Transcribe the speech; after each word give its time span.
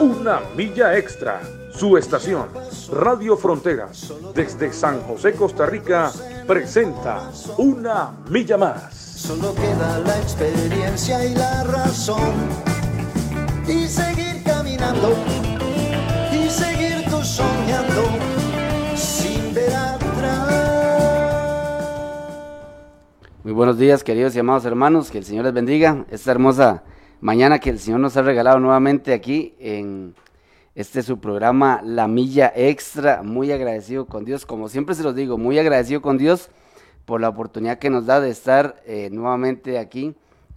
una 0.00 0.40
milla 0.56 0.96
extra. 0.96 1.40
Su 1.72 1.96
estación, 1.96 2.48
Radio 2.90 3.36
Fronteras, 3.36 4.12
desde 4.34 4.72
San 4.72 5.00
José, 5.02 5.32
Costa 5.34 5.66
Rica, 5.66 6.10
presenta 6.46 7.30
Una 7.58 8.10
Milla 8.28 8.56
Más. 8.56 8.94
Solo 8.94 9.54
queda 9.54 9.98
la 10.00 10.18
experiencia 10.18 11.24
y 11.24 11.34
la 11.34 11.64
razón. 11.64 12.34
Y 13.68 13.86
seguir 13.86 14.42
caminando. 14.42 15.14
Y 16.32 16.48
seguir 16.50 17.04
tú 17.08 17.22
soñando. 17.22 18.04
Sin 18.96 19.54
ver 19.54 19.74
atrás. 19.74 20.48
Muy 23.44 23.52
buenos 23.52 23.78
días, 23.78 24.02
queridos 24.02 24.34
y 24.34 24.38
amados 24.38 24.64
hermanos. 24.64 25.10
Que 25.10 25.18
el 25.18 25.24
Señor 25.24 25.44
les 25.44 25.54
bendiga. 25.54 26.04
Esta 26.10 26.32
hermosa 26.32 26.82
mañana 27.20 27.58
que 27.58 27.70
el 27.70 27.78
Señor 27.78 28.00
nos 28.00 28.16
ha 28.16 28.22
regalado 28.22 28.58
nuevamente 28.60 29.12
aquí 29.12 29.54
en 29.58 30.14
este 30.74 31.00
es 31.00 31.06
su 31.06 31.18
programa 31.18 31.82
La 31.84 32.06
Milla 32.06 32.52
Extra. 32.54 33.22
Muy 33.22 33.52
agradecido 33.52 34.06
con 34.06 34.24
Dios, 34.24 34.46
como 34.46 34.68
siempre 34.68 34.94
se 34.94 35.02
los 35.02 35.14
digo, 35.14 35.36
muy 35.36 35.58
agradecido 35.58 36.00
con 36.00 36.16
Dios 36.16 36.48
por 37.04 37.20
la 37.20 37.28
oportunidad 37.28 37.78
que 37.78 37.90
nos 37.90 38.06
da 38.06 38.20
de 38.20 38.30
estar 38.30 38.80
eh, 38.86 39.10
nuevamente 39.10 39.78
aquí 39.78 40.14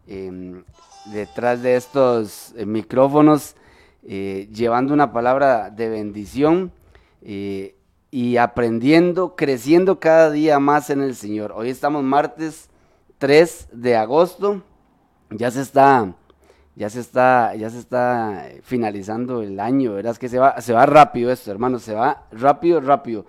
em, 0.07 0.63
detrás 1.11 1.61
de 1.63 1.75
estos 1.75 2.53
eh, 2.55 2.66
micrófonos, 2.66 3.55
eh, 4.03 4.47
llevando 4.53 4.93
una 4.93 5.11
palabra 5.11 5.69
de 5.69 5.89
bendición 5.89 6.71
y 7.25 8.38
aprendiendo, 8.38 9.35
creciendo 9.35 9.99
cada 9.99 10.29
día 10.29 10.59
más 10.59 10.89
en 10.89 11.01
el 11.01 11.16
Señor. 11.16 11.53
Hoy 11.55 11.69
estamos 11.69 12.03
martes 12.03 12.69
3 13.17 13.69
de 13.71 13.95
agosto, 13.95 14.61
ya 15.29 15.49
se 15.49 15.61
está 15.61 16.13
ya 16.75 16.89
se 16.89 16.99
está, 16.99 17.55
ya 17.55 17.69
se 17.69 17.79
está 17.79 18.47
finalizando 18.63 19.41
el 19.41 19.59
año, 19.59 19.93
verás 19.93 20.17
que 20.17 20.29
se 20.29 20.39
va, 20.39 20.59
se 20.61 20.73
va 20.73 20.85
rápido 20.85 21.31
esto, 21.31 21.52
hermano, 21.52 21.79
se 21.79 21.93
va 21.93 22.25
rápido, 22.31 22.81
rápido. 22.81 23.25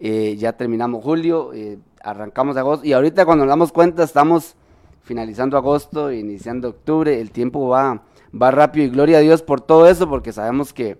Eh, 0.00 0.36
ya 0.38 0.52
terminamos 0.54 1.02
julio, 1.02 1.52
eh, 1.52 1.78
arrancamos 2.02 2.56
agosto, 2.56 2.86
y 2.86 2.92
ahorita 2.92 3.24
cuando 3.26 3.44
nos 3.44 3.52
damos 3.52 3.72
cuenta 3.72 4.02
estamos 4.02 4.56
finalizando 5.02 5.56
agosto, 5.56 6.10
iniciando 6.10 6.70
octubre, 6.70 7.20
el 7.20 7.30
tiempo 7.30 7.68
va, 7.68 8.02
va 8.34 8.50
rápido, 8.50 8.86
y 8.86 8.90
gloria 8.90 9.18
a 9.18 9.20
Dios 9.20 9.42
por 9.42 9.60
todo 9.60 9.88
eso, 9.88 10.08
porque 10.08 10.32
sabemos 10.32 10.72
que 10.72 10.98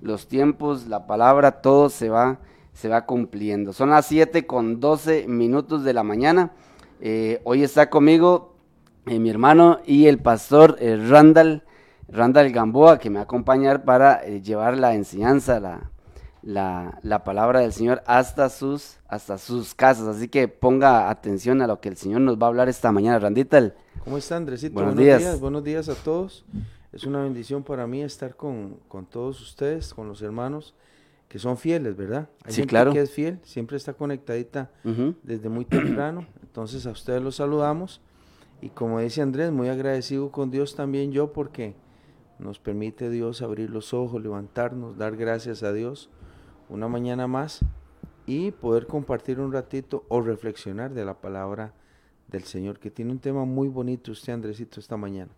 los 0.00 0.28
tiempos, 0.28 0.86
la 0.86 1.06
palabra, 1.06 1.60
todo 1.62 1.88
se 1.88 2.08
va, 2.08 2.38
se 2.72 2.88
va 2.88 3.06
cumpliendo. 3.06 3.72
Son 3.72 3.90
las 3.90 4.06
7 4.06 4.46
con 4.46 4.80
12 4.80 5.26
minutos 5.26 5.82
de 5.82 5.92
la 5.92 6.04
mañana. 6.04 6.52
Eh, 7.00 7.40
hoy 7.44 7.62
está 7.62 7.90
conmigo 7.90 8.54
eh, 9.08 9.18
mi 9.18 9.30
hermano 9.30 9.80
y 9.86 10.06
el 10.06 10.18
pastor 10.18 10.76
eh, 10.80 10.96
Randall, 10.96 11.62
Randall 12.08 12.50
Gamboa, 12.52 12.98
que 12.98 13.10
me 13.10 13.16
va 13.16 13.20
a 13.20 13.24
acompañar 13.24 13.84
para 13.84 14.24
eh, 14.24 14.40
llevar 14.40 14.76
la 14.78 14.94
enseñanza, 14.94 15.60
la, 16.42 16.98
la, 17.02 17.24
palabra 17.24 17.60
del 17.60 17.72
Señor 17.72 18.02
hasta 18.06 18.48
sus, 18.48 18.98
hasta 19.08 19.38
sus 19.38 19.74
casas. 19.74 20.16
Así 20.16 20.28
que 20.28 20.48
ponga 20.48 21.10
atención 21.10 21.62
a 21.62 21.66
lo 21.66 21.80
que 21.80 21.88
el 21.88 21.96
Señor 21.96 22.20
nos 22.20 22.38
va 22.38 22.46
a 22.46 22.48
hablar 22.48 22.68
esta 22.68 22.92
mañana. 22.92 23.18
Randita. 23.18 23.72
¿Cómo 24.04 24.18
está, 24.18 24.36
Andresito? 24.36 24.74
Buenos, 24.74 24.96
días. 24.96 25.40
Buenos 25.40 25.64
días 25.64 25.88
a 25.88 25.94
todos. 25.94 26.44
Es 26.92 27.04
una 27.04 27.22
bendición 27.22 27.62
para 27.62 27.86
mí 27.86 28.02
estar 28.02 28.34
con, 28.34 28.78
con 28.88 29.06
todos 29.06 29.40
ustedes, 29.40 29.92
con 29.92 30.08
los 30.08 30.22
hermanos 30.22 30.74
que 31.28 31.38
son 31.38 31.58
fieles, 31.58 31.96
¿verdad? 31.96 32.28
Hay 32.44 32.54
sí, 32.54 32.62
claro. 32.64 32.92
que 32.92 33.02
es 33.02 33.10
fiel, 33.10 33.38
siempre 33.42 33.76
está 33.76 33.92
conectadita 33.92 34.70
desde 35.22 35.48
muy 35.48 35.64
temprano. 35.66 36.26
Entonces 36.42 36.86
a 36.86 36.90
ustedes 36.90 37.22
los 37.22 37.36
saludamos 37.36 38.00
y 38.60 38.70
como 38.70 39.00
dice 39.00 39.22
Andrés, 39.22 39.52
muy 39.52 39.68
agradecido 39.68 40.30
con 40.30 40.50
Dios 40.50 40.74
también 40.74 41.12
yo 41.12 41.32
porque 41.32 41.74
nos 42.38 42.58
permite 42.58 43.10
Dios 43.10 43.42
abrir 43.42 43.70
los 43.70 43.94
ojos, 43.94 44.22
levantarnos, 44.22 44.96
dar 44.96 45.16
gracias 45.16 45.62
a 45.62 45.72
Dios 45.72 46.10
una 46.68 46.88
mañana 46.88 47.26
más 47.26 47.60
y 48.26 48.50
poder 48.50 48.86
compartir 48.86 49.40
un 49.40 49.52
ratito 49.52 50.04
o 50.08 50.20
reflexionar 50.20 50.92
de 50.92 51.04
la 51.04 51.14
palabra 51.14 51.72
del 52.28 52.44
Señor, 52.44 52.78
que 52.78 52.90
tiene 52.90 53.10
un 53.10 53.18
tema 53.18 53.44
muy 53.46 53.68
bonito 53.68 54.12
usted, 54.12 54.34
Andresito, 54.34 54.80
esta 54.80 54.98
mañana. 54.98 55.30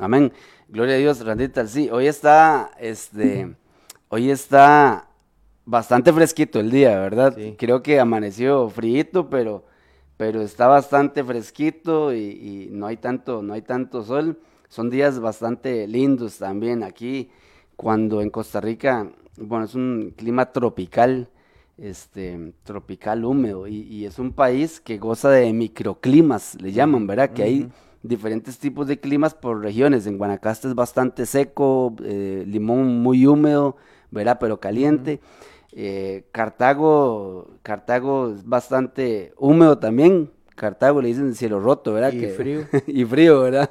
Amén. 0.00 0.32
Gloria 0.68 0.96
a 0.96 0.98
Dios, 0.98 1.24
Randita. 1.24 1.64
Sí, 1.66 1.88
hoy 1.90 2.08
está, 2.08 2.72
este, 2.80 3.54
hoy 4.08 4.30
está 4.30 5.08
bastante 5.64 6.12
fresquito 6.12 6.58
el 6.58 6.70
día, 6.70 6.98
¿verdad? 6.98 7.36
Creo 7.56 7.82
que 7.82 8.00
amaneció 8.00 8.68
frío, 8.68 9.30
pero 9.30 9.64
pero 10.16 10.42
está 10.42 10.68
bastante 10.68 11.24
fresquito 11.24 12.14
y, 12.14 12.68
no 12.70 12.86
hay 12.86 12.96
tanto, 12.96 13.42
no 13.42 13.54
hay 13.54 13.62
tanto 13.62 14.02
sol. 14.02 14.38
Son 14.68 14.90
días 14.90 15.20
bastante 15.20 15.86
lindos 15.86 16.38
también 16.38 16.82
aquí, 16.82 17.30
cuando 17.76 18.20
en 18.20 18.30
Costa 18.30 18.60
Rica, 18.60 19.10
bueno, 19.36 19.64
es 19.64 19.74
un 19.74 20.14
clima 20.16 20.52
tropical, 20.52 21.28
este, 21.78 22.54
tropical 22.62 23.24
húmedo, 23.24 23.66
y, 23.66 24.04
es 24.04 24.18
un 24.18 24.32
país 24.32 24.80
que 24.80 24.98
goza 24.98 25.30
de 25.30 25.52
microclimas, 25.52 26.60
le 26.60 26.72
llaman, 26.72 27.06
¿verdad? 27.06 27.30
Que 27.30 27.42
hay 27.42 27.68
diferentes 28.02 28.58
tipos 28.58 28.86
de 28.86 29.00
climas 29.00 29.34
por 29.34 29.60
regiones. 29.60 30.06
En 30.06 30.18
Guanacaste 30.18 30.68
es 30.68 30.74
bastante 30.74 31.26
seco, 31.26 31.94
eh, 32.04 32.44
limón 32.46 33.00
muy 33.00 33.26
húmedo, 33.26 33.76
¿verdad? 34.10 34.38
Pero 34.38 34.60
caliente. 34.60 35.20
Eh, 35.76 36.24
Cartago, 36.30 37.50
Cartago 37.62 38.32
es 38.32 38.44
bastante 38.44 39.34
húmedo 39.36 39.78
también. 39.78 40.30
Cartago 40.54 41.02
le 41.02 41.08
dicen 41.08 41.34
cielo 41.34 41.58
roto, 41.58 41.92
¿verdad? 41.92 42.12
Y 42.12 42.26
frío. 42.28 42.60
y 42.86 43.04
frío, 43.04 43.40
¿verdad? 43.40 43.68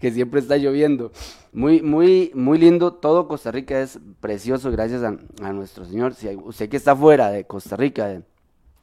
Que 0.00 0.10
siempre 0.10 0.40
está 0.40 0.56
lloviendo. 0.56 1.12
Muy, 1.52 1.80
muy, 1.80 2.32
muy 2.34 2.58
lindo. 2.58 2.94
Todo 2.94 3.28
Costa 3.28 3.52
Rica 3.52 3.80
es 3.80 4.00
precioso 4.20 4.72
gracias 4.72 5.02
a, 5.04 5.52
nuestro 5.52 5.84
Señor. 5.84 6.14
Si 6.14 6.28
usted 6.34 6.68
que 6.68 6.76
está 6.76 6.96
fuera 6.96 7.30
de 7.30 7.44
Costa 7.44 7.76
Rica, 7.76 8.08
de, 8.08 8.22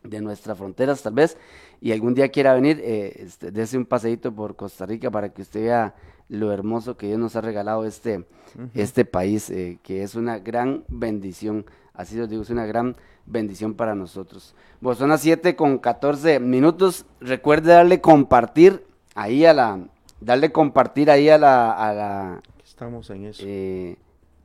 de 0.03 0.21
nuestras 0.21 0.57
fronteras 0.57 1.03
tal 1.03 1.13
vez, 1.13 1.37
y 1.81 1.91
algún 1.91 2.13
día 2.13 2.29
quiera 2.29 2.53
venir, 2.53 2.79
eh, 2.81 3.13
este, 3.17 3.51
dése 3.51 3.77
un 3.77 3.85
paseíto 3.85 4.33
por 4.33 4.55
Costa 4.55 4.85
Rica 4.85 5.11
para 5.11 5.33
que 5.33 5.41
usted 5.41 5.63
vea 5.63 5.93
lo 6.29 6.53
hermoso 6.53 6.95
que 6.95 7.07
Dios 7.07 7.19
nos 7.19 7.35
ha 7.35 7.41
regalado 7.41 7.83
este, 7.83 8.25
este 8.73 9.03
país, 9.03 9.49
eh, 9.49 9.79
que 9.83 10.03
es 10.03 10.15
una 10.15 10.39
gran 10.39 10.85
bendición. 10.87 11.65
Así 11.93 12.19
os 12.19 12.29
digo, 12.29 12.43
es 12.43 12.49
una 12.49 12.65
gran 12.65 12.95
bendición 13.25 13.73
para 13.73 13.95
nosotros. 13.95 14.55
Bueno, 14.79 14.97
son 14.97 15.09
las 15.09 15.21
7 15.21 15.55
con 15.55 15.77
14 15.77 16.39
minutos. 16.39 17.05
Recuerde 17.19 17.73
darle 17.73 18.01
compartir 18.01 18.85
ahí 19.15 19.45
a 19.45 19.53
la, 19.53 19.79
darle 20.19 20.51
compartir 20.51 21.11
ahí 21.11 21.29
a 21.29 21.37
la, 21.37 21.71
a 21.71 21.93
la 21.93 22.41
estamos 22.63 23.09
en 23.11 23.25
eso. 23.25 23.43
Eh, 23.45 23.97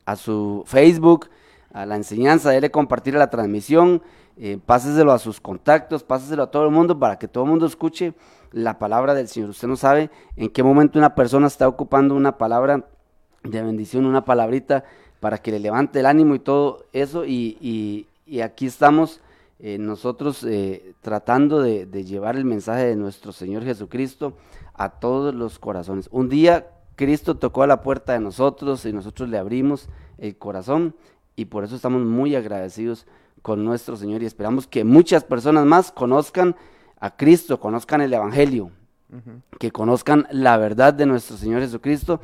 a 0.05 0.15
su 0.15 0.63
Facebook, 0.67 1.29
a 1.73 1.85
la 1.85 1.95
enseñanza, 1.95 2.51
darle 2.51 2.69
compartir 2.69 3.15
a 3.15 3.19
la 3.19 3.29
transmisión, 3.29 4.01
eh, 4.37 4.59
páseselo 4.63 5.11
a 5.11 5.19
sus 5.19 5.41
contactos, 5.41 6.03
páseselo 6.03 6.43
a 6.43 6.51
todo 6.51 6.65
el 6.65 6.71
mundo 6.71 6.99
para 6.99 7.17
que 7.17 7.27
todo 7.27 7.45
el 7.45 7.49
mundo 7.49 7.65
escuche 7.65 8.13
la 8.51 8.77
palabra 8.77 9.13
del 9.15 9.27
Señor. 9.27 9.49
Usted 9.49 9.67
no 9.67 9.75
sabe 9.75 10.11
en 10.35 10.49
qué 10.49 10.61
momento 10.63 10.99
una 10.99 11.15
persona 11.15 11.47
está 11.47 11.67
ocupando 11.67 12.15
una 12.15 12.37
palabra 12.37 12.85
de 13.43 13.61
bendición, 13.61 14.05
una 14.05 14.23
palabrita 14.23 14.83
para 15.19 15.39
que 15.39 15.51
le 15.51 15.59
levante 15.59 15.99
el 15.99 16.05
ánimo 16.05 16.35
y 16.35 16.39
todo 16.39 16.85
eso. 16.93 17.25
Y, 17.25 18.07
aquí 18.43 18.65
estamos 18.67 19.21
eh, 19.59 19.77
nosotros 19.77 20.43
eh, 20.43 20.93
tratando 21.01 21.61
de, 21.61 21.85
llevar 22.03 22.35
el 22.35 22.45
mensaje 22.45 22.85
de 22.85 22.95
nuestro 22.95 23.31
Señor 23.31 23.63
Jesucristo 23.63 24.33
a 24.73 24.89
todos 24.89 25.33
los 25.33 25.59
corazones. 25.59 26.07
Un 26.11 26.29
día 26.29 26.67
Cristo 26.95 27.37
tocó 27.37 27.63
a 27.63 27.67
la 27.67 27.81
puerta 27.81 28.13
de 28.13 28.19
nosotros 28.19 28.85
y 28.85 28.93
nosotros 28.93 29.29
le 29.29 29.37
abrimos 29.37 29.87
el 30.17 30.37
corazón 30.37 30.95
y 31.35 31.45
por 31.45 31.63
eso 31.63 31.75
estamos 31.75 32.01
muy 32.03 32.35
agradecidos 32.35 33.05
con 33.41 33.63
nuestro 33.63 33.95
Señor 33.95 34.23
y 34.23 34.25
esperamos 34.25 34.67
que 34.67 34.83
muchas 34.83 35.23
personas 35.23 35.65
más 35.65 35.91
conozcan 35.91 36.55
a 36.99 37.15
Cristo, 37.15 37.59
conozcan 37.59 38.01
el 38.01 38.13
Evangelio, 38.13 38.71
que 39.59 39.71
conozcan 39.71 40.27
la 40.31 40.57
verdad 40.57 40.93
de 40.93 41.05
nuestro 41.05 41.37
Señor 41.37 41.61
Jesucristo 41.61 42.19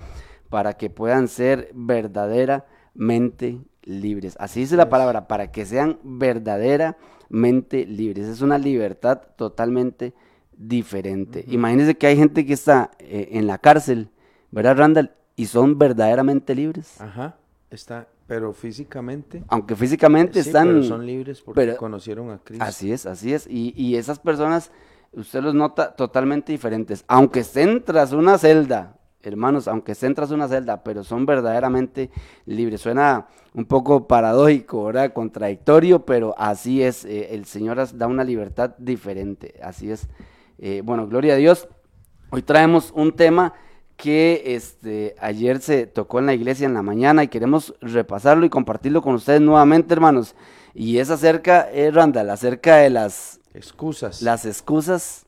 para 0.50 0.74
que 0.74 0.90
puedan 0.90 1.28
ser 1.28 1.70
verdadera 1.74 2.66
mente 2.94 3.60
libres. 3.84 4.36
Así 4.40 4.62
dice 4.62 4.76
la 4.76 4.90
palabra, 4.90 5.28
para 5.28 5.52
que 5.52 5.66
sean 5.66 6.00
verdaderamente 6.04 7.86
libres. 7.86 8.28
Es 8.28 8.42
una 8.42 8.58
libertad 8.58 9.22
totalmente 9.36 10.14
diferente. 10.58 11.46
Imagínense 11.48 11.96
que 11.96 12.08
hay 12.08 12.18
gente 12.18 12.46
que 12.46 12.54
está 12.54 12.92
eh, 13.00 13.30
en 13.32 13.48
la 13.48 13.58
cárcel, 13.58 14.10
¿verdad, 14.52 14.78
Randall? 14.78 15.12
Y 15.36 15.48
son 15.48 15.78
verdaderamente 15.78 16.54
libres. 16.54 17.02
Ajá, 17.02 17.38
está, 17.72 18.08
pero 18.28 18.54
físicamente. 18.54 19.44
Aunque 19.48 19.76
físicamente 19.76 20.40
están. 20.40 20.68
Pero 20.68 20.84
son 20.84 21.06
libres 21.06 21.42
porque 21.42 21.76
conocieron 21.76 22.30
a 22.30 22.38
Cristo. 22.38 22.64
Así 22.64 22.92
es, 22.92 23.06
así 23.06 23.34
es. 23.34 23.48
Y, 23.48 23.74
y 23.76 23.96
esas 23.96 24.20
personas 24.20 24.72
usted 25.14 25.42
los 25.42 25.56
nota 25.56 25.96
totalmente 25.96 26.52
diferentes. 26.52 27.04
Aunque 27.08 27.42
estén 27.42 27.84
tras 27.84 28.12
una 28.12 28.38
celda, 28.38 28.96
hermanos, 29.30 29.68
aunque 29.68 29.94
estén 29.94 30.14
tras 30.16 30.32
una 30.32 30.48
celda, 30.48 30.84
pero 30.84 31.04
son 31.04 31.26
verdaderamente 31.26 32.10
libres. 32.46 32.82
Suena 32.82 33.28
un 33.54 33.66
poco 33.66 34.08
paradójico, 34.08 34.86
¿verdad? 34.86 35.14
Contradictorio, 35.14 36.06
pero 36.06 36.36
así 36.38 36.84
es. 36.84 37.06
Eh, 37.06 37.34
el 37.34 37.46
Señor 37.46 37.86
da 37.98 38.08
una 38.08 38.24
libertad 38.24 38.76
diferente. 38.78 39.56
Así 39.62 39.92
es. 39.92 40.08
Eh, 40.60 40.82
bueno, 40.84 41.08
gloria 41.08 41.34
a 41.34 41.38
Dios. 41.38 41.68
Hoy 42.30 42.42
traemos 42.42 42.92
un 42.96 43.12
tema 43.12 43.54
que 43.96 44.42
este, 44.46 45.16
ayer 45.20 45.62
se 45.62 45.88
tocó 45.88 46.20
en 46.20 46.26
la 46.26 46.34
iglesia 46.34 46.66
en 46.66 46.74
la 46.74 46.82
mañana 46.82 47.24
y 47.24 47.28
queremos 47.28 47.76
repasarlo 47.80 48.46
y 48.46 48.50
compartirlo 48.50 49.02
con 49.02 49.16
ustedes 49.16 49.42
nuevamente, 49.42 49.94
hermanos. 49.94 50.36
Y 50.74 50.98
es 50.98 51.10
acerca, 51.10 51.70
eh, 51.72 51.92
Randall, 51.92 52.30
acerca 52.30 52.78
de 52.78 52.90
las 52.90 53.40
excusas. 53.54 54.22
Las 54.22 54.46
excusas, 54.46 55.26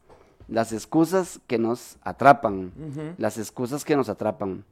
las 0.48 0.72
excusas 0.72 1.40
que 1.48 1.58
nos 1.58 1.98
atrapan, 2.04 2.72
las 3.18 3.38
excusas 3.38 3.84
que 3.84 3.96
nos 3.96 4.10
atrapan. 4.10 4.64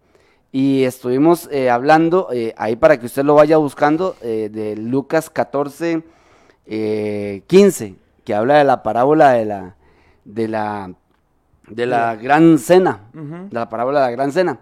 Y 0.51 0.83
estuvimos 0.83 1.49
eh, 1.51 1.71
hablando, 1.71 2.29
eh, 2.31 2.53
ahí 2.57 2.75
para 2.75 2.99
que 2.99 3.07
usted 3.07 3.23
lo 3.23 3.33
vaya 3.33 3.57
buscando, 3.57 4.15
eh, 4.21 4.49
de 4.53 4.75
Lucas 4.75 5.31
14, 5.31 6.03
15, 7.47 7.95
que 8.23 8.35
habla 8.35 8.59
de 8.59 8.63
la 8.63 8.83
parábola 8.83 9.31
de 9.31 9.45
la, 9.45 9.75
de 10.25 10.47
la, 10.47 10.93
de 11.67 11.85
la 11.87 12.15
gran 12.15 12.59
cena, 12.59 13.09
de 13.13 13.49
la 13.51 13.67
parábola 13.67 14.01
de 14.01 14.05
la 14.05 14.11
gran 14.11 14.31
cena. 14.31 14.59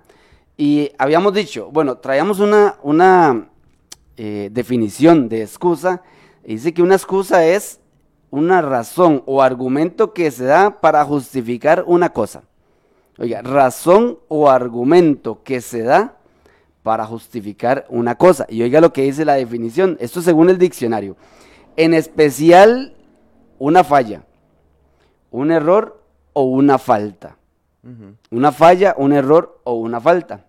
Y 0.55 0.91
habíamos 0.97 1.33
dicho, 1.33 1.69
bueno, 1.71 1.97
traíamos 1.97 2.39
una, 2.39 2.75
una 2.83 3.49
definición 4.15 5.27
de 5.27 5.41
excusa, 5.41 6.01
y 6.45 6.53
dice 6.53 6.73
que 6.73 6.81
una 6.81 6.95
excusa 6.95 7.45
es 7.45 7.80
una 8.31 8.61
razón 8.61 9.21
o 9.25 9.41
argumento 9.41 10.13
que 10.13 10.31
se 10.31 10.45
da 10.45 10.81
para 10.81 11.05
justificar 11.05 11.83
una 11.85 12.11
cosa. 12.11 12.43
Oiga, 13.19 13.41
razón 13.41 14.17
o 14.29 14.49
argumento 14.49 15.43
que 15.43 15.61
se 15.61 15.83
da 15.83 16.17
para 16.81 17.05
justificar 17.05 17.85
una 17.89 18.15
cosa. 18.15 18.47
Y 18.49 18.63
oiga 18.63 18.81
lo 18.81 18.93
que 18.93 19.03
dice 19.03 19.25
la 19.25 19.35
definición. 19.35 19.97
Esto 19.99 20.21
según 20.21 20.49
el 20.49 20.57
diccionario. 20.57 21.17
En 21.75 21.93
especial, 21.93 22.95
una 23.59 23.83
falla, 23.83 24.25
un 25.29 25.51
error 25.51 26.01
o 26.33 26.43
una 26.43 26.79
falta. 26.79 27.37
Una 28.29 28.51
falla, 28.51 28.95
un 28.97 29.11
error 29.11 29.59
o 29.63 29.73
una 29.73 29.99
falta. 29.99 30.45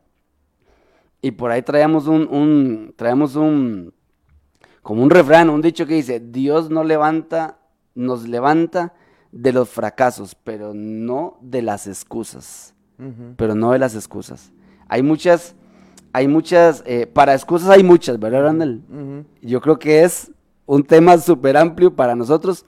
Y 1.21 1.33
por 1.33 1.51
ahí 1.51 1.63
traemos 1.63 2.07
un, 2.07 2.29
un, 2.31 2.95
traemos 2.97 3.37
un, 3.37 3.93
como 4.83 5.03
un 5.03 5.11
refrán, 5.11 5.51
un 5.51 5.63
dicho 5.63 5.87
que 5.87 5.95
dice, 5.95 6.21
Dios 6.21 6.69
no 6.69 6.85
levanta, 6.85 7.59
nos 7.95 8.29
levanta 8.29 8.95
de 9.33 9.53
los 9.53 9.69
fracasos, 9.69 10.35
pero 10.35 10.73
no 10.75 11.39
de 11.41 11.63
las 11.63 11.87
excusas. 11.87 12.75
Pero 13.37 13.57
no 13.57 13.73
de 13.73 13.81
las 13.81 13.97
excusas. 13.97 14.53
Hay 14.87 15.03
muchas, 15.03 15.57
hay 16.13 16.29
muchas, 16.29 16.85
eh, 16.87 17.09
para 17.09 17.35
excusas 17.35 17.69
hay 17.71 17.83
muchas, 17.83 18.21
¿verdad, 18.21 18.43
Randall? 18.43 18.83
Yo 19.41 19.61
creo 19.61 19.79
que 19.81 20.05
es 20.05 20.31
un 20.67 20.85
tema 20.85 21.19
súper 21.19 21.57
amplio 21.57 21.97
para 21.97 22.15
nosotros 22.15 22.65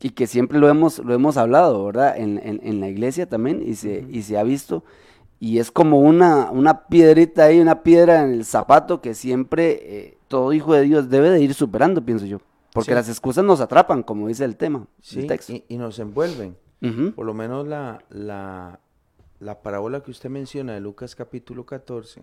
y 0.00 0.10
que 0.10 0.26
siempre 0.26 0.58
lo 0.58 0.68
hemos, 0.68 0.98
lo 0.98 1.14
hemos 1.14 1.36
hablado, 1.36 1.84
¿verdad? 1.86 2.18
En, 2.18 2.38
en, 2.44 2.80
la 2.80 2.88
iglesia 2.88 3.26
también 3.26 3.62
y 3.64 3.76
se, 3.76 4.06
y 4.10 4.22
se 4.22 4.36
ha 4.36 4.42
visto. 4.42 4.84
Y 5.40 5.58
es 5.58 5.70
como 5.70 6.00
una, 6.00 6.50
una 6.50 6.86
piedrita 6.88 7.44
ahí, 7.44 7.60
una 7.60 7.82
piedra 7.82 8.24
en 8.24 8.32
el 8.32 8.44
zapato 8.44 9.00
que 9.00 9.14
siempre 9.14 9.78
eh, 9.82 10.18
todo 10.28 10.52
hijo 10.52 10.74
de 10.74 10.82
Dios 10.82 11.08
debe 11.08 11.30
de 11.30 11.40
ir 11.40 11.54
superando, 11.54 12.04
pienso 12.04 12.26
yo. 12.26 12.40
Porque 12.78 12.94
las 12.94 13.08
excusas 13.08 13.44
nos 13.44 13.60
atrapan, 13.60 14.02
como 14.02 14.28
dice 14.28 14.44
el 14.44 14.56
tema. 14.56 14.86
Sí, 15.00 15.26
Y, 15.68 15.76
nos 15.76 15.98
envuelven. 15.98 16.56
Por 17.14 17.26
lo 17.26 17.34
menos 17.34 17.66
la, 17.66 18.04
la, 18.08 18.80
la, 19.40 19.62
parábola 19.62 20.02
que 20.02 20.12
usted 20.12 20.30
menciona 20.30 20.74
de 20.74 20.80
Lucas 20.80 21.16
capítulo 21.16 21.66
14 21.66 22.22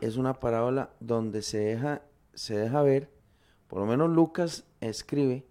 es 0.00 0.16
una 0.16 0.34
parábola 0.40 0.90
donde 1.00 1.42
se 1.42 1.58
deja, 1.58 2.02
se 2.34 2.56
deja 2.56 2.82
ver, 2.82 3.10
por 3.68 3.80
lo 3.80 3.86
menos 3.86 4.10
Lucas 4.10 4.64
escribe, 4.80 5.46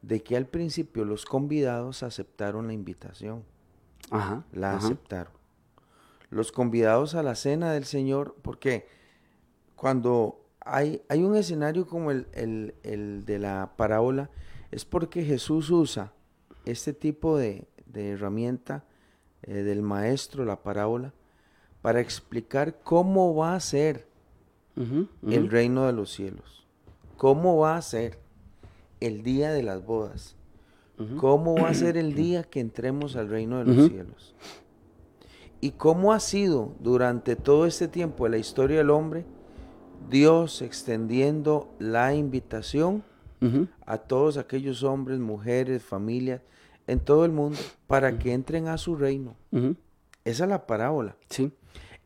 de 0.00 0.22
que 0.22 0.36
al 0.36 0.46
principio 0.46 1.04
los 1.04 1.24
convidados 1.24 2.02
aceptaron 2.02 2.66
la 2.66 2.72
invitación. 2.72 3.44
Ajá, 4.10 4.44
la 4.52 4.74
aceptaron. 4.74 5.32
Los 6.30 6.50
convidados 6.50 7.14
a 7.14 7.22
la 7.22 7.34
cena 7.34 7.72
del 7.72 7.84
Señor, 7.84 8.36
porque 8.42 8.88
cuando 9.76 10.41
hay, 10.64 11.02
un 11.18 11.36
escenario 11.36 11.86
como 11.86 12.10
el, 12.10 13.22
de 13.26 13.38
la 13.38 13.72
parábola, 13.76 14.30
es 14.70 14.84
porque 14.84 15.24
Jesús 15.24 15.70
usa 15.70 16.12
este 16.64 16.92
tipo 16.92 17.36
de, 17.36 17.66
herramienta 17.94 18.84
eh, 19.42 19.62
del 19.62 19.82
maestro, 19.82 20.44
la 20.44 20.62
parábola, 20.62 21.12
para 21.82 22.00
explicar 22.00 22.78
cómo 22.82 23.34
va 23.34 23.54
a 23.54 23.60
ser 23.60 24.06
el 25.28 25.50
reino 25.50 25.86
de 25.86 25.92
los 25.92 26.10
cielos, 26.10 26.66
cómo 27.18 27.58
va 27.58 27.76
a 27.76 27.82
ser 27.82 28.18
el 29.00 29.22
día 29.22 29.52
de 29.52 29.62
las 29.62 29.84
bodas, 29.84 30.36
cómo 31.18 31.56
va 31.56 31.68
a 31.68 31.74
ser 31.74 31.96
el 31.96 32.14
día 32.16 32.44
que 32.44 32.60
entremos 32.60 33.16
al 33.16 33.28
reino 33.28 33.58
de 33.58 33.64
los 33.64 33.88
cielos. 33.88 34.34
Y 35.60 35.72
cómo 35.72 36.12
ha 36.12 36.20
sido 36.20 36.74
durante 36.80 37.36
todo 37.36 37.66
este 37.66 37.86
tiempo 37.86 38.24
de 38.24 38.30
la 38.30 38.38
historia 38.38 38.78
del 38.78 38.90
hombre, 38.90 39.26
Dios 40.10 40.62
extendiendo 40.62 41.74
la 41.78 42.14
invitación 42.14 43.02
a 43.86 43.98
todos 43.98 44.36
aquellos 44.36 44.84
hombres, 44.84 45.18
mujeres, 45.18 45.82
familias 45.82 46.40
en 46.86 47.00
todo 47.00 47.24
el 47.24 47.32
mundo 47.32 47.58
para 47.86 48.18
que 48.18 48.32
entren 48.32 48.68
a 48.68 48.78
su 48.78 48.94
reino. 48.94 49.34
Esa 50.24 50.44
es 50.44 50.48
la 50.48 50.66
parábola. 50.66 51.16
Sí. 51.28 51.52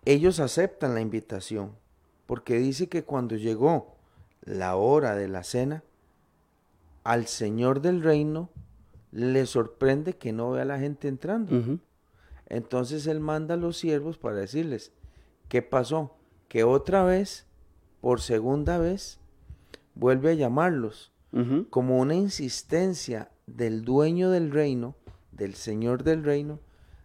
Ellos 0.06 0.40
aceptan 0.40 0.94
la 0.94 1.00
invitación 1.00 1.72
porque 2.26 2.58
dice 2.58 2.88
que 2.88 3.04
cuando 3.04 3.37
llegó 3.37 3.96
la 4.42 4.76
hora 4.76 5.14
de 5.14 5.28
la 5.28 5.42
cena, 5.42 5.82
al 7.04 7.26
Señor 7.26 7.82
del 7.82 8.02
reino 8.02 8.49
le 9.12 9.46
sorprende 9.46 10.14
que 10.16 10.32
no 10.32 10.52
vea 10.52 10.62
a 10.62 10.66
la 10.66 10.78
gente 10.78 11.08
entrando. 11.08 11.81
Entonces 12.49 13.06
él 13.06 13.20
manda 13.20 13.54
a 13.54 13.58
los 13.58 13.76
siervos 13.76 14.16
para 14.16 14.37
decirles, 14.37 14.92
¿qué 15.49 15.62
pasó? 15.62 16.16
Que 16.49 16.64
otra 16.64 17.04
vez 17.04 17.46
por 18.06 18.20
segunda 18.20 18.79
vez, 18.79 19.19
vuelve 19.97 20.31
a 20.31 20.35
llamarlos 20.35 21.11
como 21.70 21.99
una 21.99 22.14
insistencia 22.14 23.33
del 23.49 23.85
dueño 23.85 24.30
del 24.30 24.52
reino, 24.52 24.95
del 25.33 25.57
señor 25.57 26.04
del 26.04 26.23
reino, 26.23 26.61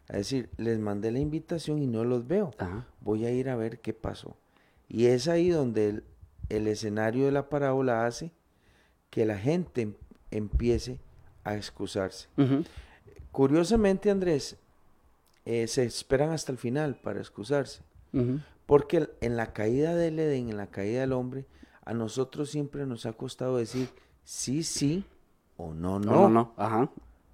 a 0.09 0.17
decir, 0.17 0.51
les 0.57 0.77
mandé 0.77 1.09
la 1.11 1.17
invitación 1.17 1.81
y 1.81 1.87
no 1.87 2.03
los 2.03 2.27
veo, 2.27 2.51
voy 2.99 3.25
a 3.25 3.31
ir 3.31 3.49
a 3.49 3.55
ver 3.55 3.79
qué 3.79 3.93
pasó. 3.93 4.37
Y 4.87 5.07
es 5.07 5.27
ahí 5.27 5.49
donde 5.49 6.03
el, 6.49 6.67
escenario 6.67 7.25
de 7.25 7.31
la 7.31 7.49
parábola 7.49 8.05
hace 8.05 8.31
que 9.09 9.25
la 9.25 9.39
gente 9.39 9.81
em, 9.81 9.95
empiece 10.29 10.99
a 11.43 11.55
excusarse. 11.55 12.27
Curiosamente, 13.31 14.11
Andrés, 14.11 14.55
eh, 15.45 15.65
se 15.65 15.83
esperan 15.83 16.29
hasta 16.29 16.51
el 16.51 16.59
final 16.59 16.93
para 16.93 17.19
excusarse. 17.19 17.81
Porque 18.65 19.09
en 19.21 19.37
la 19.37 19.53
caída 19.53 19.95
del 19.95 20.19
Edén, 20.19 20.49
en 20.49 20.57
la 20.57 20.67
caída 20.67 21.01
del 21.01 21.13
hombre, 21.13 21.45
a 21.83 21.93
nosotros 21.93 22.49
siempre 22.49 22.85
nos 22.85 23.05
ha 23.05 23.13
costado 23.13 23.57
decir 23.57 23.89
sí, 24.23 24.63
sí 24.63 25.05
o 25.57 25.73
no, 25.73 25.99
no. 25.99 26.11
No, 26.11 26.29
no, 26.29 26.53
ajá. 26.57 26.89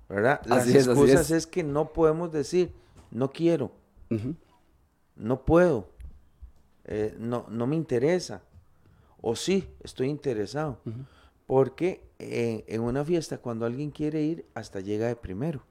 ¿Verdad? 0.09 0.41
Las 0.45 0.67
excusas 0.73 1.31
es. 1.31 1.45
que 1.45 1.63
no 1.63 1.91
podemos 1.91 2.31
decir 2.31 2.73
no 3.11 3.31
quiero, 3.31 3.71
no 5.15 5.45
puedo, 5.45 5.89
eh, 6.85 7.15
no, 7.19 7.45
no 7.49 7.67
me 7.67 7.75
interesa, 7.75 8.41
o 9.21 9.35
sí, 9.35 9.67
estoy 9.81 10.09
interesado. 10.09 10.79
Porque 11.45 12.03
en 12.19 12.81
una 12.81 13.05
fiesta, 13.05 13.37
cuando 13.37 13.65
alguien 13.65 13.91
quiere 13.91 14.21
ir, 14.21 14.45
hasta 14.53 14.81
llega 14.81 15.07
de 15.07 15.15
primero. 15.15 15.63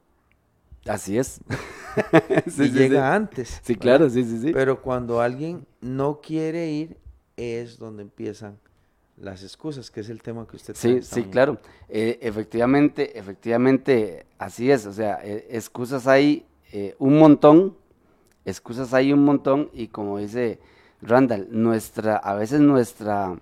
Así 0.85 1.17
es. 1.17 1.39
y 2.57 2.69
llega 2.69 3.13
antes. 3.13 3.61
Sí, 3.63 3.75
claro, 3.75 4.09
sí, 4.09 4.23
sí, 4.23 4.39
sí. 4.39 4.51
Pero 4.53 4.81
cuando 4.81 5.21
alguien 5.21 5.65
no 5.81 6.21
quiere 6.21 6.69
ir, 6.69 6.97
es 7.35 7.77
donde 7.77 8.03
empiezan 8.03 8.57
las 9.17 9.43
excusas, 9.43 9.89
que 9.89 10.01
es 10.01 10.09
el 10.09 10.21
tema 10.21 10.47
que 10.47 10.55
usted 10.55 10.75
Sí, 10.75 11.01
sí, 11.01 11.23
claro. 11.23 11.59
Eh, 11.89 12.19
efectivamente, 12.21 13.17
efectivamente, 13.17 14.25
así 14.37 14.69
es. 14.69 14.85
O 14.85 14.93
sea, 14.93 15.19
eh, 15.23 15.47
excusas 15.49 16.07
hay 16.07 16.45
eh, 16.71 16.95
un 16.99 17.17
montón, 17.17 17.75
excusas 18.45 18.93
hay 18.93 19.11
un 19.11 19.23
montón, 19.23 19.69
y 19.73 19.87
como 19.87 20.19
dice 20.19 20.59
Randall, 21.01 21.47
nuestra, 21.51 22.17
a 22.17 22.35
veces 22.35 22.59
nuestra 22.59 23.39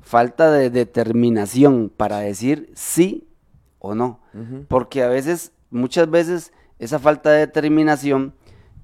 falta 0.00 0.50
de 0.50 0.70
determinación 0.70 1.90
para 1.94 2.18
decir 2.18 2.70
sí 2.74 3.28
o 3.78 3.94
no. 3.94 4.20
Porque 4.68 5.02
a 5.02 5.08
veces, 5.08 5.52
muchas 5.70 6.08
veces, 6.10 6.52
esa 6.80 6.98
falta 6.98 7.30
de 7.30 7.40
determinación 7.40 8.34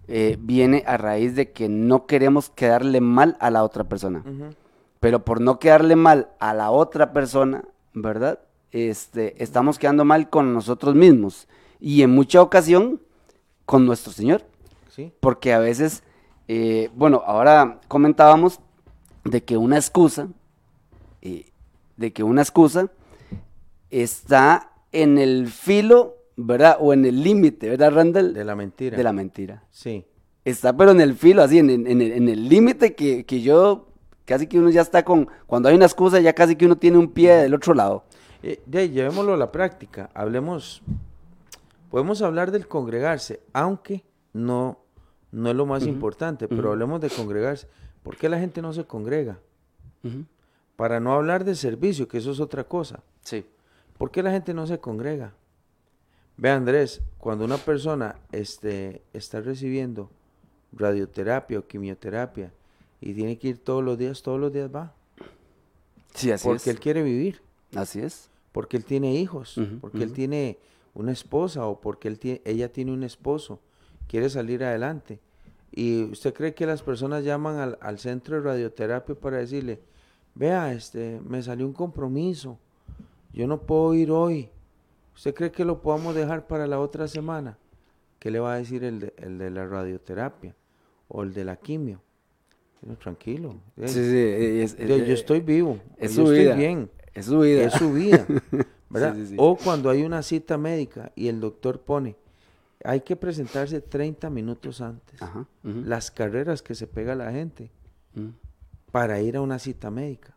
eh, 0.07 0.37
viene 0.38 0.85
a 0.87 0.99
raíz 0.99 1.35
de 1.35 1.50
que 1.50 1.69
no 1.69 2.07
queremos 2.07 2.50
quedarle 2.50 3.00
mal 3.00 3.37
a 3.41 3.50
la 3.50 3.65
otra 3.65 3.85
persona. 3.85 4.23
Pero 5.00 5.25
por 5.25 5.41
no 5.41 5.59
quedarle 5.59 5.97
mal 5.97 6.29
a 6.38 6.55
la 6.55 6.71
otra 6.71 7.12
persona, 7.12 7.65
¿verdad? 7.95 8.38
Este, 8.71 9.43
estamos 9.43 9.79
quedando 9.79 10.05
mal 10.05 10.31
con 10.31 10.53
nosotros 10.53 10.95
mismos. 10.95 11.49
y 11.79 12.03
en 12.03 12.11
mucha 12.11 12.41
ocasión 12.41 13.03
con 13.67 13.85
nuestro 13.85 14.12
Señor. 14.12 14.45
¿Sí? 14.91 15.12
Porque 15.21 15.53
a 15.53 15.59
veces, 15.59 16.03
eh, 16.49 16.91
bueno, 16.95 17.23
ahora 17.26 17.81
comentábamos 17.88 18.61
de 19.25 19.43
que 19.45 19.57
una 19.57 19.76
excusa, 19.76 20.29
eh, 21.21 21.50
de 21.97 22.12
que 22.12 22.23
una 22.23 22.43
excusa 22.43 22.91
está 23.91 24.71
en 24.93 25.19
el 25.19 25.49
filo, 25.49 26.15
¿verdad? 26.37 26.76
O 26.81 26.93
en 26.93 27.05
el 27.05 27.23
límite, 27.23 27.71
¿verdad, 27.71 27.93
Randall? 27.93 28.35
De 28.35 28.45
la 28.45 28.55
mentira. 28.55 28.97
De 28.97 29.02
la 29.02 29.12
mentira. 29.12 29.62
Sí. 29.71 30.05
Está 30.45 30.76
pero 30.76 30.93
en 30.93 31.00
el 31.00 31.14
filo, 31.14 31.43
así, 31.43 31.59
en, 31.59 31.71
el 31.71 32.49
límite 32.49 32.95
que, 32.95 33.43
yo, 33.43 33.88
casi 34.25 34.47
que 34.47 34.61
uno 34.61 34.71
ya 34.71 34.83
está 34.83 35.05
con, 35.05 35.28
cuando 35.47 35.69
hay 35.69 35.75
una 35.75 35.87
excusa, 35.87 36.21
ya 36.21 36.35
casi 36.35 36.55
que 36.55 36.66
uno 36.66 36.76
tiene 36.76 36.99
un 36.99 37.11
pie 37.11 37.35
del 37.35 37.55
otro 37.55 37.75
lado. 37.75 38.05
Eh, 38.45 38.62
de 38.64 38.88
llevémoslo 38.90 39.35
a 39.35 39.37
la 39.37 39.50
práctica, 39.50 40.09
hablemos, 40.14 40.83
podemos 41.90 42.23
hablar 42.23 42.52
del 42.52 42.69
congregarse, 42.69 43.40
aunque 43.52 44.05
no, 44.33 44.78
no 45.33 45.50
es 45.50 45.57
lo 45.57 45.66
más 45.66 45.85
importante, 45.85 46.47
pero 46.47 46.71
hablemos 46.71 47.00
de 47.00 47.11
congregarse. 47.11 47.66
¿Por 48.05 48.16
qué 48.16 48.28
la 48.28 48.38
gente 48.38 48.62
no 48.62 48.73
se 48.73 48.85
congrega? 48.85 49.40
Para 50.76 51.00
no 51.00 51.12
hablar 51.12 51.45
de 51.45 51.57
servicio, 51.57 52.07
que 52.07 52.19
eso 52.19 52.31
es 52.31 52.38
otra 52.38 52.62
cosa. 52.62 53.00
Sí. 53.23 53.45
¿Por 53.99 54.12
qué 54.12 54.23
la 54.23 54.31
gente 54.31 54.55
no 54.55 54.64
se 54.69 54.78
congrega? 54.78 55.33
Ve 56.37 56.50
Andrés, 56.50 57.00
cuando 57.19 57.45
una 57.45 57.57
persona 57.57 58.16
este, 58.31 59.02
está 59.12 59.40
recibiendo 59.40 60.11
radioterapia 60.73 61.59
o 61.59 61.66
quimioterapia 61.66 62.52
y 63.00 63.14
tiene 63.14 63.38
que 63.38 63.49
ir 63.49 63.59
todos 63.59 63.83
los 63.83 63.97
días, 63.97 64.23
todos 64.23 64.38
los 64.38 64.52
días 64.52 64.71
va. 64.75 64.95
Sí, 66.14 66.31
así 66.31 66.47
porque 66.47 66.71
él 66.71 66.81
quiere 66.81 67.02
vivir. 67.02 67.40
Así 67.75 68.00
es. 68.00 68.31
Porque 68.52 68.76
él 68.76 68.85
tiene 68.85 69.14
hijos, 69.14 69.61
porque 69.81 70.02
él 70.02 70.12
tiene 70.12 70.59
una 70.95 71.12
esposa 71.12 71.66
o 71.66 71.81
porque 71.81 72.09
él 72.09 72.19
tiene, 72.19 72.40
ella 72.45 72.73
tiene 72.73 72.93
un 72.93 73.02
esposo, 73.02 73.61
quiere 74.09 74.31
salir 74.31 74.64
adelante. 74.64 75.21
¿Y 75.73 76.05
usted 76.05 76.33
cree 76.33 76.55
que 76.55 76.64
las 76.64 76.83
personas 76.83 77.23
llaman 77.23 77.59
al, 77.59 77.78
al 77.83 77.99
centro 77.99 78.37
de 78.37 78.43
radioterapia 78.43 79.14
para 79.14 79.37
decirle, 79.37 79.81
vea, 80.35 80.73
este, 80.73 81.21
me 81.26 81.43
salió 81.43 81.66
un 81.66 81.75
compromiso, 81.75 82.59
yo 83.35 83.47
no 83.47 83.61
puedo 83.61 83.93
ir 83.93 84.11
hoy, 84.11 84.49
¿usted 85.16 85.35
cree 85.35 85.50
que 85.50 85.64
lo 85.64 85.82
podamos 85.82 86.14
dejar 86.14 86.46
para 86.46 86.68
la 86.68 86.78
otra 86.78 87.08
semana? 87.08 87.58
¿Qué 88.20 88.30
le 88.30 88.38
va 88.38 88.54
a 88.54 88.58
decir 88.58 88.85
el 88.85 89.00
de, 89.00 89.14
el 89.16 89.38
de 89.38 89.50
la 89.50 89.66
radioterapia 89.66 90.54
o 91.08 91.25
el 91.25 91.35
de 91.35 91.44
la 91.44 91.56
quimio? 91.56 92.00
tranquilo. 93.00 93.56
Sí, 93.85 93.88
sí, 93.88 94.87
yo, 94.87 94.94
estoy 94.94 95.40
vivo. 95.40 95.80
Es 95.96 96.14
su 96.14 96.26
vida. 96.26 96.42
estoy 96.42 96.58
bien. 96.58 96.90
Es 97.14 97.26
su 97.26 97.40
vida. 97.40 97.64
Es 97.64 97.73
su 97.73 97.92
vida. 97.92 98.26
¿verdad? 98.90 99.16
o 99.37 99.56
cuando 99.56 99.90
hay 99.90 100.04
una 100.04 100.23
cita 100.23 100.56
médica 100.56 101.11
y 101.16 101.26
el 101.26 101.40
doctor 101.40 101.80
pone, 101.80 102.14
hay 102.85 103.00
que 103.00 103.16
presentarse 103.16 103.80
30 103.80 104.30
minutos 104.30 104.80
antes. 104.80 105.18
Las 105.62 106.12
carreras 106.12 106.62
que 106.62 106.76
se 106.76 106.87
pega 106.87 107.16
la 107.16 107.32
gente 107.32 107.70
para 108.92 109.20
ir 109.20 109.37
a 109.37 109.40
una 109.40 109.58
cita 109.58 109.90
médica. 109.90 110.36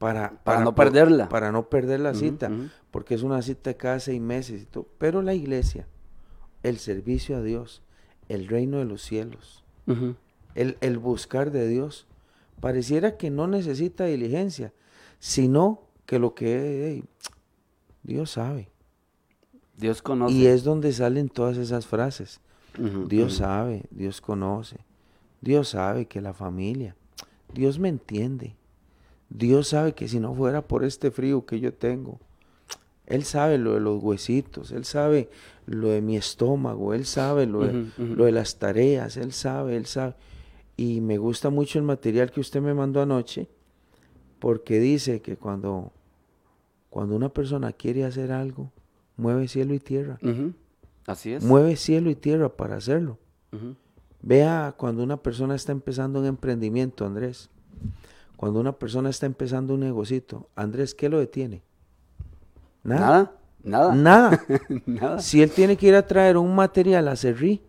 Para, 0.00 0.42
para, 0.44 0.64
no 0.64 0.74
perderla. 0.74 1.28
Para 1.28 1.52
no 1.52 1.68
perder 1.68 2.00
la 2.00 2.14
cita, 2.14 2.50
porque 2.90 3.14
es 3.14 3.22
una 3.22 3.42
cita 3.42 3.74
cada 3.74 4.00
seis 4.00 4.18
meses 4.18 4.62
y 4.62 4.64
todo. 4.64 4.88
Pero 4.96 5.20
la 5.20 5.34
iglesia, 5.34 5.86
el 6.62 6.78
servicio 6.78 7.36
a 7.36 7.42
Dios, 7.42 7.82
el 8.30 8.48
reino 8.48 8.78
de 8.78 8.86
los 8.86 9.02
cielos, 9.02 9.62
el, 10.54 10.78
el, 10.80 10.96
buscar 10.96 11.50
de 11.50 11.68
Dios, 11.68 12.06
pareciera 12.60 13.18
que 13.18 13.28
no 13.28 13.46
necesita 13.46 14.06
diligencia, 14.06 14.72
sino 15.18 15.82
que 16.06 16.18
lo 16.18 16.34
que 16.34 17.04
Dios 18.02 18.30
sabe. 18.30 18.70
Dios 19.76 20.00
conoce. 20.00 20.34
Y 20.34 20.46
es 20.46 20.64
donde 20.64 20.94
salen 20.94 21.28
todas 21.28 21.58
esas 21.58 21.86
frases. 21.86 22.40
Dios 23.06 23.34
sabe, 23.34 23.84
Dios 23.90 24.22
conoce, 24.22 24.78
Dios 25.42 25.68
sabe 25.68 26.06
que 26.06 26.22
la 26.22 26.32
familia, 26.32 26.96
Dios 27.52 27.78
me 27.78 27.90
entiende, 27.90 28.56
Dios 29.30 29.68
sabe 29.68 29.94
que 29.94 30.08
si 30.08 30.20
no 30.20 30.34
fuera 30.34 30.62
por 30.62 30.84
este 30.84 31.10
frío 31.10 31.46
que 31.46 31.60
yo 31.60 31.72
tengo, 31.72 32.18
Él 33.06 33.24
sabe 33.24 33.58
lo 33.58 33.74
de 33.74 33.80
los 33.80 34.02
huesitos, 34.02 34.72
Él 34.72 34.84
sabe 34.84 35.30
lo 35.66 35.88
de 35.88 36.02
mi 36.02 36.16
estómago, 36.16 36.92
Él 36.92 37.06
sabe 37.06 37.46
lo 37.46 37.60
de, 37.60 37.86
lo 37.96 38.24
de 38.24 38.32
las 38.32 38.58
tareas, 38.58 39.16
Él 39.16 39.32
sabe, 39.32 39.76
Él 39.76 39.86
sabe. 39.86 40.14
Y 40.76 41.00
me 41.00 41.18
gusta 41.18 41.48
mucho 41.50 41.78
el 41.78 41.84
material 41.84 42.30
que 42.30 42.40
usted 42.40 42.60
me 42.60 42.74
mandó 42.74 43.00
anoche, 43.00 43.48
porque 44.40 44.80
dice 44.80 45.22
que 45.22 45.36
cuando, 45.36 45.92
cuando 46.88 47.14
una 47.14 47.28
persona 47.28 47.72
quiere 47.72 48.04
hacer 48.04 48.32
algo, 48.32 48.72
mueve 49.16 49.46
cielo 49.46 49.74
y 49.74 49.78
tierra. 49.78 50.18
Así 51.06 51.32
es. 51.32 51.44
Mueve 51.44 51.76
cielo 51.76 52.10
y 52.10 52.16
tierra 52.16 52.48
para 52.48 52.76
hacerlo. 52.76 53.18
Vea 54.22 54.74
cuando 54.76 55.02
una 55.02 55.16
persona 55.16 55.54
está 55.54 55.72
empezando 55.72 56.20
un 56.20 56.26
emprendimiento, 56.26 57.06
Andrés. 57.06 57.48
Cuando 58.40 58.58
una 58.58 58.72
persona 58.72 59.10
está 59.10 59.26
empezando 59.26 59.74
un 59.74 59.80
negocito, 59.80 60.48
Andrés, 60.56 60.94
¿qué 60.94 61.10
lo 61.10 61.18
detiene? 61.18 61.60
Nada. 62.82 63.34
Nada. 63.62 63.94
Nada. 63.94 64.46
Nada. 64.86 65.18
Si 65.20 65.42
él 65.42 65.50
tiene 65.50 65.76
que 65.76 65.88
ir 65.88 65.94
a 65.94 66.06
traer 66.06 66.38
un 66.38 66.54
material 66.54 67.08
a 67.08 67.16
Cerrí, 67.16 67.60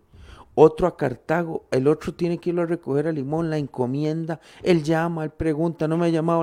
otro 0.56 0.88
a 0.88 0.96
Cartago, 0.96 1.66
el 1.72 1.90
otro 1.90 2.14
tiene 2.14 2.38
que 2.38 2.52
irlo 2.52 2.62
a 2.62 2.68
recoger 2.68 3.08
a 3.08 3.12
Limón, 3.12 3.50
la 3.50 3.58
encomienda, 3.58 4.40
él 4.64 4.82
llama, 4.82 5.26
él 5.26 5.32
pregunta, 5.32 5.90
no 5.90 5.98
me 5.98 6.06
ha 6.06 6.10
llamado, 6.10 6.42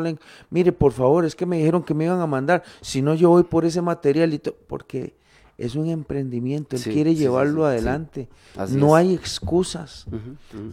mire, 0.51 0.73
por 0.73 0.93
favor, 0.93 1.25
es 1.25 1.35
que 1.35 1.47
me 1.47 1.57
dijeron 1.57 1.83
que 1.83 1.95
me 1.95 2.05
iban 2.05 2.21
a 2.21 2.27
mandar, 2.27 2.63
si 2.83 3.01
no 3.01 3.15
yo 3.15 3.31
voy 3.31 3.45
por 3.45 3.65
ese 3.65 3.81
material, 3.81 4.35
y 4.35 4.43
porque 4.67 5.17
es 5.57 5.75
un 5.75 5.89
emprendimiento, 5.89 6.77
él 6.77 6.83
quiere 6.83 7.15
llevarlo 7.15 7.65
adelante, 7.65 8.29
no 8.73 8.95
hay 8.95 9.15
excusas, 9.15 10.05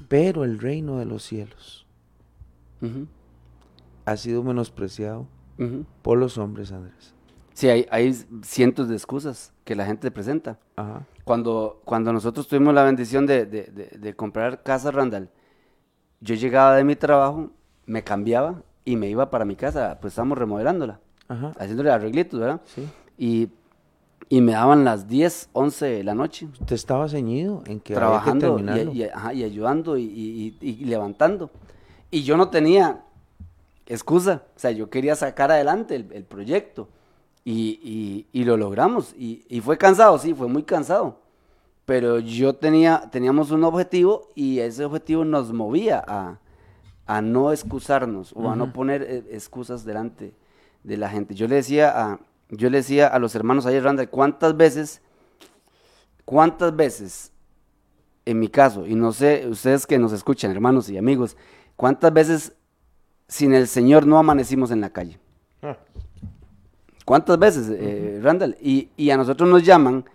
pero 0.10 0.44
el 0.44 0.60
reino 0.60 0.98
de 0.98 1.06
los 1.06 1.24
cielos 1.24 1.86
ha 4.06 4.18
sido 4.18 4.44
menospreciado 4.44 5.28
por 6.02 6.18
los 6.18 6.38
hombres, 6.38 6.72
Andrés. 6.72 7.14
Sí, 7.54 7.70
hay, 7.70 7.88
hay 7.90 8.14
cientos 8.44 8.90
de 8.90 8.96
excusas 8.96 9.54
que 9.64 9.76
la 9.76 9.86
gente 9.86 10.12
presenta. 10.12 10.60
Cuando, 11.24 11.82
cuando 11.86 12.12
nosotros 12.12 12.48
tuvimos 12.48 12.74
la 12.74 12.84
bendición 12.84 13.26
de, 13.26 13.46
de, 13.46 13.64
de, 13.98 14.16
comprar 14.16 14.62
casa 14.62 14.92
Randall, 14.92 15.30
yo 16.20 16.36
llegaba 16.36 16.76
de 16.76 16.84
mi 16.84 16.96
trabajo, 16.96 17.50
me 17.86 18.04
cambiaba 18.04 18.62
y 18.84 18.98
me 18.98 19.10
iba 19.10 19.30
para 19.30 19.46
mi 19.46 19.56
casa, 19.56 19.98
pues 20.02 20.12
estábamos 20.12 20.38
remodelándola, 20.38 21.00
haciéndole 21.58 21.92
arreglitos, 21.92 22.40
¿verdad? 22.40 22.62
Sí. 22.66 22.88
Y, 23.18 23.50
y, 24.28 24.42
me 24.42 24.52
daban 24.52 24.84
las 24.84 25.08
10, 25.08 25.50
11 25.54 25.86
de 25.86 26.04
la 26.04 26.14
noche. 26.14 26.48
¿Usted 26.60 26.76
estaba 26.76 27.08
ceñido 27.08 27.64
en 27.66 27.80
que 27.80 27.94
Trabajando 27.94 28.60
y, 28.60 29.02
y, 29.02 29.44
ayudando 29.44 29.98
y, 29.98 30.58
levantando. 30.82 31.50
Y 32.12 32.24
yo 32.24 32.36
no 32.36 32.50
tenía 32.50 33.02
excusa, 33.86 34.44
o 34.56 34.60
sea, 34.60 34.72
yo 34.72 34.90
quería 34.90 35.16
sacar 35.16 35.52
adelante 35.52 35.96
el, 35.96 36.12
el 36.12 36.24
proyecto. 36.24 36.90
Y, 37.48 38.26
y, 38.34 38.44
lo 38.44 38.58
logramos. 38.58 39.14
Y, 39.16 39.46
y, 39.48 39.62
fue 39.62 39.78
cansado, 39.78 40.18
sí, 40.18 40.34
fue 40.34 40.48
muy 40.48 40.64
cansado. 40.64 41.20
Pero 41.86 42.18
yo 42.18 42.56
tenía, 42.56 43.08
teníamos 43.12 43.52
un 43.52 43.64
objetivo 43.64 44.32
y 44.34 44.58
ese 44.60 44.84
objetivo 44.84 45.24
nos 45.24 45.54
movía 45.54 46.04
a, 46.08 46.40
a 47.06 47.22
no 47.22 47.52
excusarnos 47.52 48.34
o 48.36 48.50
a 48.50 48.56
no 48.56 48.74
poner 48.74 49.04
eh, 49.04 49.24
excusas 49.30 49.86
delante 49.86 50.34
de 50.84 50.98
la 50.98 51.08
gente. 51.08 51.36
Yo 51.36 51.48
le 51.48 51.58
decía 51.58 51.94
a, 51.96 52.20
yo 52.50 52.70
le 52.72 52.78
decía 52.78 53.08
a 53.08 53.20
los 53.20 53.36
hermanos 53.36 53.68
ayer, 53.68 53.84
Randa, 53.84 54.08
¿cuántas 54.08 54.58
veces, 54.58 55.02
cuántas 56.26 56.76
veces, 56.76 57.32
en 58.26 58.40
mi 58.40 58.48
caso, 58.48 58.88
y 58.88 58.96
no 58.96 59.12
sé, 59.12 59.46
ustedes 59.48 59.86
que 59.86 60.00
nos 60.00 60.14
escuchan, 60.14 60.50
hermanos 60.50 60.90
y 60.90 60.98
amigos, 60.98 61.38
cuántas 61.76 62.12
veces 62.12 62.54
sin 63.28 63.54
el 63.54 63.68
Señor 63.68 64.06
no 64.06 64.18
amanecimos 64.18 64.72
en 64.72 64.82
la 64.82 64.90
calle? 64.90 65.20
Ah. 65.62 65.78
¿Cuántas 67.06 67.38
veces, 67.38 67.70
eh, 67.70 68.20
Randall? 68.22 68.58
Y, 68.60 68.90
y, 68.98 69.12
a 69.12 69.18
nosotros 69.18 69.48
nos 69.48 69.64
llaman, 69.64 70.06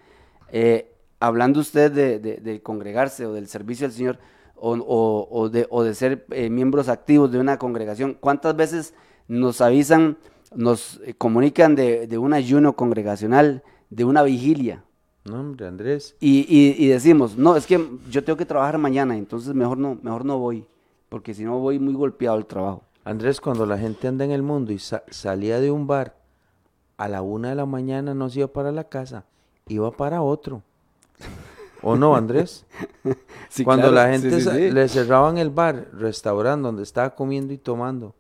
eh, 0.51 0.93
hablando 1.21 1.61
usted 1.61 1.93
de, 1.93 2.19
de, 2.19 2.63
congregarse 2.63 3.27
o 3.27 3.33
del 3.33 3.47
servicio 3.47 3.87
al 3.87 3.93
Señor 3.93 4.19
o, 4.57 4.73
o, 4.73 5.29
o, 5.31 5.49
de, 5.49 5.67
o 5.71 5.85
de, 5.85 5.95
ser 5.95 6.27
eh, 6.31 6.51
miembros 6.51 6.89
activos 6.89 7.31
de 7.31 7.39
una 7.39 7.59
congregación, 7.59 8.17
¿cuántas 8.19 8.57
veces 8.57 8.95
nos 9.29 9.61
avisan, 9.61 10.19
nos 10.53 11.01
comunican 11.17 11.77
de, 11.77 12.09
de 12.09 12.19
un 12.19 12.33
ayuno 12.33 12.75
congregacional, 12.75 13.63
de 13.89 14.05
una 14.05 14.25
vigilia? 14.25 14.83
No, 15.25 15.39
hombre, 15.39 15.69
Andrés. 15.69 16.17
Y, 16.19 16.41
y, 16.49 16.75
y, 16.85 16.89
decimos, 16.89 17.37
no, 17.37 17.55
es 17.55 17.67
que 17.67 17.89
yo 18.11 18.25
tengo 18.25 18.37
que 18.37 18.47
trabajar 18.47 18.79
mañana, 18.79 19.17
entonces 19.17 19.55
mejor 19.55 19.79
no, 19.79 19.97
mejor 20.03 20.25
no 20.25 20.39
voy, 20.39 20.65
porque 21.09 21.35
si 21.35 21.45
no 21.45 21.59
voy 21.61 21.79
muy 21.79 21.95
golpeado 21.95 22.37
al 22.37 22.47
trabajo. 22.47 22.83
Andrés, 23.11 23.41
cuando 23.41 23.67
la 23.67 23.77
gente 23.77 24.07
anda 24.07 24.25
en 24.25 24.31
el 24.31 24.45
mundo 24.45 24.73
y 24.73 24.79
salía 24.79 25.59
de 25.59 25.73
un 25.73 25.89
bar 25.89 26.15
a 26.97 27.09
la 27.09 27.23
una 27.23 27.49
de 27.49 27.57
la 27.57 27.67
mañana 27.67 28.15
no 28.15 28.31
se 28.31 28.39
iba 28.39 28.47
para 28.47 28.71
la 28.71 28.85
casa, 28.85 29.25
iba 29.67 29.91
para 29.91 30.23
otro. 30.23 30.63
¿O 31.83 31.97
no, 31.97 32.15
Andrés? 32.15 32.65
Cuando 33.65 33.91
la 33.91 34.11
gente 34.11 34.71
le 34.71 34.89
cerraban 34.89 35.39
el 35.39 35.51
bar, 35.51 35.89
restaurante 35.93 36.63
donde 36.63 36.85
estaba 36.85 37.11
comiendo 37.17 37.53
y 37.53 37.59
tomando, 37.59 38.15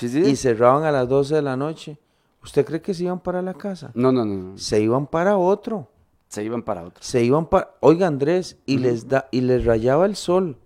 y 0.00 0.36
cerraban 0.36 0.84
a 0.84 0.90
las 0.90 1.06
12 1.06 1.34
de 1.34 1.42
la 1.42 1.58
noche, 1.58 1.98
¿usted 2.42 2.64
cree 2.64 2.80
que 2.80 2.94
se 2.94 3.04
iban 3.04 3.20
para 3.20 3.42
la 3.42 3.52
casa? 3.52 3.90
No, 3.92 4.10
no, 4.10 4.24
no. 4.24 4.56
Se 4.56 4.80
iban 4.80 5.06
para 5.06 5.36
otro. 5.36 5.86
Se 6.28 6.42
iban 6.42 6.62
para 6.62 6.82
otro. 6.84 7.02
Se 7.02 7.22
iban 7.22 7.44
para, 7.44 7.74
oiga 7.80 8.06
Andrés, 8.06 8.56
y 8.64 8.78
les 8.78 9.06
da, 9.06 9.28
y 9.30 9.42
les 9.42 9.66
rayaba 9.66 10.06
el 10.06 10.16
sol. 10.16 10.56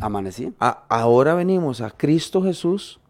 Amanecía. 0.00 0.52
ahora 0.58 1.34
venimos 1.34 1.80
a 1.80 1.90
Cristo 1.90 2.42
Jesús 2.42 3.00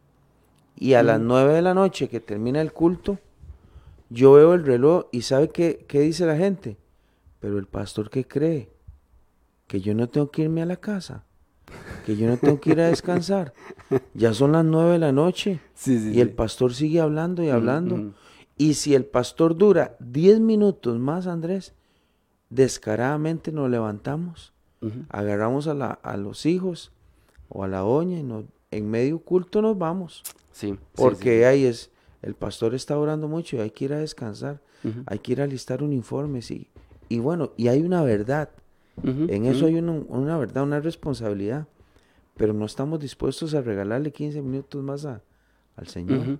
y 0.77 0.95
a 0.95 1.03
las 1.03 1.21
nueve 1.21 1.55
de 1.55 1.63
la 1.63 1.75
noche 1.75 2.09
que 2.09 2.21
termina 2.21 2.61
el 2.61 2.73
culto, 2.73 3.19
yo 4.11 4.33
veo 4.33 4.55
el 4.55 4.65
reloj 4.65 5.07
y 5.13 5.23
¿sabe 5.23 5.49
qué, 5.49 5.85
qué 5.89 6.01
dice 6.01 6.25
la 6.25 6.37
gente? 6.37 6.79
Pero 7.41 7.59
el 7.59 7.67
pastor 7.67 8.11
que 8.11 8.27
cree 8.27 8.71
que 9.67 9.81
yo 9.81 9.95
no 9.95 10.09
tengo 10.09 10.31
que 10.31 10.43
irme 10.43 10.63
a 10.63 10.67
la 10.67 10.77
casa, 10.77 11.25
que 12.07 12.17
yo 12.17 12.27
no 12.27 12.39
tengo 12.39 12.59
que 12.61 12.71
ir 12.71 12.81
a 12.81 12.89
descansar. 12.89 13.53
Ya 14.13 14.35
son 14.35 14.53
las 14.53 14.67
nueve 14.67 14.93
de 14.93 14.99
la 14.99 15.13
noche 15.13 15.61
y 15.87 16.21
el 16.21 16.31
pastor 16.31 16.75
sigue 16.75 17.01
hablando 17.01 17.43
y 17.43 17.49
hablando. 17.49 18.13
Y 18.59 18.75
si 18.75 18.95
el 18.95 19.07
pastor 19.07 19.57
dura 19.57 19.97
diez 19.99 20.41
minutos 20.41 20.99
más, 20.99 21.27
Andrés, 21.27 21.73
descaradamente 22.51 23.51
nos 23.51 23.71
levantamos, 23.71 24.53
agarramos 25.09 25.67
a, 25.67 25.75
la, 25.75 25.91
a 25.91 26.17
los 26.17 26.47
hijos 26.47 26.93
o 27.49 27.65
a 27.65 27.69
la 27.69 27.85
oña 27.85 28.19
y 28.19 28.23
nos, 28.23 28.45
en 28.71 28.91
medio 28.91 29.19
culto 29.21 29.63
nos 29.63 29.77
vamos. 29.79 30.23
Sí. 30.53 30.77
Porque 30.95 31.47
ahí 31.47 31.65
es, 31.65 31.91
el 32.23 32.35
pastor 32.35 32.75
está 32.75 32.99
orando 32.99 33.29
mucho 33.29 33.57
y 33.57 33.61
hay 33.61 33.71
que 33.71 33.87
ir 33.87 33.93
a 33.93 33.99
descansar, 33.99 34.61
hay 35.07 35.19
que 35.19 35.33
ir 35.33 35.43
a 35.43 35.47
listar 35.47 35.83
un 35.83 35.93
informe. 35.93 36.43
Sí. 36.43 36.69
Y 37.09 37.19
bueno, 37.19 37.53
y 37.57 37.69
hay 37.69 37.83
una 37.83 38.03
verdad. 38.03 38.51
en 39.03 39.47
eso 39.47 39.67
hay 39.67 39.77
una, 39.77 40.37
verdad, 40.39 40.63
una 40.65 40.81
responsabilidad. 40.81 41.67
Pero 42.37 42.53
no 42.53 42.67
estamos 42.67 43.01
dispuestos 43.01 43.55
a 43.55 43.63
regalarle 43.63 44.13
15 44.13 44.43
minutos 44.43 44.81
más 44.83 45.05
a, 45.05 45.23
al 45.75 45.89
Señor. 45.89 46.39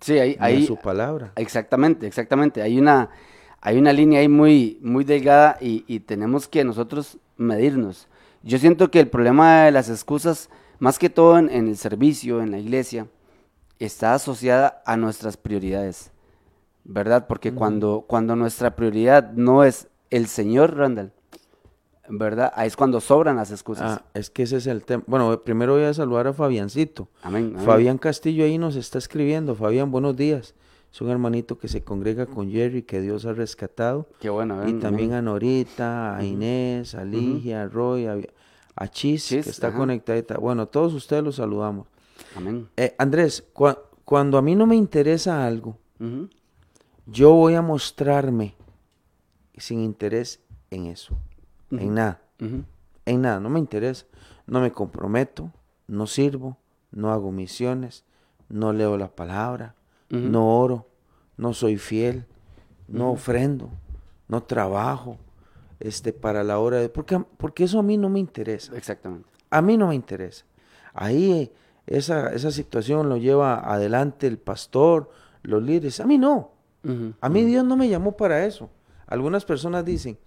Sí, 0.00 0.18
ahí, 0.18 0.36
ahí. 0.40 0.66
su 0.66 0.76
palabra. 0.76 1.32
Exactamente, 1.36 2.06
exactamente. 2.06 2.60
Hay 2.60 2.78
una, 2.78 3.08
hay 3.62 3.78
una 3.78 3.94
línea 3.94 4.20
ahí 4.20 4.28
muy, 4.28 4.78
muy 4.82 5.04
delgada 5.04 5.56
y, 5.58 5.84
y 5.86 6.00
tenemos 6.00 6.48
que 6.48 6.64
nosotros 6.64 7.16
medirnos. 7.38 8.08
Yo 8.42 8.58
siento 8.58 8.90
que 8.90 9.00
el 9.00 9.08
problema 9.08 9.62
de 9.64 9.72
las 9.72 9.88
excusas, 9.88 10.50
más 10.78 10.98
que 10.98 11.08
todo 11.08 11.38
en, 11.38 11.50
el 11.50 11.76
servicio, 11.76 12.42
en 12.42 12.50
la 12.50 12.58
iglesia, 12.58 13.06
está 13.78 14.14
asociada 14.14 14.82
a 14.84 14.96
nuestras 14.96 15.36
prioridades, 15.36 16.10
¿verdad? 16.84 17.26
Porque 17.26 17.52
cuando, 17.52 18.04
cuando 18.06 18.36
nuestra 18.36 18.76
prioridad 18.76 19.32
no 19.32 19.64
es 19.64 19.88
el 20.10 20.26
Señor, 20.26 20.76
Randall, 20.76 21.12
¿verdad? 22.08 22.52
Ahí 22.54 22.68
es 22.68 22.76
cuando 22.76 23.00
sobran 23.00 23.36
las 23.36 23.50
excusas. 23.50 24.00
Ah, 24.00 24.04
es 24.14 24.30
que 24.30 24.44
ese 24.44 24.56
es 24.56 24.66
el 24.66 24.84
tema. 24.84 25.04
Bueno, 25.06 25.40
primero 25.42 25.74
voy 25.74 25.84
a 25.84 25.94
saludar 25.94 26.26
a 26.26 26.32
Fabiancito. 26.32 27.08
Amén, 27.22 27.56
Fabián 27.64 27.98
Castillo 27.98 28.44
ahí 28.44 28.58
nos 28.58 28.76
está 28.76 28.98
escribiendo. 28.98 29.54
Fabián, 29.54 29.90
buenos 29.90 30.16
días. 30.16 30.54
Es 30.92 31.00
un 31.00 31.10
hermanito 31.10 31.58
que 31.58 31.68
se 31.68 31.84
congrega 31.84 32.26
con 32.26 32.50
Jerry, 32.50 32.82
que 32.82 33.00
Dios 33.00 33.26
ha 33.26 33.32
rescatado. 33.32 34.08
Qué 34.20 34.30
bueno. 34.30 34.66
y 34.66 34.74
también 34.74 35.12
a 35.12 35.22
Norita, 35.22 36.16
a 36.16 36.24
Inés, 36.24 36.94
a 36.94 37.04
Ligia, 37.04 37.62
a 37.62 37.68
Roy, 37.68 38.06
a, 38.06 38.88
Chis, 38.88 39.28
que 39.28 39.38
está 39.38 39.72
conectada. 39.72 40.38
Bueno, 40.38 40.66
todos 40.66 40.94
ustedes 40.94 41.22
los 41.22 41.36
saludamos. 41.36 41.86
Amén. 42.34 42.68
Eh, 42.76 42.94
Andrés, 42.98 43.44
cuando 44.04 44.38
a 44.38 44.42
mí 44.42 44.54
no 44.54 44.66
me 44.66 44.76
interesa 44.76 45.46
algo, 45.46 45.76
yo 47.06 47.32
voy 47.32 47.54
a 47.54 47.62
mostrarme 47.62 48.54
sin 49.56 49.80
interés 49.80 50.40
en 50.70 50.86
eso, 50.86 51.16
en 51.70 51.94
nada, 51.94 52.22
en 52.38 53.22
nada, 53.22 53.40
no 53.40 53.50
me 53.50 53.58
interesa, 53.58 54.06
no 54.46 54.60
me 54.60 54.72
comprometo, 54.72 55.52
no 55.86 56.06
sirvo, 56.06 56.56
no 56.90 57.12
hago 57.12 57.32
misiones, 57.32 58.04
no 58.48 58.72
leo 58.72 58.96
la 58.96 59.08
palabra, 59.08 59.74
no 60.08 60.58
oro, 60.58 60.88
no 61.36 61.52
soy 61.52 61.76
fiel, 61.76 62.26
no 62.86 63.10
ofrendo, 63.10 63.70
no 64.28 64.42
trabajo 64.42 65.18
este, 65.80 66.12
para 66.12 66.42
la 66.44 66.58
hora 66.58 66.78
de... 66.78 66.88
Porque, 66.88 67.18
porque 67.36 67.64
eso 67.64 67.78
a 67.78 67.82
mí 67.82 67.96
no 67.96 68.08
me 68.08 68.18
interesa. 68.18 68.76
Exactamente. 68.76 69.28
A 69.50 69.62
mí 69.62 69.76
no 69.76 69.88
me 69.88 69.94
interesa. 69.94 70.44
Ahí 70.94 71.52
esa, 71.86 72.32
esa 72.32 72.50
situación 72.50 73.08
lo 73.08 73.16
lleva 73.16 73.60
adelante 73.72 74.26
el 74.26 74.38
pastor, 74.38 75.10
los 75.42 75.62
líderes. 75.62 76.00
A 76.00 76.06
mí 76.06 76.18
no. 76.18 76.52
A 77.20 77.28
mí 77.28 77.44
Dios 77.44 77.64
no 77.66 77.76
me 77.76 77.88
llamó 77.88 78.16
para 78.16 78.46
eso. 78.46 78.70
Algunas 79.06 79.44
personas 79.44 79.84
dicen, 79.84 80.18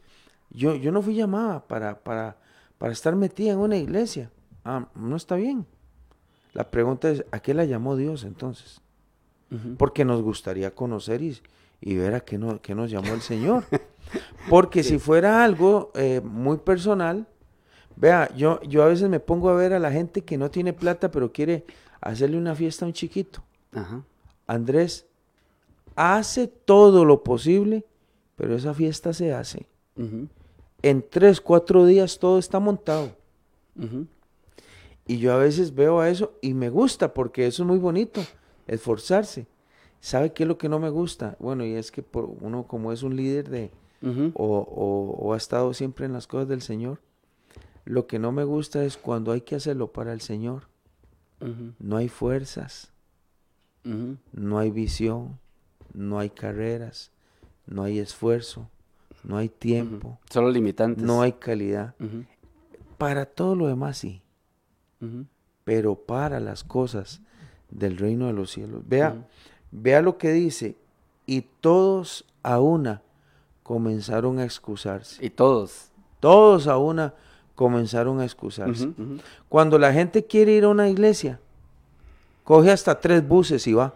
yo, 0.51 0.75
yo 0.75 0.91
no 0.91 1.01
fui 1.01 1.15
llamada 1.15 1.65
para, 1.67 2.03
para, 2.03 2.37
para 2.77 2.93
estar 2.93 3.15
metida 3.15 3.53
en 3.53 3.59
una 3.59 3.77
iglesia. 3.77 4.29
Ah, 4.63 4.87
no 4.93 5.15
está 5.15 5.35
bien. 5.35 5.65
La 6.53 6.69
pregunta 6.69 7.09
es, 7.09 7.25
¿a 7.31 7.39
qué 7.39 7.53
la 7.53 7.65
llamó 7.65 7.95
Dios 7.95 8.23
entonces? 8.23 8.81
Porque 9.77 10.05
nos 10.05 10.21
gustaría 10.21 10.71
conocer 10.73 11.21
y, 11.21 11.37
y 11.81 11.95
ver 11.95 12.15
a 12.15 12.21
qué, 12.21 12.37
no, 12.37 12.61
qué, 12.61 12.73
nos 12.73 12.89
llamó 12.89 13.13
el 13.13 13.21
Señor. 13.21 13.65
Porque 14.49 14.81
si 14.81 14.97
fuera 14.97 15.43
algo 15.43 15.91
eh, 15.95 16.21
muy 16.23 16.57
personal, 16.57 17.27
vea, 17.97 18.33
yo, 18.35 18.61
yo 18.61 18.83
a 18.83 18.87
veces 18.87 19.09
me 19.09 19.19
pongo 19.19 19.49
a 19.49 19.55
ver 19.55 19.73
a 19.73 19.79
la 19.79 19.91
gente 19.91 20.23
que 20.23 20.37
no 20.37 20.49
tiene 20.49 20.71
plata, 20.71 21.11
pero 21.11 21.33
quiere 21.33 21.65
hacerle 21.99 22.37
una 22.37 22.55
fiesta 22.55 22.85
a 22.85 22.87
un 22.87 22.93
chiquito. 22.93 23.43
Andrés 24.47 25.05
hace 25.95 26.47
todo 26.47 27.03
lo 27.03 27.23
posible 27.23 27.85
pero 28.41 28.55
esa 28.55 28.73
fiesta 28.73 29.13
se 29.13 29.33
hace. 29.33 29.67
En 30.81 31.05
tres, 31.07 31.39
cuatro 31.39 31.85
días 31.85 32.17
todo 32.17 32.39
está 32.39 32.59
montado. 32.59 33.11
Y 35.05 35.19
yo 35.19 35.31
a 35.31 35.37
veces 35.37 35.75
veo 35.75 35.99
a 35.99 36.09
eso 36.09 36.33
y 36.41 36.55
me 36.55 36.71
gusta 36.71 37.13
porque 37.13 37.45
eso 37.45 37.61
es 37.61 37.67
muy 37.67 37.77
bonito, 37.77 38.19
esforzarse. 38.67 39.47
¿Sabe 39.99 40.33
qué 40.33 40.43
es 40.43 40.47
lo 40.47 40.57
que 40.57 40.69
no 40.69 40.79
me 40.79 40.89
gusta? 40.89 41.37
Bueno, 41.39 41.63
y 41.63 41.73
es 41.73 41.91
que 41.91 42.01
por 42.01 42.25
uno 42.25 42.63
como 42.63 42.91
es 42.91 43.03
un 43.03 43.15
líder 43.15 43.49
de, 43.49 43.71
o, 44.33 45.31
ha 45.33 45.37
estado 45.37 45.73
siempre 45.73 46.05
en 46.05 46.13
las 46.13 46.27
cosas 46.27 46.47
del 46.47 46.61
Señor, 46.61 46.99
lo 47.85 48.07
que 48.07 48.19
no 48.19 48.31
me 48.31 48.43
gusta 48.43 48.83
es 48.83 48.97
cuando 48.97 49.31
hay 49.31 49.41
que 49.41 49.55
hacerlo 49.55 49.91
para 49.91 50.13
el 50.13 50.21
Señor. 50.21 50.63
No 51.79 51.97
hay 51.97 52.09
fuerzas, 52.09 52.91
no 53.83 54.59
hay 54.59 54.69
visión, 54.69 55.39
no 55.93 56.19
hay 56.19 56.29
carreras, 56.29 57.11
no 57.65 57.83
hay 57.83 57.99
esfuerzo, 57.99 58.69
no 59.23 59.37
hay 59.37 59.49
tiempo. 59.49 60.19
Solo 60.29 60.49
limitantes. 60.51 61.03
No 61.03 61.21
hay 61.21 61.33
calidad. 61.33 61.95
Para 62.97 63.25
todo 63.25 63.55
lo 63.55 63.67
demás 63.67 63.97
sí. 63.97 64.21
Pero 65.63 65.95
para 65.95 66.39
las 66.39 66.63
cosas 66.63 67.21
del 67.71 67.97
reino 67.97 68.27
de 68.27 68.33
los 68.33 68.51
cielos. 68.51 68.81
Vea, 68.85 69.27
vea 69.71 70.01
lo 70.01 70.17
que 70.17 70.31
dice. 70.31 70.77
Y 71.25 71.41
todos 71.61 72.25
a 72.43 72.59
una 72.59 73.01
comenzaron 73.63 74.39
a 74.39 74.43
excusarse. 74.43 75.25
Y 75.25 75.29
todos. 75.29 75.91
Todos 76.19 76.67
a 76.67 76.77
una 76.77 77.13
comenzaron 77.55 78.19
a 78.19 78.25
excusarse. 78.25 78.91
Cuando 79.49 79.79
la 79.79 79.93
gente 79.93 80.25
quiere 80.25 80.53
ir 80.53 80.65
a 80.65 80.69
una 80.69 80.89
iglesia, 80.89 81.39
coge 82.43 82.71
hasta 82.71 82.99
tres 82.99 83.27
buses 83.27 83.65
y 83.67 83.73
va. 83.73 83.93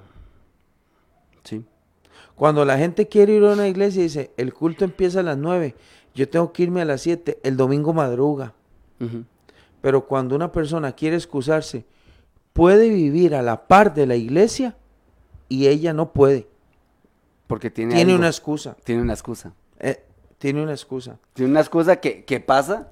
Cuando 2.35 2.65
la 2.65 2.77
gente 2.77 3.07
quiere 3.07 3.33
ir 3.33 3.43
a 3.43 3.53
una 3.53 3.67
iglesia 3.67 4.03
dice, 4.03 4.31
el 4.35 4.53
culto 4.53 4.83
empieza 4.83 5.21
a 5.21 5.23
las 5.23 5.37
nueve, 5.37 5.75
yo 6.13 6.27
tengo 6.27 6.51
que 6.51 6.63
irme 6.63 6.81
a 6.81 6.85
las 6.85 7.01
siete, 7.01 7.39
el 7.43 7.55
domingo 7.55 7.93
madruga. 7.93 8.53
Pero 9.81 10.05
cuando 10.05 10.35
una 10.35 10.51
persona 10.51 10.91
quiere 10.91 11.15
excusarse, 11.15 11.85
puede 12.55 12.87
vivir 12.87 13.35
a 13.35 13.41
la 13.41 13.67
par 13.67 13.93
de 13.93 14.07
la 14.07 14.15
iglesia 14.15 14.77
y 15.49 15.67
ella 15.67 15.91
no 15.91 16.13
puede. 16.13 16.47
Porque 17.47 17.69
tiene, 17.69 17.95
tiene 17.95 18.15
una 18.15 18.27
excusa. 18.27 18.77
Tiene 18.85 19.01
una 19.01 19.13
excusa. 19.13 19.53
Eh, 19.77 20.01
tiene 20.37 20.63
una 20.63 20.71
excusa. 20.71 21.19
Tiene 21.33 21.51
una 21.51 21.59
excusa 21.59 21.97
que, 21.97 22.39
pasa, 22.39 22.87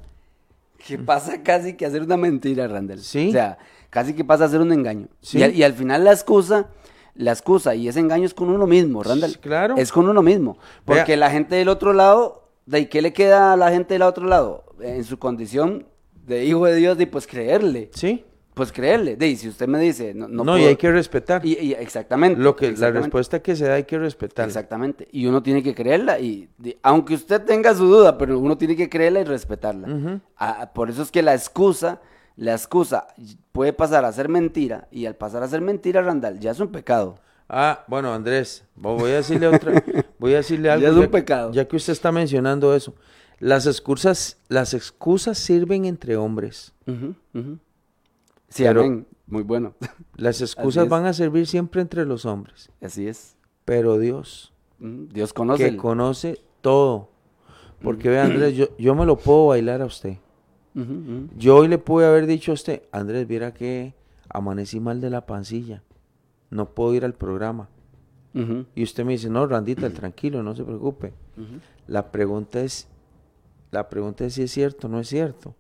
que 0.86 0.99
pasa 0.99 1.41
casi 1.43 1.76
que 1.76 1.86
hacer 1.86 2.04
una 2.04 2.17
mentira, 2.17 2.67
Randall. 2.67 2.99
Sí. 2.99 3.30
O 3.30 3.32
sea, 3.32 3.58
casi 3.89 4.13
que 4.13 4.26
pasa 4.26 4.43
a 4.45 4.49
ser 4.49 4.60
un 4.60 4.73
engaño. 4.73 5.08
y 5.32 5.63
al 5.63 5.73
final 5.73 6.04
la 6.04 6.12
excusa 6.12 6.67
la 7.15 7.32
excusa 7.32 7.76
y 7.76 7.88
ese 7.88 7.99
engaño 7.99 8.26
es 8.26 8.34
con 8.34 8.49
uno 8.49 8.67
mismo, 8.67 9.02
Randall. 9.02 9.38
Claro. 9.39 9.76
Es 9.78 9.91
con 9.91 10.10
uno 10.10 10.21
mismo. 10.21 10.58
Porque 10.84 11.15
la 11.15 11.30
gente 11.30 11.56
del 11.56 11.69
otro 11.69 11.93
lado, 11.93 12.49
¿de 12.65 12.89
qué 12.89 13.02
le 13.02 13.13
queda 13.13 13.54
a 13.54 13.58
la 13.58 13.69
gente 13.71 13.93
del 13.93 14.02
otro 14.02 14.26
lado? 14.26 14.65
En 14.82 15.04
su 15.04 15.19
condición 15.19 15.88
de 16.26 16.43
hijo 16.43 16.65
de 16.65 16.76
Dios, 16.76 16.97
de 16.97 17.08
pues 17.08 17.28
creerle. 17.28 17.91
Sí. 17.93 18.26
Pues 18.53 18.71
creerle. 18.71 19.15
De, 19.15 19.35
si 19.35 19.49
usted 19.49 19.67
me 19.67 19.79
dice, 19.79 20.13
no, 20.13 20.27
no, 20.27 20.43
no 20.43 20.57
y 20.57 20.65
hay 20.65 20.75
que 20.75 20.91
respetar. 20.91 21.45
Y, 21.45 21.73
exactamente. 21.73 22.39
Lo 22.39 22.55
que, 22.55 22.71
La 22.73 22.91
respuesta 22.91 23.41
que 23.41 23.55
se 23.55 23.65
da 23.65 23.75
hay 23.75 23.85
que 23.85 23.97
respetar. 23.97 24.45
Exactamente. 24.47 25.07
Y 25.11 25.25
uno 25.25 25.41
tiene 25.41 25.63
que 25.63 25.73
creerla. 25.73 26.19
Y 26.19 26.49
aunque 26.83 27.15
usted 27.15 27.41
tenga 27.41 27.73
su 27.73 27.85
duda, 27.85 28.17
pero 28.17 28.37
uno 28.37 28.57
tiene 28.57 28.75
que 28.75 28.89
creerla 28.89 29.21
y 29.21 29.23
respetarla. 29.23 30.21
Ah, 30.37 30.71
por 30.73 30.89
eso 30.89 31.01
es 31.01 31.11
que 31.11 31.21
la 31.21 31.33
excusa 31.33 31.99
la 32.35 32.53
excusa 32.53 33.07
puede 33.51 33.73
pasar 33.73 34.05
a 34.05 34.11
ser 34.11 34.27
mentira 34.27 34.87
y 34.91 35.05
al 35.05 35.15
pasar 35.15 35.43
a 35.43 35.47
ser 35.47 35.61
mentira, 35.61 36.01
Randall, 36.01 36.39
ya 36.39 36.51
es 36.51 36.59
un 36.59 36.71
pecado. 36.71 37.19
Ah, 37.47 37.83
bueno, 37.87 38.13
Andrés, 38.13 38.65
voy 38.75 39.11
a 39.11 39.15
decirle 39.15 39.47
otra, 39.47 39.83
voy 40.19 40.33
a 40.33 40.37
decirle 40.37 40.71
algo. 40.71 40.83
Ya 40.83 40.89
es 40.89 40.95
un 40.95 41.11
pecado. 41.11 41.51
Ya 41.51 41.67
que 41.67 41.75
usted 41.75 41.93
está 41.93 42.11
mencionando 42.11 42.75
eso. 42.75 42.95
Las 43.39 43.67
excusas, 43.67 44.37
las 44.47 44.73
excusas 44.73 45.37
sirven 45.37 45.85
entre 45.85 46.15
hombres. 46.15 46.73
Sí, 48.53 48.65
amén. 48.67 49.07
Muy 49.25 49.41
bueno. 49.41 49.73
Las 50.15 50.41
excusas 50.41 50.87
van 50.87 51.05
a 51.05 51.13
servir 51.13 51.47
siempre 51.47 51.81
entre 51.81 52.05
los 52.05 52.25
hombres. 52.25 52.69
Así 52.81 53.07
es. 53.07 53.35
Pero 53.65 53.97
Dios, 53.97 54.53
Dios 54.79 55.33
conoce. 55.33 55.71
Que 55.71 55.77
conoce 55.77 56.39
todo. 56.61 57.09
Porque 57.81 58.09
vea, 58.09 58.25
Andrés, 58.25 58.55
yo, 58.55 58.67
yo 58.77 58.93
me 58.93 59.05
lo 59.05 59.17
puedo 59.17 59.47
bailar 59.47 59.81
a 59.81 59.85
usted. 59.85 60.17
Yo 61.37 61.57
hoy 61.57 61.67
le 61.67 61.77
pude 61.77 62.05
haber 62.05 62.27
dicho 62.27 62.51
a 62.51 62.53
usted, 62.53 62.83
Andrés, 62.91 63.27
viera 63.27 63.53
que 63.53 63.93
amanecí 64.29 64.79
mal 64.79 65.01
de 65.01 65.09
la 65.09 65.25
pancilla. 65.25 65.83
No 66.49 66.69
puedo 66.69 66.93
ir 66.93 67.05
al 67.05 67.13
programa. 67.13 67.69
Y 68.75 68.83
usted 68.83 69.03
me 69.03 69.13
dice, 69.13 69.29
no, 69.29 69.47
Randita, 69.47 69.89
tranquilo, 69.89 70.43
no 70.43 70.55
se 70.55 70.63
preocupe. 70.63 71.13
La 71.87 72.11
pregunta 72.11 72.61
es, 72.61 72.87
la 73.71 73.89
pregunta 73.89 74.25
es 74.25 74.35
si 74.35 74.43
es 74.43 74.51
cierto 74.51 74.87
o 74.87 74.89
no 74.89 74.99
es 74.99 75.07
cierto. 75.07 75.55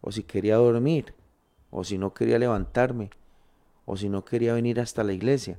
O 0.00 0.12
si 0.12 0.24
quería 0.24 0.56
dormir, 0.56 1.14
o 1.70 1.84
si 1.84 1.98
no 1.98 2.14
quería 2.14 2.38
levantarme, 2.38 3.10
o 3.84 3.96
si 3.96 4.08
no 4.08 4.24
quería 4.24 4.54
venir 4.54 4.80
hasta 4.80 5.04
la 5.04 5.12
iglesia. 5.12 5.58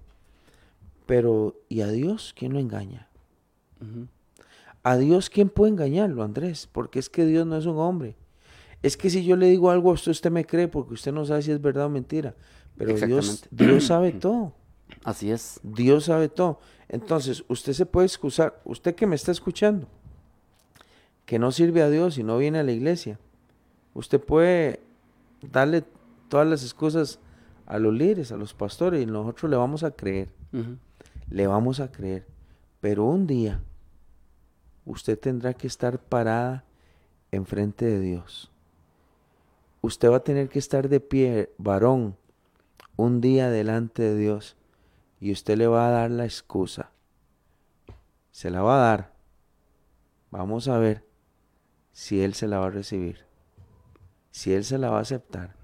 Pero, 1.06 1.56
¿y 1.70 1.82
a 1.82 1.88
Dios 1.88 2.34
quién 2.38 2.54
lo 2.54 2.60
engaña? 2.60 3.08
¿A 4.84 4.98
Dios 4.98 5.30
quién 5.30 5.50
puede 5.50 5.72
engañarlo, 5.72 6.24
Andrés? 6.24 6.68
Porque 6.72 7.00
es 7.00 7.10
que 7.10 7.26
Dios 7.26 7.46
no 7.46 7.58
es 7.58 7.66
un 7.66 7.80
hombre. 7.80 8.16
Es 8.82 8.96
que 8.96 9.10
si 9.10 9.26
yo 9.26 9.36
le 9.36 9.48
digo 9.48 9.72
algo 9.72 9.90
a 9.90 9.94
usted, 9.94 10.12
usted 10.12 10.32
me 10.32 10.46
cree 10.46 10.68
porque 10.68 10.94
usted 10.94 11.12
no 11.12 11.26
sabe 11.26 11.42
si 11.42 11.52
es 11.52 11.62
verdad 11.62 11.86
o 11.86 11.90
mentira. 11.90 12.36
Pero 12.78 12.96
Dios, 12.96 13.46
Dios 13.52 13.86
sabe 13.86 14.12
todo. 14.20 14.54
Así 15.04 15.32
es. 15.32 15.60
Dios 15.64 16.06
sabe 16.06 16.30
todo. 16.30 16.60
Entonces, 16.88 17.44
usted 17.48 17.74
se 17.74 17.86
puede 17.86 18.08
excusar, 18.08 18.62
usted 18.66 18.96
que 18.96 19.06
me 19.06 19.16
está 19.16 19.32
escuchando, 19.32 19.88
que 21.26 21.38
no 21.38 21.52
sirve 21.52 21.82
a 21.82 21.90
Dios 21.90 22.18
y 22.18 22.24
no 22.24 22.38
viene 22.38 22.60
a 22.60 22.64
la 22.64 22.72
iglesia, 22.72 23.20
usted 23.94 24.20
puede 24.20 24.80
darle 25.52 25.84
todas 26.30 26.48
las 26.48 26.64
excusas 26.64 27.20
a 27.66 27.80
los 27.80 27.94
líderes, 27.94 28.32
a 28.32 28.38
los 28.38 28.54
pastores, 28.54 29.02
y 29.02 29.06
nosotros 29.06 29.50
le 29.50 29.58
vamos 29.58 29.84
a 29.84 29.92
creer. 29.92 30.30
Le 31.30 31.48
vamos 31.48 31.80
a 31.80 31.92
creer. 31.92 32.26
Pero 32.80 33.06
un 33.06 33.28
día, 33.28 33.62
usted 34.86 35.20
tendrá 35.20 35.54
que 35.54 35.68
estar 35.68 36.00
parada 36.00 36.64
enfrente 37.32 37.86
de 37.86 38.00
Dios. 38.00 38.52
Usted 39.82 40.10
va 40.10 40.18
a 40.18 40.24
tener 40.24 40.50
que 40.50 40.60
estar 40.60 40.90
de 40.90 41.00
pie, 41.00 41.54
varón, 41.58 42.18
un 42.96 43.22
día 43.22 43.50
delante 43.50 44.04
de 44.04 44.18
Dios 44.18 44.58
y 45.22 45.32
usted 45.32 45.58
le 45.58 45.68
va 45.68 45.88
a 45.88 45.92
dar 45.92 46.12
la 46.12 46.26
excusa. 46.26 46.92
Se 48.32 48.50
la 48.50 48.62
va 48.62 48.76
a 48.76 48.90
dar. 48.90 49.14
Vamos 50.32 50.68
a 50.68 50.78
ver 50.78 51.06
si 51.92 52.22
Él 52.22 52.34
se 52.34 52.48
la 52.48 52.60
va 52.60 52.68
a 52.68 52.72
recibir. 52.72 53.26
Si 54.32 54.54
Él 54.54 54.64
se 54.64 54.78
la 54.78 54.90
va 54.90 55.00
a 55.00 55.02
aceptar. 55.02 55.59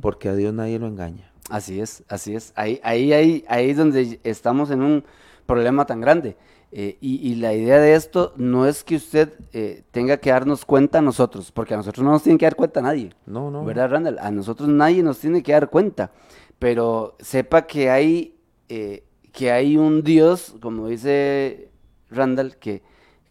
Porque 0.00 0.28
a 0.28 0.34
Dios 0.34 0.52
nadie 0.52 0.78
lo 0.78 0.86
engaña. 0.86 1.32
Así 1.48 1.80
es, 1.80 2.04
así 2.08 2.34
es. 2.34 2.52
Ahí, 2.56 2.80
ahí, 2.82 3.12
ahí, 3.12 3.44
ahí 3.48 3.70
es 3.70 3.76
donde 3.76 4.20
estamos 4.22 4.70
en 4.70 4.82
un 4.82 5.04
problema 5.46 5.86
tan 5.86 6.00
grande. 6.00 6.36
Eh, 6.74 6.96
y, 7.00 7.34
la 7.34 7.52
idea 7.52 7.78
de 7.78 7.94
esto 7.94 8.32
no 8.36 8.66
es 8.66 8.82
que 8.82 8.96
usted 8.96 9.34
eh, 9.52 9.82
tenga 9.90 10.16
que 10.16 10.30
darnos 10.30 10.64
cuenta 10.64 11.00
a 11.00 11.02
nosotros, 11.02 11.52
porque 11.52 11.74
a 11.74 11.76
nosotros 11.76 12.02
no 12.02 12.12
nos 12.12 12.22
tiene 12.22 12.38
que 12.38 12.46
dar 12.46 12.56
cuenta 12.56 12.80
nadie. 12.80 13.10
No, 13.26 13.50
no. 13.50 13.62
¿Verdad, 13.64 13.90
Randall? 13.90 14.18
A 14.18 14.30
nosotros 14.30 14.68
nadie 14.68 15.02
nos 15.02 15.18
tiene 15.18 15.42
que 15.42 15.52
dar 15.52 15.68
cuenta. 15.68 16.12
Pero 16.58 17.16
sepa 17.20 17.66
que 17.66 17.90
hay 17.90 18.36
eh, 18.68 19.04
que 19.32 19.50
hay 19.50 19.76
un 19.76 20.02
Dios, 20.02 20.54
como 20.60 20.88
dice 20.88 21.70
Randall, 22.10 22.56
que, 22.56 22.82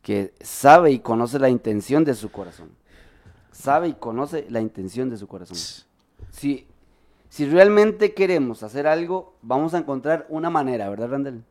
que 0.02 0.34
sabe 0.42 0.92
y 0.92 1.00
conoce 1.00 1.40
la 1.40 1.50
intención 1.50 2.04
de 2.04 2.16
su 2.16 2.32
corazón. 2.32 2.70
Sabe 3.52 3.90
y 3.90 3.94
conoce 3.94 4.46
la 4.50 4.62
intención 4.62 5.10
de 5.10 5.18
su 5.18 5.28
corazón. 5.28 5.58
Si, 6.32 6.66
si 7.30 7.46
realmente 7.46 8.14
queremos 8.14 8.64
hacer 8.64 8.88
algo, 8.88 9.36
vamos 9.42 9.74
a 9.74 9.78
encontrar 9.78 10.26
una 10.30 10.50
manera, 10.50 10.90
¿verdad, 10.90 11.10
Randall? 11.10 11.44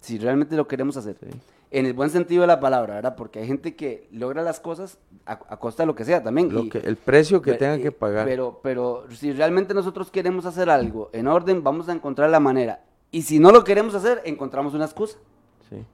Si 0.00 0.18
realmente 0.18 0.56
lo 0.56 0.66
queremos 0.66 0.96
hacer. 0.96 1.16
En 1.70 1.86
el 1.86 1.92
buen 1.92 2.08
sentido 2.10 2.40
de 2.40 2.46
la 2.46 2.60
palabra, 2.60 2.94
¿verdad? 2.94 3.14
Porque 3.14 3.40
hay 3.40 3.46
gente 3.46 3.76
que 3.76 4.08
logra 4.10 4.42
las 4.42 4.58
cosas 4.58 4.98
a, 5.26 5.38
costa 5.58 5.82
de 5.82 5.86
lo 5.88 5.94
que 5.94 6.04
sea 6.04 6.22
también. 6.22 6.52
Lo 6.52 6.68
que, 6.68 6.78
el 6.78 6.96
precio 6.96 7.42
que 7.42 7.54
tenga 7.54 7.78
que 7.78 7.92
pagar. 7.92 8.26
Pero, 8.26 8.60
pero 8.62 9.04
si 9.10 9.32
realmente 9.32 9.74
nosotros 9.74 10.10
queremos 10.10 10.46
hacer 10.46 10.70
algo 10.70 11.10
en 11.12 11.26
orden, 11.28 11.62
vamos 11.62 11.88
a 11.88 11.92
encontrar 11.92 12.30
la 12.30 12.40
manera. 12.40 12.82
Y 13.10 13.22
si 13.22 13.38
no 13.38 13.52
lo 13.52 13.64
queremos 13.64 13.94
hacer, 13.94 14.22
encontramos 14.24 14.72
una 14.74 14.86
excusa. 14.86 15.18
Sí. 15.68 15.84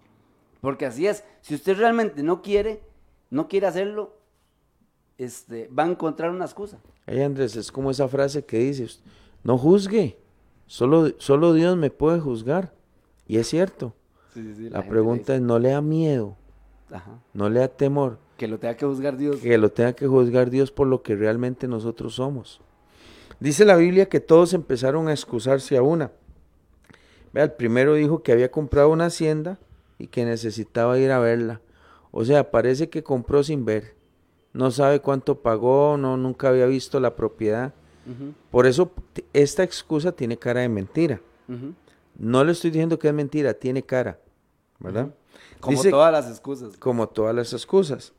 Porque 0.60 0.86
así 0.86 1.06
es. 1.06 1.24
Si 1.40 1.54
usted 1.54 1.76
realmente 1.76 2.22
no 2.22 2.42
quiere, 2.42 2.80
no 3.30 3.48
quiere 3.48 3.66
hacerlo, 3.66 4.14
este, 5.18 5.68
va 5.68 5.84
a 5.84 5.90
encontrar 5.90 6.30
una 6.30 6.44
excusa. 6.44 6.78
Hey 7.06 7.22
Andrés, 7.22 7.56
es 7.56 7.70
como 7.70 7.90
esa 7.90 8.08
frase 8.08 8.44
que 8.44 8.58
dices, 8.58 9.02
no 9.42 9.58
juzgue, 9.58 10.18
solo, 10.66 11.12
solo 11.18 11.52
Dios 11.52 11.76
me 11.76 11.90
puede 11.90 12.20
juzgar. 12.20 12.72
Y 13.26 13.38
es 13.38 13.48
cierto. 13.48 13.94
la, 14.34 14.86
pregunta 14.86 15.34
es, 15.34 15.40
¿no 15.40 15.58
le 15.58 15.70
da 15.70 15.80
miedo? 15.80 16.36
Ajá. 16.90 17.18
¿No 17.32 17.48
le 17.48 17.60
da 17.60 17.68
temor? 17.68 18.18
Que 18.36 18.48
lo 18.48 18.58
tenga 18.58 18.76
que 18.76 18.86
juzgar 18.86 19.16
Dios. 19.16 19.36
Que 19.36 19.56
lo 19.58 19.70
tenga 19.70 19.94
que 19.94 20.06
juzgar 20.06 20.50
Dios 20.50 20.70
por 20.70 20.86
lo 20.86 21.02
que 21.02 21.14
realmente 21.14 21.68
nosotros 21.68 22.16
somos. 22.16 22.60
Dice 23.40 23.64
la 23.64 23.76
Biblia 23.76 24.08
que 24.08 24.20
todos 24.20 24.54
empezaron 24.54 25.08
a 25.08 25.12
excusarse 25.12 25.76
a 25.76 25.82
una. 25.82 26.12
Vea, 27.32 27.44
el 27.44 27.52
primero 27.52 27.94
dijo 27.94 28.22
que 28.22 28.32
había 28.32 28.50
comprado 28.50 28.90
una 28.90 29.06
hacienda 29.06 29.58
y 29.98 30.06
que 30.06 30.24
necesitaba 30.24 30.98
ir 30.98 31.10
a 31.10 31.18
verla. 31.18 31.60
O 32.10 32.24
sea, 32.24 32.50
parece 32.50 32.88
que 32.88 33.02
compró 33.02 33.42
sin 33.42 33.64
ver. 33.64 33.94
No 34.54 34.70
sabe 34.70 35.00
cuánto 35.00 35.40
pagó, 35.40 35.96
no, 35.98 36.16
nunca 36.16 36.48
había 36.48 36.66
visto 36.66 37.00
la 37.00 37.16
propiedad. 37.16 37.74
Por 38.50 38.66
eso 38.66 38.92
esta 39.32 39.62
excusa 39.62 40.12
tiene 40.12 40.38
cara 40.38 40.60
de 40.60 40.68
mentira. 40.68 41.20
No 42.16 42.44
le 42.44 42.52
estoy 42.52 42.70
diciendo 42.70 42.98
que 42.98 43.08
es 43.08 43.14
mentira, 43.14 43.52
tiene 43.52 43.82
cara. 43.82 44.18
¿Verdad? 44.78 45.12
Como 45.60 45.82
todas 45.82 46.12
las 46.12 46.28
excusas. 46.30 46.76
Como 46.76 47.08
todas 47.08 47.34
las 47.34 47.52
excusas. 47.52 48.12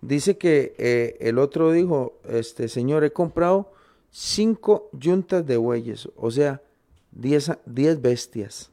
Dice 0.00 0.38
que 0.38 0.74
eh, 0.78 1.16
el 1.20 1.38
otro 1.38 1.70
dijo, 1.70 2.18
este 2.28 2.68
señor, 2.68 3.04
he 3.04 3.12
comprado 3.12 3.72
cinco 4.10 4.88
yuntas 4.92 5.46
de 5.46 5.56
bueyes. 5.58 6.08
O 6.16 6.30
sea, 6.30 6.62
10 7.12 8.00
bestias. 8.00 8.70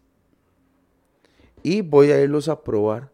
Y 1.62 1.82
voy 1.82 2.12
a 2.12 2.22
irlos 2.22 2.48
a 2.48 2.62
probar. 2.62 3.12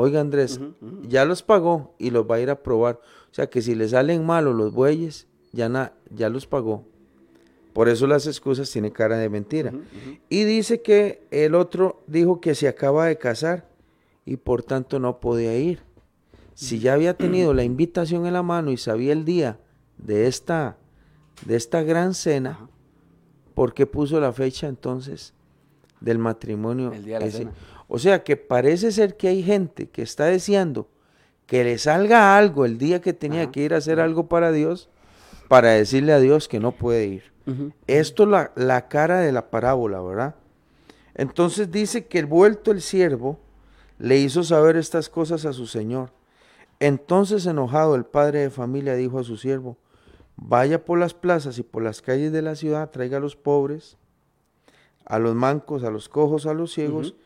Oiga 0.00 0.20
Andrés, 0.20 0.60
ya 1.08 1.24
los 1.24 1.42
pagó 1.42 1.92
y 1.98 2.10
los 2.10 2.24
va 2.24 2.36
a 2.36 2.40
ir 2.40 2.50
a 2.50 2.62
probar. 2.62 3.00
O 3.32 3.34
sea 3.34 3.50
que 3.50 3.62
si 3.62 3.74
le 3.74 3.88
salen 3.88 4.24
malos 4.24 4.54
los 4.54 4.72
bueyes, 4.72 5.26
ya, 5.50 5.92
ya 6.14 6.28
los 6.28 6.46
pagó. 6.46 6.84
Por 7.72 7.88
eso 7.88 8.06
las 8.06 8.28
excusas 8.28 8.70
tienen 8.70 8.92
cara 8.92 9.18
de 9.18 9.28
mentira. 9.28 9.72
Y 10.28 10.44
dice 10.44 10.82
que 10.82 11.26
el 11.32 11.56
otro 11.56 12.00
dijo 12.06 12.40
que 12.40 12.54
se 12.54 12.68
acaba 12.68 13.06
de 13.06 13.18
casar 13.18 13.66
y 14.24 14.36
por 14.36 14.62
tanto 14.62 15.00
no 15.00 15.18
podía 15.18 15.58
ir. 15.58 15.80
Si 16.54 16.78
ya 16.78 16.94
había 16.94 17.14
tenido 17.14 17.52
la 17.52 17.64
invitación 17.64 18.24
en 18.24 18.34
la 18.34 18.44
mano 18.44 18.70
y 18.70 18.76
sabía 18.76 19.12
el 19.12 19.24
día 19.24 19.58
de 19.96 20.28
esta, 20.28 20.76
de 21.44 21.56
esta 21.56 21.82
gran 21.82 22.14
cena, 22.14 22.68
¿por 23.52 23.74
qué 23.74 23.84
puso 23.84 24.20
la 24.20 24.32
fecha 24.32 24.68
entonces 24.68 25.34
del 26.00 26.18
matrimonio? 26.18 26.92
El 26.92 27.04
día 27.04 27.18
de 27.18 27.24
la 27.24 27.30
cena. 27.32 27.52
O 27.88 27.98
sea 27.98 28.22
que 28.22 28.36
parece 28.36 28.92
ser 28.92 29.16
que 29.16 29.28
hay 29.28 29.42
gente 29.42 29.88
que 29.88 30.02
está 30.02 30.26
deseando 30.26 30.88
que 31.46 31.64
le 31.64 31.78
salga 31.78 32.36
algo 32.36 32.66
el 32.66 32.76
día 32.76 33.00
que 33.00 33.14
tenía 33.14 33.50
que 33.50 33.62
ir 33.62 33.72
a 33.72 33.78
hacer 33.78 34.00
algo 34.00 34.28
para 34.28 34.52
Dios, 34.52 34.90
para 35.48 35.70
decirle 35.70 36.12
a 36.12 36.20
Dios 36.20 36.46
que 36.46 36.60
no 36.60 36.72
puede 36.72 37.06
ir. 37.06 37.32
Esto 37.86 38.24
es 38.24 38.28
la, 38.28 38.52
la 38.54 38.88
cara 38.88 39.20
de 39.20 39.32
la 39.32 39.48
parábola, 39.48 40.02
¿verdad? 40.02 40.34
Entonces 41.14 41.70
dice 41.70 42.06
que 42.06 42.18
el 42.18 42.26
vuelto 42.26 42.70
el 42.70 42.82
siervo 42.82 43.38
le 43.98 44.18
hizo 44.18 44.44
saber 44.44 44.76
estas 44.76 45.08
cosas 45.08 45.46
a 45.46 45.54
su 45.54 45.66
señor. 45.66 46.12
Entonces 46.80 47.46
enojado 47.46 47.94
el 47.94 48.04
padre 48.04 48.40
de 48.40 48.50
familia 48.50 48.94
dijo 48.94 49.18
a 49.18 49.24
su 49.24 49.38
siervo, 49.38 49.78
Vaya 50.40 50.84
por 50.84 50.98
las 50.98 51.14
plazas 51.14 51.58
y 51.58 51.64
por 51.64 51.82
las 51.82 52.00
calles 52.00 52.30
de 52.30 52.42
la 52.42 52.54
ciudad, 52.54 52.90
traiga 52.90 53.16
a 53.16 53.20
los 53.20 53.34
pobres, 53.34 53.96
a 55.04 55.18
los 55.18 55.34
mancos, 55.34 55.82
a 55.82 55.90
los 55.90 56.08
cojos, 56.08 56.46
a 56.46 56.54
los 56.54 56.72
ciegos. 56.72 57.16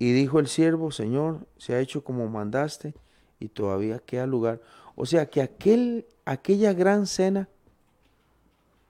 Y 0.00 0.12
dijo 0.12 0.38
el 0.40 0.48
siervo, 0.48 0.90
Señor, 0.90 1.46
se 1.58 1.74
ha 1.74 1.78
hecho 1.78 2.02
como 2.02 2.26
mandaste 2.26 2.94
y 3.38 3.48
todavía 3.48 3.98
queda 3.98 4.26
lugar. 4.26 4.62
O 4.96 5.04
sea 5.04 5.26
que 5.26 5.42
aquel, 5.42 6.06
aquella 6.24 6.72
gran 6.72 7.06
cena 7.06 7.50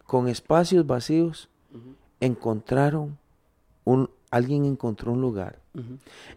con 0.07 0.29
espacios 0.29 0.87
vacíos, 0.87 1.51
encontraron 2.21 3.19
un, 3.85 4.09
alguien 4.31 4.65
encontró 4.65 5.13
un 5.13 5.21
lugar. 5.21 5.59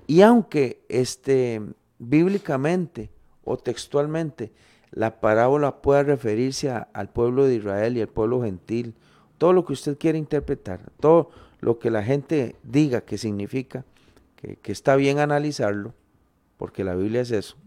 Y 0.08 0.22
aunque 0.22 0.84
este, 0.90 1.62
bíblicamente 2.00 3.12
o 3.44 3.58
textualmente 3.58 4.52
la 4.90 5.20
parábola 5.20 5.84
pueda 5.84 6.02
referirse 6.02 6.72
al 6.72 7.10
pueblo 7.10 7.46
de 7.46 7.56
Israel 7.56 7.96
y 7.96 8.02
al 8.02 8.08
pueblo 8.08 8.42
gentil, 8.42 8.96
todo 9.38 9.54
lo 9.54 9.66
que 9.66 9.74
usted 9.74 10.00
quiera 10.00 10.18
interpretar, 10.18 10.92
todo 11.00 11.30
lo 11.60 11.78
que 11.78 11.92
la 11.92 12.02
gente 12.02 12.56
diga 12.64 13.02
que 13.02 13.20
significa, 13.20 13.86
que, 14.62 14.72
está 14.72 14.96
bien 14.96 15.20
analizarlo, 15.20 15.94
porque 16.58 16.84
la 16.84 16.96
Biblia 16.96 17.22
es 17.22 17.32
eso. 17.32 17.58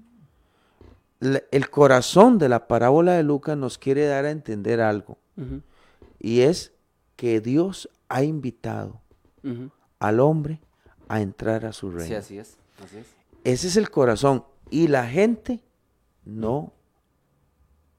el 1.21 1.71
corazón 1.71 2.39
de 2.39 2.49
la 2.49 2.69
parábola 2.69 3.13
de 3.15 3.23
Lucas 3.23 3.57
nos 3.57 3.79
quiere 3.79 4.07
dar 4.07 4.25
a 4.25 4.31
entender 4.31 4.81
algo, 4.81 5.19
y 6.19 6.41
es 6.41 6.73
que 7.17 7.41
Dios 7.41 7.89
ha 8.09 8.23
invitado 8.23 9.01
al 9.99 10.21
hombre 10.21 10.61
a 11.09 11.21
entrar 11.21 11.65
a 11.67 11.73
su 11.73 11.91
reino. 11.91 12.09
Sí, 12.09 12.15
así 12.15 12.39
es, 12.39 12.57
así 12.85 12.99
es. 12.99 13.07
Ese 13.45 13.69
es 13.69 13.77
el 13.77 13.91
corazón. 13.91 14.45
Y 14.71 14.89
la 14.89 15.07
gente 15.07 15.61
no, 16.25 16.73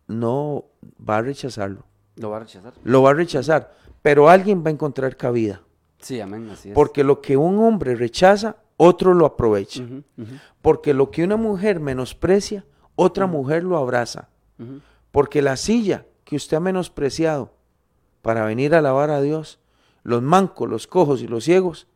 no 0.07 0.65
va 1.09 1.17
a 1.17 1.21
rechazarlo. 1.21 1.85
Lo 2.17 2.29
va 2.29 2.37
a 2.37 2.39
rechazar. 2.41 2.73
Lo 2.83 3.01
va 3.01 3.11
a 3.11 3.13
rechazar, 3.13 3.73
pero 4.01 4.29
alguien 4.29 4.63
va 4.63 4.69
a 4.69 4.73
encontrar 4.73 5.15
cabida. 5.15 5.61
Sí, 5.99 6.19
amén, 6.19 6.49
así 6.49 6.69
es. 6.69 6.75
Porque 6.75 7.03
lo 7.03 7.21
que 7.21 7.37
un 7.37 7.59
hombre 7.59 7.95
rechaza, 7.95 8.57
otro 8.77 9.13
lo 9.13 9.25
aprovecha. 9.25 9.83
Porque 10.61 10.93
lo 10.93 11.11
que 11.11 11.23
una 11.23 11.35
mujer 11.35 11.79
menosprecia, 11.79 12.65
otra 12.95 13.27
mujer 13.27 13.63
lo 13.63 13.77
abraza. 13.77 14.29
Porque 15.11 15.41
la 15.41 15.57
silla 15.57 16.05
que 16.23 16.35
usted 16.35 16.57
ha 16.57 16.61
menospreciado 16.61 17.51
para 18.21 18.45
venir 18.45 18.75
a 18.75 18.79
alabar 18.79 19.09
a 19.09 19.21
Dios, 19.21 19.59
los 20.03 20.21
mancos, 20.21 20.69
los 20.69 20.87
cojos 20.87 21.21
y 21.21 21.27
los 21.27 21.43
ciegos 21.43 21.87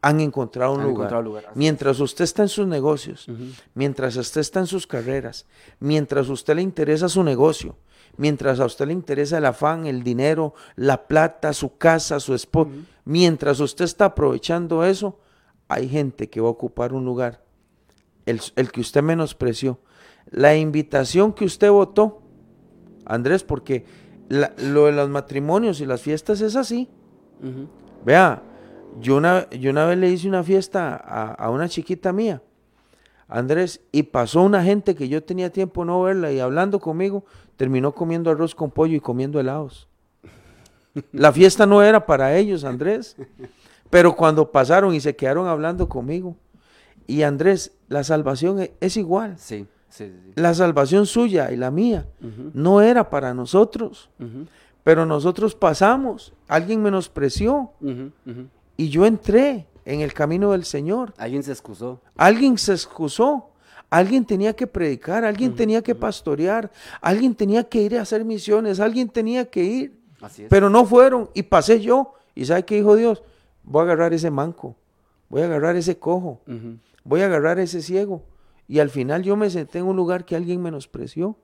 han 0.00 0.20
encontrado 0.20 0.72
un 0.72 0.80
Han 0.80 0.86
lugar. 0.86 0.96
encontrado 0.96 1.22
lugar, 1.22 1.44
así 1.46 1.58
Mientras 1.58 2.00
usted 2.00 2.24
está 2.24 2.42
en 2.42 2.48
sus 2.48 2.66
negocios, 2.66 3.28
mientras 3.74 4.16
usted 4.16 4.40
está 4.40 4.60
en 4.60 4.66
sus 4.66 4.86
carreras, 4.86 5.46
mientras 5.78 6.28
a 6.28 6.32
usted 6.32 6.56
le 6.56 6.62
interesa 6.62 7.08
su 7.08 7.22
negocio, 7.22 7.76
mientras 8.16 8.60
a 8.60 8.64
usted 8.64 8.86
le 8.86 8.94
interesa 8.94 9.38
el 9.38 9.44
afán, 9.44 9.86
el 9.86 10.02
dinero, 10.02 10.54
la 10.76 11.06
plata, 11.06 11.52
su 11.52 11.76
casa, 11.76 12.18
su 12.18 12.34
esposo, 12.34 12.70
mientras 13.04 13.60
usted 13.60 13.84
está 13.84 14.06
aprovechando 14.06 14.84
eso, 14.84 15.18
hay 15.68 15.88
gente 15.88 16.28
que 16.28 16.40
va 16.40 16.48
a 16.48 16.52
ocupar 16.52 16.92
un 16.92 17.04
lugar, 17.04 17.44
el, 18.26 18.40
el 18.56 18.72
que 18.72 18.80
usted 18.80 19.02
menospreció. 19.02 19.78
La 20.30 20.56
invitación 20.56 21.32
que 21.32 21.44
usted 21.44 21.70
votó, 21.70 22.22
Andrés, 23.04 23.42
porque 23.44 23.84
la- 24.28 24.52
lo 24.58 24.86
de 24.86 24.92
los 24.92 25.08
matrimonios 25.08 25.80
y 25.80 25.86
las 25.86 26.02
fiestas 26.02 26.40
es 26.40 26.56
así. 26.56 26.88
Vea, 28.04 28.42
yo 29.00 29.16
una, 29.16 29.48
yo 29.50 29.70
una 29.70 29.84
vez 29.86 29.98
le 29.98 30.10
hice 30.10 30.28
una 30.28 30.42
fiesta 30.42 30.96
a, 30.96 31.32
a 31.32 31.50
una 31.50 31.68
chiquita 31.68 32.12
mía, 32.12 32.42
Andrés, 33.28 33.80
y 33.92 34.04
pasó 34.04 34.42
una 34.42 34.62
gente 34.64 34.94
que 34.94 35.08
yo 35.08 35.22
tenía 35.22 35.50
tiempo 35.52 35.84
no 35.84 36.02
verla 36.02 36.32
y 36.32 36.40
hablando 36.40 36.80
conmigo, 36.80 37.24
terminó 37.56 37.92
comiendo 37.94 38.30
arroz 38.30 38.54
con 38.54 38.70
pollo 38.70 38.96
y 38.96 39.00
comiendo 39.00 39.38
helados. 39.40 39.86
La 41.12 41.32
fiesta 41.32 41.64
no 41.66 41.82
era 41.82 42.06
para 42.06 42.36
ellos, 42.36 42.64
Andrés, 42.64 43.16
pero 43.90 44.14
cuando 44.16 44.50
pasaron 44.50 44.94
y 44.94 45.00
se 45.00 45.16
quedaron 45.16 45.46
hablando 45.46 45.88
conmigo, 45.88 46.36
y 47.06 47.22
Andrés, 47.22 47.72
la 47.88 48.04
salvación 48.04 48.60
e- 48.60 48.72
es 48.80 48.96
igual, 48.96 49.38
Sí, 49.38 49.66
sí, 49.88 50.04
sí. 50.06 50.32
la 50.34 50.52
salvación 50.54 51.06
suya 51.06 51.50
y 51.52 51.56
la 51.56 51.70
mía 51.70 52.06
no 52.54 52.80
era 52.82 53.08
para 53.10 53.32
nosotros, 53.34 54.10
pero 54.82 55.06
nosotros 55.06 55.54
pasamos, 55.54 56.32
alguien 56.48 56.82
menospreció, 56.82 57.72
y 58.76 58.88
yo 58.90 59.06
entré 59.06 59.66
en 59.84 60.00
el 60.02 60.12
camino 60.12 60.52
del 60.52 60.64
Señor. 60.64 61.14
Alguien 61.16 61.42
se 61.42 61.50
excusó. 61.52 62.00
Alguien 62.16 62.58
se 62.58 62.72
excusó. 62.72 63.50
Alguien 63.90 64.26
tenía 64.26 64.54
que 64.54 64.66
predicar, 64.66 65.24
alguien 65.24 65.56
tenía 65.56 65.80
que 65.82 65.94
pastorear, 65.94 66.70
alguien 67.00 67.34
tenía 67.34 67.64
que 67.64 67.80
ir 67.80 67.96
a 67.98 68.02
hacer 68.02 68.22
misiones, 68.22 68.80
alguien 68.80 69.08
tenía 69.08 69.46
que 69.46 69.64
ir. 69.64 69.98
Así 70.20 70.42
es. 70.42 70.48
Pero 70.50 70.68
no 70.68 70.84
fueron 70.84 71.30
y 71.32 71.42
pasé 71.44 71.80
yo. 71.80 72.12
¿Y 72.34 72.44
sabe 72.44 72.66
qué 72.66 72.74
dijo 72.76 72.96
Dios? 72.96 73.22
Voy 73.70 73.80
a 73.80 73.82
agarrar 73.84 74.14
ese 74.14 74.30
manco, 74.30 74.76
voy 75.28 75.42
a 75.42 75.44
agarrar 75.44 75.76
ese 75.76 75.98
cojo, 75.98 76.40
voy 77.04 77.20
a 77.20 77.26
agarrar 77.26 77.58
ese 77.58 77.82
ciego. 77.82 78.22
Y 78.66 78.78
al 78.80 78.90
final 78.90 79.22
yo 79.22 79.36
me 79.36 79.48
senté 79.50 79.78
en 79.78 79.86
un 79.86 79.96
lugar 79.96 80.24
que 80.24 80.36
alguien 80.36 80.62
menospreció. 80.62 81.36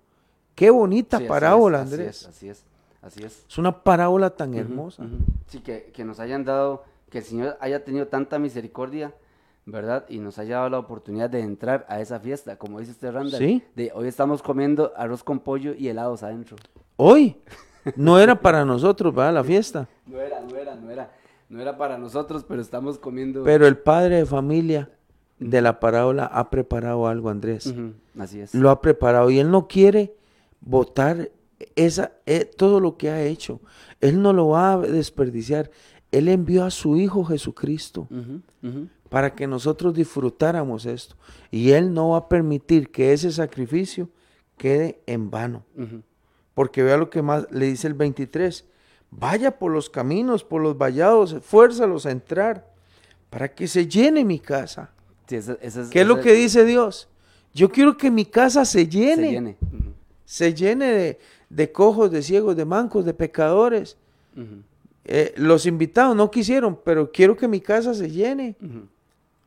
Qué 0.54 0.70
bonita 0.70 1.18
Sí, 1.18 1.24
así 1.24 1.28
parábola, 1.28 1.78
es, 1.78 1.84
así 1.84 1.94
Andrés. 1.94 2.16
es, 2.22 2.26
Así 2.28 2.48
es, 2.48 2.64
así 3.02 3.22
es. 3.24 3.44
Es 3.48 3.58
una 3.58 3.82
parábola 3.82 4.30
tan 4.30 4.54
hermosa. 4.54 5.04
Sí, 5.48 5.60
que, 5.60 5.90
que 5.92 6.04
nos 6.04 6.18
hayan 6.20 6.44
dado, 6.44 6.84
que 7.10 7.18
el 7.18 7.24
Señor 7.24 7.56
haya 7.60 7.84
tenido 7.84 8.06
tanta 8.08 8.38
misericordia, 8.38 9.14
¿verdad? 9.66 10.04
Y 10.08 10.18
nos 10.18 10.38
haya 10.38 10.56
dado 10.56 10.70
la 10.70 10.78
oportunidad 10.78 11.28
de 11.28 11.40
entrar 11.40 11.84
a 11.88 12.00
esa 12.00 12.20
fiesta, 12.20 12.56
como 12.56 12.78
dice 12.80 12.92
usted, 12.92 13.12
Randall. 13.12 13.38
Sí. 13.38 13.62
De 13.74 13.90
hoy 13.94 14.08
estamos 14.08 14.42
comiendo 14.42 14.92
arroz 14.96 15.24
con 15.24 15.40
pollo 15.40 15.74
y 15.76 15.88
helados 15.88 16.22
adentro. 16.22 16.56
Hoy 16.96 17.36
no 17.96 18.18
era 18.18 18.38
para 18.40 18.64
nosotros, 18.64 19.14
¿verdad? 19.14 19.34
La 19.34 19.44
fiesta. 19.44 19.88
No 20.06 20.20
era, 20.20 20.40
no 20.40 20.56
era, 20.56 20.74
no 20.74 20.90
era. 20.90 21.10
No 21.54 21.62
era 21.62 21.76
para 21.76 21.98
nosotros, 21.98 22.44
pero 22.48 22.60
estamos 22.60 22.98
comiendo. 22.98 23.44
Pero 23.44 23.68
el 23.68 23.78
padre 23.78 24.16
de 24.16 24.26
familia 24.26 24.90
de 25.38 25.62
la 25.62 25.78
parábola 25.78 26.24
ha 26.24 26.50
preparado 26.50 27.06
algo, 27.06 27.30
Andrés. 27.30 27.72
Así 28.18 28.40
es. 28.40 28.56
Lo 28.56 28.70
ha 28.70 28.80
preparado 28.80 29.30
y 29.30 29.38
él 29.38 29.52
no 29.52 29.68
quiere 29.68 30.16
votar 30.60 31.30
esa, 31.76 32.10
eh, 32.26 32.44
todo 32.44 32.80
lo 32.80 32.96
que 32.96 33.08
ha 33.08 33.22
hecho. 33.22 33.60
Él 34.00 34.20
no 34.20 34.32
lo 34.32 34.48
va 34.48 34.72
a 34.72 34.78
desperdiciar. 34.78 35.70
Él 36.10 36.26
envió 36.26 36.64
a 36.64 36.72
su 36.72 36.96
Hijo 36.96 37.24
Jesucristo 37.24 38.08
para 39.08 39.36
que 39.36 39.46
nosotros 39.46 39.94
disfrutáramos 39.94 40.86
esto. 40.86 41.14
Y 41.52 41.70
Él 41.70 41.94
no 41.94 42.10
va 42.10 42.18
a 42.18 42.28
permitir 42.28 42.90
que 42.90 43.12
ese 43.12 43.30
sacrificio 43.30 44.08
quede 44.56 45.02
en 45.06 45.30
vano. 45.30 45.62
Porque 46.52 46.82
vea 46.82 46.96
lo 46.96 47.10
que 47.10 47.22
más 47.22 47.46
le 47.52 47.66
dice 47.66 47.86
el 47.86 47.94
23. 47.94 48.73
Vaya 49.16 49.58
por 49.58 49.70
los 49.70 49.88
caminos, 49.88 50.42
por 50.44 50.60
los 50.60 50.76
vallados, 50.76 51.32
esfuérzalos 51.32 52.04
a 52.06 52.10
entrar 52.10 52.66
para 53.30 53.52
que 53.54 53.68
se 53.68 53.86
llene 53.86 54.24
mi 54.24 54.40
casa. 54.40 54.90
Sí, 55.26 55.38
¿Qué 55.90 56.00
es 56.00 56.06
lo 56.06 56.20
que 56.20 56.32
dice 56.32 56.64
Dios? 56.64 57.08
Yo 57.52 57.70
quiero 57.70 57.96
que 57.96 58.10
mi 58.10 58.24
casa 58.24 58.64
se 58.64 58.80
se 58.80 58.86
llene, 58.86 59.56
se 60.24 60.52
llene 60.52 60.86
de, 60.92 61.18
de 61.48 61.72
cojos, 61.72 62.10
de 62.10 62.22
ciegos, 62.22 62.56
de 62.56 62.64
mancos, 62.64 63.04
de 63.04 63.14
pecadores. 63.14 63.96
Eh, 65.04 65.32
los 65.36 65.66
invitados 65.66 66.16
no 66.16 66.30
quisieron, 66.30 66.78
pero 66.84 67.12
quiero 67.12 67.36
que 67.36 67.46
mi 67.46 67.60
casa 67.60 67.94
se 67.94 68.10
llene. 68.10 68.56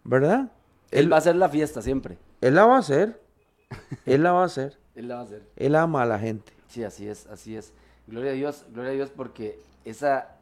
¿verdad? 0.03 0.51
Él 0.91 1.11
va 1.11 1.17
a 1.17 1.19
hacer 1.19 1.35
la 1.35 1.49
fiesta 1.49 1.81
siempre. 1.81 2.17
Él 2.39 2.55
la 2.55 2.65
va 2.65 2.77
a 2.77 2.79
hacer, 2.79 3.21
él 4.05 4.23
la 4.23 4.31
va 4.31 4.43
a 4.43 4.45
hacer, 4.45 4.77
Él 4.95 5.09
la 5.09 5.15
va 5.15 5.21
a 5.21 5.23
hacer. 5.25 5.43
él 5.57 5.75
ama 5.75 6.03
a 6.03 6.05
la 6.05 6.17
gente. 6.17 6.53
Sí, 6.69 6.83
así 6.83 7.07
es, 7.07 7.27
así 7.27 7.57
es. 7.57 7.73
Gloria 8.07 8.31
a 8.31 8.33
Dios, 8.35 8.65
gloria 8.73 8.91
a 8.91 8.95
Dios 8.95 9.09
porque 9.15 9.59
esa, 9.85 10.37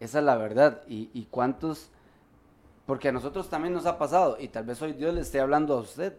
esa 0.00 0.18
es 0.18 0.24
la 0.24 0.36
verdad. 0.36 0.82
Y, 0.88 1.10
y 1.14 1.26
cuántos, 1.30 1.90
porque 2.86 3.08
a 3.08 3.12
nosotros 3.12 3.48
también 3.48 3.72
nos 3.74 3.86
ha 3.86 3.98
pasado, 3.98 4.36
y 4.40 4.48
tal 4.48 4.64
vez 4.64 4.80
hoy 4.82 4.92
Dios 4.92 5.14
le 5.14 5.20
esté 5.20 5.40
hablando 5.40 5.74
a 5.76 5.80
usted, 5.80 6.16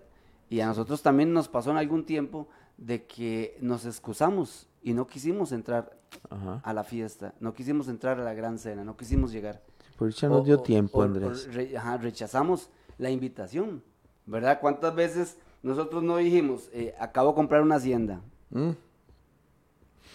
y 0.50 0.62
a 0.62 0.68
nosotros 0.68 1.02
también 1.02 1.34
nos 1.34 1.48
pasó 1.50 1.72
en 1.72 1.78
algún 1.78 2.06
tiempo 2.06 2.48
de 2.78 3.06
que 3.06 3.58
nos 3.62 3.86
excusamos 3.86 4.68
y 4.82 4.94
no 4.94 5.08
quisimos 5.08 5.52
entrar 5.52 5.98
Ajá. 6.30 6.62
a 6.64 6.74
la 6.74 6.84
fiesta, 6.84 7.34
no 7.40 7.54
quisimos 7.54 7.88
entrar 7.90 8.20
a 8.20 8.24
la 8.24 8.34
gran 8.34 8.58
cena, 8.58 8.84
no 8.86 8.96
quisimos 8.96 9.32
llegar. 9.32 9.62
Por 9.98 10.10
eso 10.10 10.30
nos 10.30 10.46
dio 10.46 10.60
tiempo, 10.60 11.00
o- 11.00 11.02
o 11.02 11.04
Andrés. 11.04 11.54
re- 11.54 11.76
ajá, 11.76 11.98
rechazamos 11.98 12.70
la 12.98 13.10
invitación, 13.10 13.84
¿verdad? 14.26 14.60
¿Cuántas 14.62 14.94
veces 14.96 15.38
nosotros 15.64 16.04
no 16.04 16.18
dijimos, 16.18 16.70
eh, 16.72 16.94
acabo 17.00 17.30
de 17.30 17.36
comprar 17.36 17.62
una 17.62 17.76
hacienda, 17.76 18.22
Mm, 18.52 18.72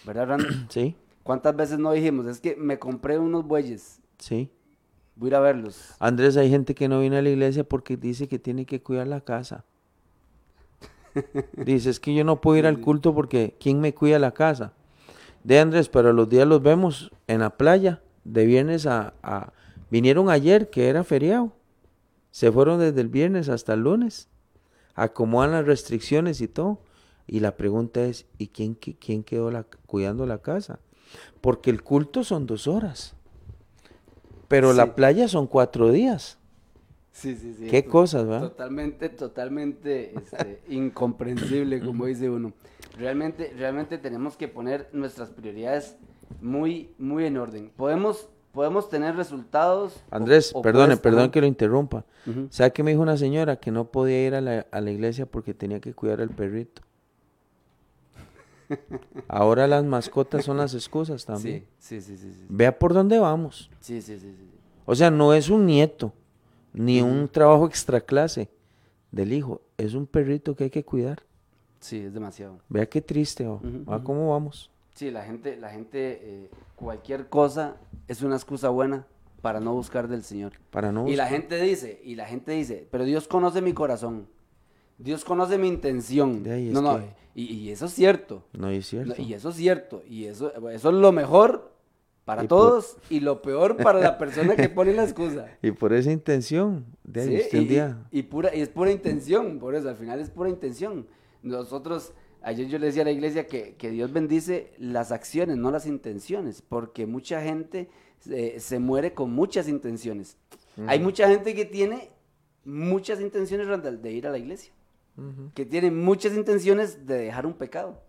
¿verdad, 0.06 0.28
Randy? 0.28 0.46
Sí, 0.68 0.96
¿Cuántas 1.22 1.54
veces 1.54 1.78
no 1.78 1.92
dijimos? 1.92 2.26
Es 2.26 2.40
que 2.40 2.56
me 2.56 2.78
compré 2.78 3.18
unos 3.18 3.46
bueyes, 3.46 4.00
sí. 4.18 4.50
voy 5.14 5.28
a 5.28 5.30
ir 5.30 5.34
a 5.36 5.40
verlos. 5.40 5.94
Andrés, 6.00 6.36
hay 6.36 6.50
gente 6.50 6.74
que 6.74 6.88
no 6.88 6.98
viene 7.00 7.18
a 7.18 7.22
la 7.22 7.30
iglesia 7.30 7.62
porque 7.64 7.96
dice 7.96 8.26
que 8.26 8.38
tiene 8.40 8.66
que 8.66 8.82
cuidar 8.82 9.06
la 9.06 9.20
casa. 9.20 9.64
Dice, 11.56 11.90
es 11.90 12.00
que 12.00 12.14
yo 12.14 12.24
no 12.24 12.40
puedo 12.40 12.56
ir 12.58 12.66
al 12.66 12.80
culto 12.80 13.14
porque 13.14 13.54
¿quién 13.60 13.80
me 13.80 13.94
cuida 13.94 14.18
la 14.18 14.32
casa? 14.32 14.72
De 15.44 15.60
Andrés, 15.60 15.88
pero 15.90 16.12
los 16.12 16.28
días 16.28 16.46
los 16.48 16.62
vemos 16.62 17.10
en 17.26 17.40
la 17.40 17.50
playa, 17.50 18.00
de 18.24 18.46
viernes 18.46 18.86
a, 18.86 19.14
a- 19.22 19.52
Vinieron 19.90 20.30
ayer, 20.30 20.70
que 20.70 20.88
era 20.88 21.04
feriado. 21.04 21.52
Se 22.30 22.50
fueron 22.50 22.80
desde 22.80 23.02
el 23.02 23.08
viernes 23.08 23.50
hasta 23.50 23.74
el 23.74 23.80
lunes. 23.80 24.28
Acomodan 24.94 25.52
las 25.52 25.66
restricciones 25.66 26.40
y 26.40 26.48
todo. 26.48 26.78
Y 27.26 27.40
la 27.40 27.56
pregunta 27.56 28.04
es, 28.04 28.26
¿y 28.38 28.48
quién, 28.48 28.78
qui- 28.78 28.96
quién 28.98 29.22
quedó 29.22 29.50
la- 29.50 29.64
cuidando 29.86 30.26
la 30.26 30.38
casa? 30.38 30.80
Porque 31.40 31.70
el 31.70 31.82
culto 31.82 32.24
son 32.24 32.46
dos 32.46 32.66
horas. 32.66 33.14
Pero 34.48 34.72
Sí. 34.72 34.76
la 34.76 34.94
playa 34.94 35.28
son 35.28 35.46
cuatro 35.46 35.90
días. 35.90 36.38
Sí, 37.12 37.36
sí, 37.36 37.54
sí. 37.54 37.66
Qué 37.66 37.84
cosas, 37.84 38.24
¿verdad? 38.26 38.48
Totalmente, 38.48 39.08
totalmente 39.10 40.14
este, 40.18 40.62
incomprensible, 40.68 41.80
como 41.80 42.06
dice 42.06 42.28
uno. 42.30 42.52
Realmente, 42.98 43.52
realmente 43.56 43.98
tenemos 43.98 44.36
que 44.36 44.48
poner 44.48 44.88
nuestras 44.92 45.30
prioridades 45.30 45.96
muy, 46.40 46.90
muy 46.98 47.26
en 47.26 47.36
orden. 47.36 47.70
Podemos, 47.76 48.28
podemos 48.52 48.88
tener 48.88 49.14
resultados. 49.16 50.02
Andrés, 50.10 50.50
o 50.54 50.62
perdone, 50.62 50.96
perdón 50.96 51.30
que 51.30 51.40
lo 51.40 51.46
interrumpa. 51.46 52.04
Ujú. 52.26 52.48
¿Sabe 52.50 52.72
qué 52.72 52.82
me 52.82 52.90
dijo 52.92 53.02
una 53.02 53.16
señora? 53.16 53.56
Que 53.56 53.70
no 53.70 53.86
podía 53.90 54.26
ir 54.26 54.34
a 54.34 54.40
la, 54.40 54.66
a 54.70 54.80
la 54.80 54.90
iglesia 54.90 55.26
porque 55.26 55.52
tenía 55.54 55.80
que 55.80 55.92
cuidar 55.94 56.20
al 56.20 56.30
perrito. 56.30 56.82
Ahora 59.28 59.66
las 59.66 59.84
mascotas 59.84 60.44
son 60.44 60.56
las 60.56 60.74
excusas 60.74 61.24
también. 61.24 61.66
Sí, 61.78 62.00
sí, 62.00 62.16
sí, 62.16 62.22
sí, 62.22 62.32
sí. 62.32 62.46
Vea 62.48 62.78
por 62.78 62.92
dónde 62.94 63.18
vamos. 63.18 63.70
Sí, 63.80 64.00
sí, 64.02 64.18
sí, 64.18 64.34
sí. 64.36 64.48
O 64.84 64.94
sea, 64.94 65.10
no 65.10 65.32
es 65.34 65.48
un 65.48 65.66
nieto, 65.66 66.12
ni 66.72 67.00
un 67.00 67.28
trabajo 67.28 67.66
extra 67.66 68.00
clase 68.00 68.48
del 69.10 69.32
hijo. 69.32 69.60
Es 69.78 69.94
un 69.94 70.06
perrito 70.06 70.54
que 70.56 70.64
hay 70.64 70.70
que 70.70 70.84
cuidar. 70.84 71.22
Sí, 71.80 71.98
es 71.98 72.14
demasiado. 72.14 72.58
Vea 72.68 72.86
qué 72.86 73.00
triste, 73.00 73.46
oh. 73.46 73.60
Vea 73.62 73.96
ujú. 73.96 74.04
cómo 74.04 74.30
vamos. 74.30 74.70
Sí, 74.94 75.10
la 75.10 75.22
gente, 75.24 75.56
la 75.56 75.70
gente, 75.70 76.20
eh, 76.22 76.50
cualquier 76.76 77.28
cosa 77.28 77.76
es 78.08 78.22
una 78.22 78.36
excusa 78.36 78.68
buena 78.68 79.06
para 79.40 79.58
no 79.58 79.72
buscar 79.74 80.06
del 80.06 80.22
Señor. 80.22 80.52
Para 80.70 80.92
no 80.92 81.08
Y 81.08 81.16
la 81.16 81.24
buscar. 81.24 81.40
gente 81.40 81.60
dice, 81.62 82.00
y 82.04 82.14
la 82.14 82.26
gente 82.26 82.52
dice, 82.52 82.86
pero 82.90 83.04
Dios 83.04 83.26
conoce 83.26 83.62
mi 83.62 83.72
corazón. 83.72 84.28
Dios 84.98 85.24
conoce 85.24 85.58
mi 85.58 85.66
intención. 85.68 86.42
no, 86.72 86.82
no, 86.82 87.00
y, 87.34 87.70
eso 87.70 87.86
es 87.86 87.92
cierto. 87.92 88.44
No, 88.52 88.68
es 88.68 88.86
cierto. 88.86 89.20
y 89.20 89.34
eso 89.34 89.50
es 89.50 89.56
cierto. 89.56 90.02
Y 90.08 90.26
eso, 90.26 90.52
eso 90.70 90.88
es 90.90 90.94
lo 90.94 91.12
mejor 91.12 91.72
para 92.24 92.46
todos 92.46 92.96
y 93.10 93.20
lo 93.20 93.42
peor 93.42 93.76
para 93.76 93.98
la 93.98 94.18
persona 94.18 94.54
que 94.54 94.68
pone 94.68 94.92
la 94.92 95.04
excusa. 95.04 95.46
Y 95.62 95.72
por 95.72 95.92
esa 95.92 96.12
intención, 96.12 96.86
de 97.04 97.22
ahí 97.22 97.42
sí, 97.50 97.68
y, 98.10 98.18
y, 98.18 98.22
pura, 98.22 98.54
y 98.54 98.60
es 98.60 98.68
pura 98.68 98.90
intención, 98.90 99.58
por 99.58 99.74
eso, 99.74 99.88
al 99.88 99.96
final 99.96 100.20
es 100.20 100.30
pura 100.30 100.48
intención. 100.48 101.06
Nosotros, 101.42 102.12
ayer 102.42 102.68
yo 102.68 102.78
le 102.78 102.86
decía 102.86 103.02
a 103.02 103.06
la 103.06 103.12
iglesia 103.12 103.46
que, 103.46 103.74
que 103.74 103.90
Dios 103.90 104.12
bendice 104.12 104.72
las 104.78 105.10
acciones, 105.10 105.56
no 105.56 105.70
las 105.70 105.86
intenciones, 105.86 106.62
porque 106.62 107.06
mucha 107.06 107.42
gente 107.42 107.88
se 108.58 108.78
muere 108.78 109.14
con 109.14 109.32
muchas 109.32 109.68
intenciones. 109.68 110.36
Hay 110.86 111.00
mucha 111.00 111.28
gente 111.28 111.54
que 111.54 111.64
tiene 111.64 112.10
muchas 112.64 113.20
intenciones 113.20 113.66
de 114.02 114.12
ir 114.12 114.26
a 114.26 114.30
la 114.30 114.38
iglesia, 114.38 114.72
que 115.54 115.66
tiene 115.66 115.90
muchas 115.90 116.32
intenciones 116.34 117.06
de 117.06 117.18
dejar 117.18 117.46
un 117.46 117.54
pecado, 117.54 118.02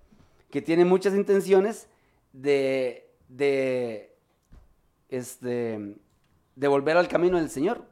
que 0.50 0.62
tiene 0.62 0.86
muchas 0.86 1.13
intenciones 1.13 1.89
de, 2.32 3.12
de, 3.28 4.16
este, 5.10 5.98
de 6.56 6.68
volver 6.68 6.98
al 6.98 7.08
camino 7.08 7.38
del 7.38 7.50
Señor, 7.50 7.84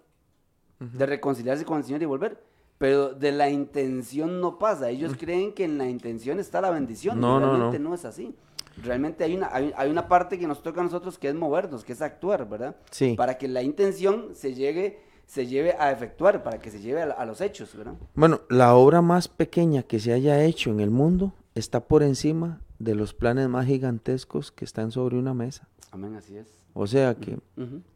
de 0.79 1.05
reconciliarse 1.05 1.65
con 1.65 1.77
el 1.77 1.83
Señor 1.83 2.01
y 2.01 2.05
volver. 2.05 2.41
Pero 2.77 3.13
de 3.13 3.31
la 3.31 3.47
intención 3.47 4.41
no 4.41 4.57
pasa. 4.57 4.89
Ellos 4.89 5.13
creen 5.15 5.53
que 5.53 5.65
en 5.65 5.77
la 5.77 5.87
intención 5.87 6.39
está 6.39 6.61
la 6.61 6.71
bendición. 6.71 7.19
No, 7.19 7.39
realmente 7.39 7.77
no, 7.77 7.89
no. 7.89 7.95
es 7.95 8.05
así. 8.05 8.35
Realmente 8.81 9.23
hay 9.23 9.35
una, 9.35 9.51
hay, 9.53 9.89
una 9.89 10.07
parte 10.07 10.39
que 10.39 10.47
nos 10.47 10.63
toca 10.63 10.81
a 10.81 10.83
nosotros 10.83 11.19
que 11.19 11.29
es 11.29 11.35
movernos, 11.35 11.83
que 11.83 11.93
es 11.93 12.01
actuar, 12.01 12.49
¿verdad? 12.49 12.75
Sí. 12.89 13.13
Para 13.15 13.37
que 13.37 13.47
la 13.47 13.61
intención 13.61 14.33
se 14.33 14.55
llegue 14.55 14.99
se 15.31 15.47
lleve 15.47 15.77
a 15.79 15.93
efectuar, 15.93 16.43
para 16.43 16.59
que 16.59 16.69
se 16.69 16.81
lleve 16.81 17.03
a, 17.03 17.25
los 17.25 17.39
hechos, 17.39 17.73
¿verdad? 17.73 17.93
Bueno, 18.15 18.41
la 18.49 18.75
obra 18.75 19.01
más 19.01 19.29
pequeña 19.29 19.81
que 19.81 19.97
se 19.97 20.11
haya 20.11 20.43
hecho 20.43 20.71
en 20.71 20.81
el 20.81 20.89
mundo 20.89 21.33
está 21.55 21.79
por 21.79 22.03
encima 22.03 22.59
de 22.79 22.95
los 22.95 23.13
planes 23.13 23.47
más 23.47 23.65
gigantescos 23.65 24.51
que 24.51 24.65
están 24.65 24.91
sobre 24.91 25.17
una 25.17 25.33
mesa. 25.33 25.69
Amén, 25.91 26.15
así 26.15 26.35
es. 26.35 26.47
O 26.73 26.85
sea 26.85 27.15
que 27.15 27.39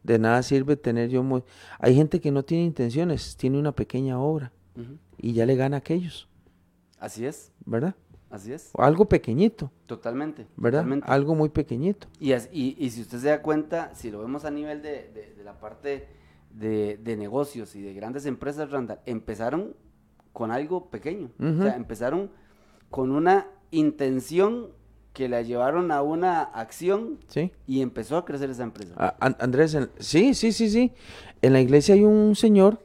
de 0.02 0.18
nada 0.18 0.42
sirve 0.42 0.76
tener 0.76 1.10
yo 1.10 1.22
muy... 1.22 1.42
Hay 1.78 1.94
gente 1.94 2.22
que 2.22 2.30
no 2.30 2.42
tiene 2.42 2.64
intenciones, 2.64 3.36
tiene 3.36 3.58
una 3.58 3.72
pequeña 3.72 4.18
obra 4.18 4.50
y 5.18 5.34
ya 5.34 5.44
le 5.44 5.56
gana 5.56 5.76
a 5.76 5.80
aquellos. 5.80 6.30
Así 6.98 7.26
es. 7.26 7.52
¿Verdad? 7.66 7.94
Así 8.30 8.50
es. 8.50 8.70
algo 8.78 9.10
pequeñito. 9.10 9.70
Totalmente. 9.84 10.46
¿Verdad? 10.56 10.86
Algo 11.02 11.34
muy 11.34 11.50
pequeñito. 11.50 12.08
Y, 12.18 12.32
y, 12.32 12.90
si 12.90 13.02
usted 13.02 13.18
se 13.18 13.28
da 13.28 13.42
cuenta, 13.42 13.94
si 13.94 14.10
lo 14.10 14.20
vemos 14.20 14.46
a 14.46 14.50
nivel 14.50 14.80
de, 14.80 15.34
de 15.36 15.44
la 15.44 15.60
parte 15.60 16.15
de, 16.58 17.16
negocios 17.16 17.76
y 17.76 17.82
de 17.82 17.94
grandes 17.94 18.26
empresas, 18.26 18.70
Randall, 18.70 19.00
empezaron 19.06 19.74
con 20.32 20.50
algo 20.50 20.90
pequeño. 20.90 21.30
O 21.38 21.62
sea, 21.62 21.76
empezaron 21.76 22.30
con 22.90 23.10
una 23.10 23.48
intención 23.70 24.68
que 25.12 25.28
la 25.28 25.42
llevaron 25.42 25.90
a 25.92 26.02
una 26.02 26.42
acción 26.42 27.18
¿Sí? 27.28 27.50
y 27.66 27.80
empezó 27.80 28.18
a 28.18 28.24
crecer 28.24 28.50
esa 28.50 28.64
empresa. 28.64 29.16
Andrés, 29.18 29.76
sí, 29.98 30.34
sí, 30.34 30.52
sí, 30.52 30.68
sí. 30.68 30.92
En 31.40 31.54
la 31.54 31.60
iglesia 31.60 31.94
hay 31.94 32.04
un 32.04 32.36
señor 32.36 32.80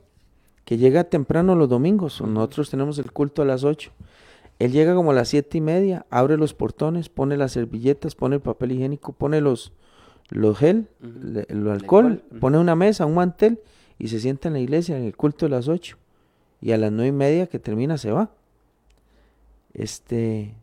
que 0.64 0.78
llega 0.78 1.04
temprano 1.04 1.56
los 1.56 1.68
domingos. 1.68 2.22
Nosotros 2.22 2.70
tenemos 2.70 2.98
el 3.00 3.12
culto 3.12 3.42
a 3.42 3.46
las 3.46 3.64
8. 3.64 3.92
Él 4.60 4.72
llega 4.72 4.94
como 4.94 5.12
a 5.12 5.16
las 5.16 5.30
siete 5.30 5.58
y 5.58 5.62
media, 5.62 6.06
abre 6.12 6.38
los 6.38 6.54
portones, 6.54 7.10
pone 7.10 7.36
las 7.36 7.54
servilletas, 7.54 8.14
pone 8.14 8.36
el 8.36 8.42
papel 8.42 8.74
higiénico, 8.74 9.12
pone 9.12 9.42
los, 9.42 9.74
los 10.32 10.58
gel, 10.58 10.88
el, 11.50 11.68
alcohol, 11.68 12.24
pone 12.40 12.58
una 12.58 12.76
mesa, 12.76 13.06
un 13.06 13.16
mantel 13.16 13.60
y 14.00 14.08
se 14.08 14.20
sienta 14.20 14.48
en 14.48 14.56
la 14.56 14.60
iglesia 14.62 14.98
en 14.98 15.04
el 15.04 15.16
culto 15.16 15.46
de 15.46 15.52
las 15.52 15.68
ocho. 15.68 15.98
Y 16.62 16.72
a 16.72 16.78
las 16.78 16.92
nueve 16.92 17.10
y 17.10 17.12
media 17.12 17.48
que 17.48 17.60
termina 17.60 17.98
se 17.98 18.12
va. 18.12 18.32
Este, 19.74 20.54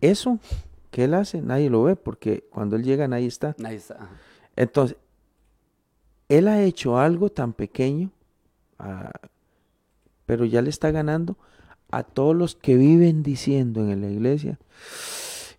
eso 0.00 0.38
que 0.90 1.04
él 1.04 1.14
hace, 1.14 1.42
nadie 1.42 1.68
lo 1.68 1.82
ve 1.82 1.94
porque 1.94 2.44
cuando 2.50 2.76
él 2.76 2.84
llega 2.84 3.06
nadie 3.06 3.26
está. 3.26 3.54
Nadie 3.58 3.76
está. 3.76 4.08
Entonces, 4.56 4.96
él 6.28 6.48
ha 6.48 6.62
hecho 6.62 6.98
algo 6.98 7.30
tan 7.30 7.52
pequeño, 7.52 8.10
ah, 8.78 9.12
pero 10.24 10.44
ya 10.46 10.62
le 10.62 10.70
está 10.70 10.90
ganando 10.90 11.36
a 11.90 12.02
todos 12.02 12.34
los 12.34 12.54
que 12.54 12.76
viven 12.76 13.22
diciendo 13.22 13.90
en 13.90 14.00
la 14.00 14.10
iglesia, 14.10 14.58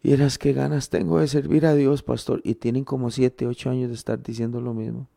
y 0.05 0.13
eras 0.13 0.37
qué 0.37 0.53
ganas 0.53 0.91
tengo 0.91 1.19
de 1.19 1.27
servir 1.27 1.65
a 1.65 1.73
Dios, 1.73 2.03
pastor. 2.03 2.39
Y 2.43 2.53
tienen 2.53 2.83
como 2.83 3.09
siete, 3.09 3.47
ocho 3.47 3.71
años 3.71 3.89
de 3.89 3.95
estar 3.95 4.21
diciendo 4.21 4.61
lo 4.61 4.75
mismo. 4.75 5.07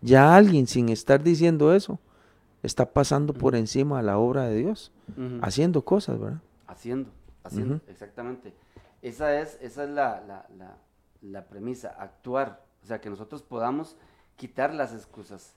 Ya 0.00 0.34
alguien 0.34 0.66
sin 0.66 0.88
estar 0.88 1.22
diciendo 1.22 1.74
eso 1.74 1.98
está 2.62 2.90
pasando 2.90 3.34
por 3.34 3.54
encima 3.54 3.98
a 3.98 4.02
la 4.02 4.16
obra 4.16 4.44
de 4.44 4.56
Dios, 4.56 4.90
haciendo 5.42 5.84
cosas, 5.84 6.18
¿verdad? 6.18 6.40
Haciendo, 6.66 7.10
haciendo, 7.42 7.78
exactamente. 7.86 8.54
Esa 9.02 9.38
es, 9.38 9.58
esa 9.60 9.84
es 9.84 9.90
la, 9.90 10.46
la, 11.20 11.44
premisa, 11.44 11.90
actuar. 11.98 12.64
O 12.82 12.86
sea, 12.86 13.02
que 13.02 13.10
nosotros 13.10 13.42
podamos 13.42 13.98
quitar 14.36 14.72
las 14.72 14.94
excusas. 14.94 15.52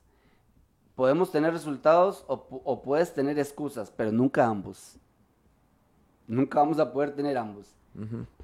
Podemos 0.96 1.32
tener 1.32 1.54
resultados 1.54 2.26
o, 2.28 2.46
o 2.66 2.82
puedes 2.82 3.14
tener 3.14 3.40
excusas, 3.40 3.90
pero 3.90 4.12
nunca 4.12 4.46
ambos. 4.46 4.98
Nunca 6.28 6.60
vamos 6.60 6.78
a 6.78 6.92
poder 6.92 7.16
tener 7.16 7.38
ambos. 7.38 7.77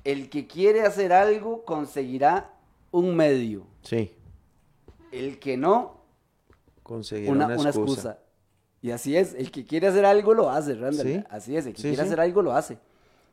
El 0.04 0.30
que 0.30 0.48
quiere 0.48 0.82
hacer 0.82 1.14
algo 1.14 1.64
conseguirá 1.64 2.54
un 2.92 3.16
medio. 3.16 3.66
Sí. 3.82 4.14
El 5.12 5.40
que 5.40 5.58
no, 5.58 6.02
conseguirá 6.82 7.32
una, 7.32 7.54
excusa. 7.54 8.20
Y 8.82 8.92
así 8.92 9.16
es, 9.16 9.34
el 9.34 9.52
que 9.52 9.66
quiere 9.66 9.88
hacer 9.88 10.06
algo 10.06 10.34
lo 10.34 10.50
hace, 10.50 10.76
Randall. 10.76 11.26
Así 11.30 11.56
es, 11.56 11.66
el 11.66 11.74
que 11.74 11.82
quiere 11.82 12.02
hacer 12.02 12.20
algo 12.20 12.42
lo 12.42 12.54
hace. 12.54 12.78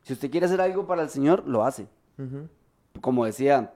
Si 0.02 0.12
usted 0.12 0.30
quiere 0.30 0.46
hacer 0.46 0.60
algo 0.60 0.86
para 0.86 1.02
el 1.02 1.10
Señor, 1.10 1.46
lo 1.46 1.64
hace. 1.64 1.86
Como 3.00 3.24
decía, 3.24 3.72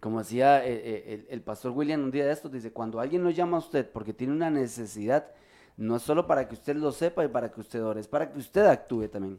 como 0.00 0.18
decía 0.18 0.66
eh, 0.66 0.82
eh, 0.84 1.26
el, 1.30 1.40
pastor 1.40 1.70
William 1.70 2.02
un 2.02 2.10
día 2.10 2.26
de 2.26 2.32
estos, 2.32 2.50
dice, 2.50 2.72
cuando 2.72 3.00
alguien 3.00 3.22
lo 3.22 3.30
llama 3.30 3.58
a 3.58 3.60
usted 3.60 3.88
porque 3.88 4.12
tiene 4.12 4.32
una 4.32 4.50
necesidad, 4.50 5.28
no 5.76 5.96
es 5.96 6.02
solo 6.02 6.26
para 6.26 6.48
que 6.48 6.54
usted 6.54 6.76
lo 6.76 6.90
sepa 6.90 7.24
y 7.24 7.28
para 7.28 7.50
que 7.52 7.60
usted 7.60 7.84
ore, 7.84 8.00
es 8.00 8.08
para 8.08 8.30
que 8.30 8.38
usted 8.38 8.66
actúe 8.66 9.08
también 9.08 9.38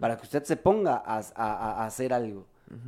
para 0.00 0.16
que 0.16 0.24
usted 0.24 0.44
se 0.44 0.56
ponga 0.56 1.02
a, 1.04 1.84
hacer 1.84 2.12
algo. 2.12 2.46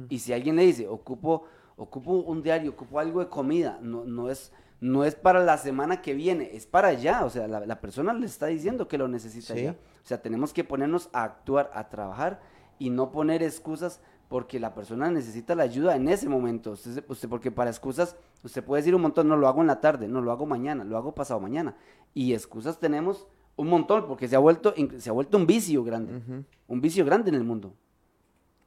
Y 0.08 0.18
si 0.18 0.32
alguien 0.32 0.56
le 0.56 0.62
dice, 0.62 0.86
ocupo, 0.86 1.44
ocupo 1.76 2.12
un 2.12 2.42
diario, 2.42 2.72
ocupo 2.72 2.98
algo 2.98 3.20
de 3.20 3.28
comida, 3.28 3.78
no, 3.80 4.04
no, 4.04 4.28
es, 4.28 4.52
no 4.80 5.04
es 5.04 5.14
para 5.14 5.42
la 5.42 5.56
semana 5.56 6.02
que 6.02 6.12
viene, 6.12 6.50
es 6.52 6.66
para 6.66 6.88
allá. 6.88 7.24
O 7.24 7.30
sea, 7.30 7.48
la, 7.48 7.80
persona 7.80 8.12
le 8.12 8.26
está 8.26 8.46
diciendo 8.46 8.88
que 8.88 8.98
lo 8.98 9.08
necesita 9.08 9.54
ya. 9.54 9.72
O 9.72 10.06
sea, 10.06 10.20
tenemos 10.20 10.52
que 10.52 10.64
ponernos 10.64 11.08
a 11.12 11.24
actuar, 11.24 11.70
a 11.74 11.88
trabajar 11.88 12.40
y 12.78 12.90
no 12.90 13.10
poner 13.10 13.42
excusas 13.42 14.00
porque 14.28 14.60
la 14.60 14.74
persona 14.74 15.10
necesita 15.10 15.54
la 15.54 15.64
ayuda 15.64 15.96
en 15.96 16.08
ese 16.08 16.28
momento. 16.28 16.72
Usted, 16.72 17.04
usted, 17.08 17.28
porque 17.28 17.50
para 17.50 17.70
excusas, 17.70 18.16
usted 18.44 18.62
puede 18.62 18.80
decir 18.82 18.94
un 18.94 19.02
montón, 19.02 19.28
no 19.28 19.36
lo 19.36 19.48
hago 19.48 19.60
en 19.60 19.66
la 19.66 19.80
tarde, 19.80 20.06
no 20.08 20.20
lo 20.20 20.30
hago 20.30 20.46
mañana, 20.46 20.84
lo 20.84 20.96
hago 20.96 21.14
pasado 21.14 21.40
mañana. 21.40 21.74
Y 22.14 22.32
excusas 22.32 22.78
tenemos 22.78 23.26
un 23.56 23.68
montón, 23.68 24.06
porque 24.06 24.28
se 24.28 24.36
ha 24.36 24.38
vuelto, 24.38 24.74
se 24.98 25.10
ha 25.10 25.12
vuelto 25.12 25.36
un 25.36 25.46
vicio 25.46 25.84
grande. 25.84 26.44
Un 26.66 26.80
vicio 26.80 27.04
grande 27.04 27.30
en 27.30 27.36
el 27.36 27.44
mundo. 27.44 27.74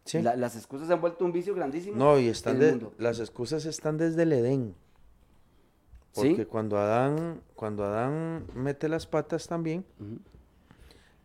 Sí. 0.06 0.22
las 0.22 0.58
excusas 0.58 0.88
se 0.88 0.94
han 0.94 1.00
vuelto 1.00 1.24
un 1.24 1.32
vicio 1.32 1.56
grandísimo. 1.56 1.96
No, 1.96 2.20
y 2.20 2.28
están 2.28 2.60
de, 2.60 2.86
las 2.98 3.20
excusas 3.20 3.66
están 3.66 3.98
desde 3.98 4.24
el 4.24 4.34
Edén. 4.34 4.76
Porque 6.14 6.46
cuando 6.46 6.78
Adán, 6.78 7.42
cuando 7.56 7.84
Adán 7.86 8.46
mete 8.54 8.88
las 8.88 9.08
patas 9.08 9.48
también, 9.48 9.84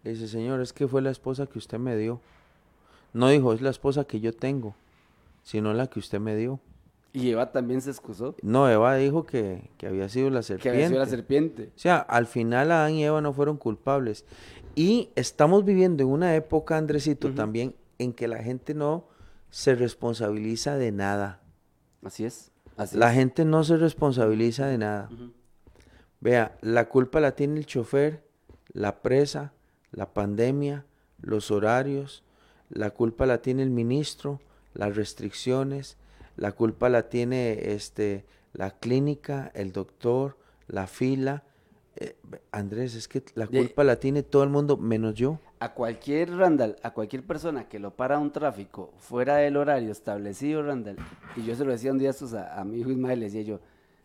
dice, 0.03 0.29
Señor, 0.29 0.61
es 0.61 0.73
que 0.73 0.89
fue 0.89 1.03
la 1.03 1.11
esposa 1.11 1.47
que 1.47 1.59
usted 1.59 1.79
me 1.79 1.97
dio. 1.97 2.21
No 3.13 3.29
dijo, 3.29 3.53
es 3.53 3.61
la 3.61 3.71
esposa 3.71 4.05
que 4.05 4.21
yo 4.21 4.33
tengo, 4.33 4.75
sino 5.43 5.75
la 5.75 5.89
que 5.89 5.99
usted 5.99 6.21
me 6.21 6.37
dio. 6.37 6.61
Y 7.13 7.31
Eva 7.31 7.53
también 7.53 7.81
se 7.81 7.91
excusó. 7.91 8.37
No, 8.43 8.69
Eva 8.69 8.95
dijo 8.97 9.25
que, 9.25 9.71
había 9.87 10.09
sido 10.09 10.31
la 10.31 10.43
serpiente. 10.43 10.63
Que 10.63 10.77
había 10.77 10.89
sido 10.89 11.01
la 11.01 11.07
serpiente. 11.07 11.73
O 11.75 11.79
sea, 11.79 11.99
al 11.99 12.27
final 12.27 12.71
Adán 12.71 12.95
y 12.95 13.05
Eva 13.05 13.21
no 13.21 13.33
fueron 13.33 13.57
culpables. 13.57 14.25
Y 14.75 15.11
estamos 15.17 15.65
viviendo 15.65 16.03
en 16.03 16.11
una 16.11 16.35
época, 16.37 16.77
Andresito, 16.77 17.33
también 17.33 17.75
en 17.99 18.13
que 18.13 18.29
la 18.29 18.43
gente 18.43 18.75
no 18.75 19.09
se 19.51 19.75
responsabiliza 19.75 20.77
de 20.77 20.93
nada. 20.93 21.41
Así 22.05 22.25
es. 22.25 22.53
la 22.93 23.13
gente 23.13 23.45
no 23.45 23.65
se 23.65 23.77
responsabiliza 23.77 24.67
de 24.67 24.79
nada. 24.79 25.09
Vea, 26.21 26.57
la 26.61 26.89
culpa 26.89 27.21
la 27.21 27.35
tiene 27.35 27.59
el 27.59 27.67
chofer, 27.67 28.25
la 28.73 29.03
presa, 29.03 29.53
la 29.91 30.13
pandemia, 30.13 30.85
los 31.21 31.51
horarios, 31.51 32.23
la 32.69 32.91
culpa 32.91 33.27
la 33.27 33.41
tiene 33.43 33.63
el 33.63 33.71
ministro, 33.71 34.41
las 34.75 34.95
restricciones, 34.95 35.97
la 36.39 36.53
culpa 36.53 36.89
la 36.89 37.09
tiene 37.11 37.73
este, 37.75 38.25
la 38.55 38.71
clínica, 38.71 39.51
el 39.55 39.73
doctor, 39.73 40.39
la 40.69 40.87
fila. 40.87 41.43
Eh, 41.97 42.17
Andrés, 42.53 42.95
es 42.95 43.09
que 43.09 43.23
la 43.35 43.47
culpa 43.49 43.83
la 43.85 43.97
tiene 43.97 44.23
todo 44.23 44.45
el 44.45 44.49
mundo 44.51 44.77
menos 44.77 45.15
yo. 45.15 45.39
A 45.61 45.75
cualquier 45.75 46.31
Randall, 46.37 46.77
a 46.85 46.93
cualquier 46.93 47.25
persona 47.27 47.69
que 47.69 47.81
lo 47.81 47.91
para 47.91 48.19
un 48.21 48.31
tráfico 48.33 48.93
fuera 48.99 49.37
del 49.39 49.57
horario 49.57 49.91
establecido, 49.91 50.63
Randall, 50.63 50.97
y 51.37 51.43
yo 51.45 51.57
se 51.57 51.65
lo 51.65 51.73
decía 51.73 51.91
un 51.91 51.99
día 51.99 52.13
a, 52.13 52.61
a 52.61 52.65
mi 52.65 52.79
hijo 52.79 52.91
Ismael, 52.91 53.19
le 53.19 53.27
decía 53.27 53.43
yo, 53.43 53.59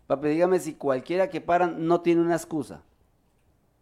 papi, 0.07 0.29
dígame 0.29 0.59
si 0.59 0.73
cualquiera 0.73 1.29
que 1.29 1.39
paran 1.41 1.86
no 1.86 2.01
tiene 2.01 2.21
una 2.21 2.34
excusa. 2.36 2.81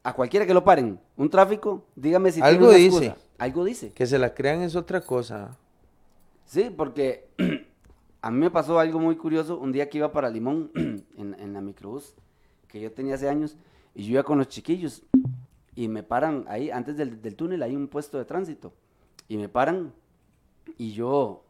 a 0.04 0.12
cualquiera 0.14 0.46
que 0.46 0.54
lo 0.54 0.66
paren, 0.66 1.00
un 1.16 1.30
tráfico, 1.30 1.86
dígame 1.96 2.34
si 2.34 2.42
Algo 2.42 2.68
tiene 2.68 2.68
una 2.68 2.78
dice. 2.78 3.06
excusa. 3.08 3.28
Algo 3.38 3.64
dice. 3.64 3.92
Que 3.94 4.06
se 4.06 4.20
la 4.20 4.34
crean 4.34 4.62
es 4.62 4.76
otra 4.76 5.00
cosa. 5.00 5.58
Sí, 6.46 6.70
porque 6.76 7.30
a 8.22 8.32
mí 8.32 8.38
me 8.38 8.52
pasó 8.52 8.80
algo 8.80 9.00
muy 9.00 9.16
curioso 9.16 9.58
un 9.58 9.72
día 9.72 9.90
que 9.90 9.98
iba 9.98 10.12
para 10.12 10.30
Limón 10.30 10.72
en, 11.18 11.36
en 11.40 11.54
la 11.54 11.62
microbús 11.62 12.14
que 12.68 12.80
yo 12.80 12.92
tenía 12.92 13.16
hace 13.16 13.28
años 13.30 13.58
y 13.96 14.04
yo 14.06 14.12
iba 14.14 14.24
con 14.24 14.38
los 14.38 14.48
chiquillos 14.48 15.04
y 15.76 15.88
me 15.88 16.04
paran 16.04 16.46
ahí, 16.48 16.70
antes 16.70 16.98
del, 16.98 17.22
del 17.22 17.36
túnel 17.36 17.64
hay 17.64 17.76
un 17.76 17.88
puesto 17.88 18.18
de 18.18 18.26
tránsito 18.26 18.74
y 19.28 19.38
me 19.38 19.50
paran 19.50 19.94
y 20.78 20.92
yo 20.92 21.44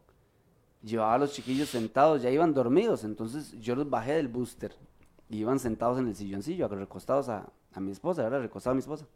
llevaba 0.82 1.14
a 1.14 1.18
los 1.18 1.32
chiquillos 1.32 1.68
sentados, 1.68 2.22
ya 2.22 2.30
iban 2.30 2.54
dormidos, 2.54 3.04
entonces 3.04 3.52
yo 3.60 3.76
los 3.76 3.88
bajé 3.88 4.14
del 4.14 4.28
booster 4.28 4.74
y 5.28 5.38
iban 5.38 5.58
sentados 5.58 5.98
en 5.98 6.08
el 6.08 6.16
silloncillo, 6.16 6.68
recostados 6.68 7.28
a, 7.28 7.48
a 7.72 7.80
mi 7.80 7.92
esposa, 7.92 8.22
¿verdad? 8.22 8.40
Recostado 8.40 8.72
a 8.72 8.74
mi 8.74 8.80
esposa. 8.80 9.06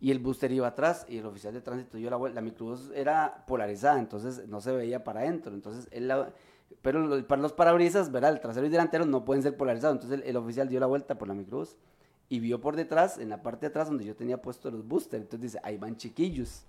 Y 0.00 0.10
el 0.10 0.18
booster 0.18 0.52
iba 0.52 0.66
atrás 0.68 1.06
y 1.08 1.18
el 1.18 1.26
oficial 1.26 1.54
de 1.54 1.60
tránsito 1.62 1.96
dio 1.96 2.10
la 2.10 2.16
vuelta. 2.16 2.34
La 2.36 2.42
microbús 2.42 2.90
era 2.94 3.44
polarizada, 3.46 3.98
entonces 3.98 4.46
no 4.48 4.60
se 4.60 4.72
veía 4.72 5.02
para 5.02 5.20
adentro. 5.20 5.54
Entonces 5.54 5.88
él 5.90 6.08
la- 6.08 6.30
pero 6.82 7.26
para 7.26 7.40
los 7.42 7.52
parabrisas, 7.52 8.10
¿verdad? 8.12 8.32
El 8.32 8.40
trasero 8.40 8.66
y 8.66 8.68
delantero 8.70 9.06
no 9.06 9.24
pueden 9.24 9.42
ser 9.42 9.56
polarizados. 9.56 9.96
Entonces 9.96 10.20
el, 10.20 10.28
el 10.28 10.36
oficial 10.36 10.68
dio 10.68 10.80
la 10.80 10.86
vuelta 10.86 11.16
por 11.16 11.28
la 11.28 11.34
microbús 11.34 11.76
y 12.28 12.40
vio 12.40 12.60
por 12.60 12.76
detrás, 12.76 13.18
en 13.18 13.28
la 13.28 13.42
parte 13.42 13.60
de 13.62 13.66
atrás 13.68 13.88
donde 13.88 14.04
yo 14.04 14.14
tenía 14.16 14.40
puesto 14.40 14.70
los 14.70 14.86
boosters. 14.86 15.22
Entonces 15.22 15.52
dice, 15.52 15.60
ahí 15.62 15.76
van 15.78 15.96
chiquillos. 15.96 16.64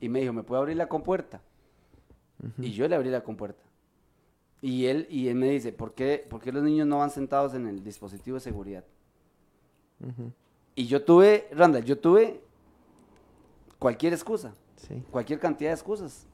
Y 0.00 0.08
me 0.08 0.20
dijo, 0.20 0.32
¿me 0.32 0.42
puedo 0.42 0.60
abrir 0.60 0.76
la 0.76 0.88
compuerta? 0.88 1.40
Y 2.58 2.70
yo 2.72 2.86
le 2.88 2.94
abrí 2.96 3.10
la 3.10 3.22
compuerta. 3.22 3.62
Y 4.62 4.86
él, 4.86 5.06
y 5.10 5.28
él 5.28 5.34
me 5.36 5.50
dice, 5.50 5.72
¿por 5.72 5.94
qué, 5.94 6.24
¿por 6.28 6.40
qué 6.40 6.52
los 6.52 6.62
niños 6.62 6.86
no 6.86 6.98
van 6.98 7.10
sentados 7.10 7.54
en 7.54 7.66
el 7.66 7.82
dispositivo 7.82 8.34
de 8.36 8.40
seguridad? 8.40 8.84
Y 10.74 10.86
yo 10.86 11.02
tuve, 11.04 11.48
Randall, 11.52 11.84
yo 11.84 11.98
tuve 11.98 12.40
cualquier 13.78 14.12
excusa, 14.12 14.54
Sí. 14.76 15.02
cualquier 15.10 15.38
cantidad 15.38 15.70
de 15.70 15.74
excusas. 15.74 16.26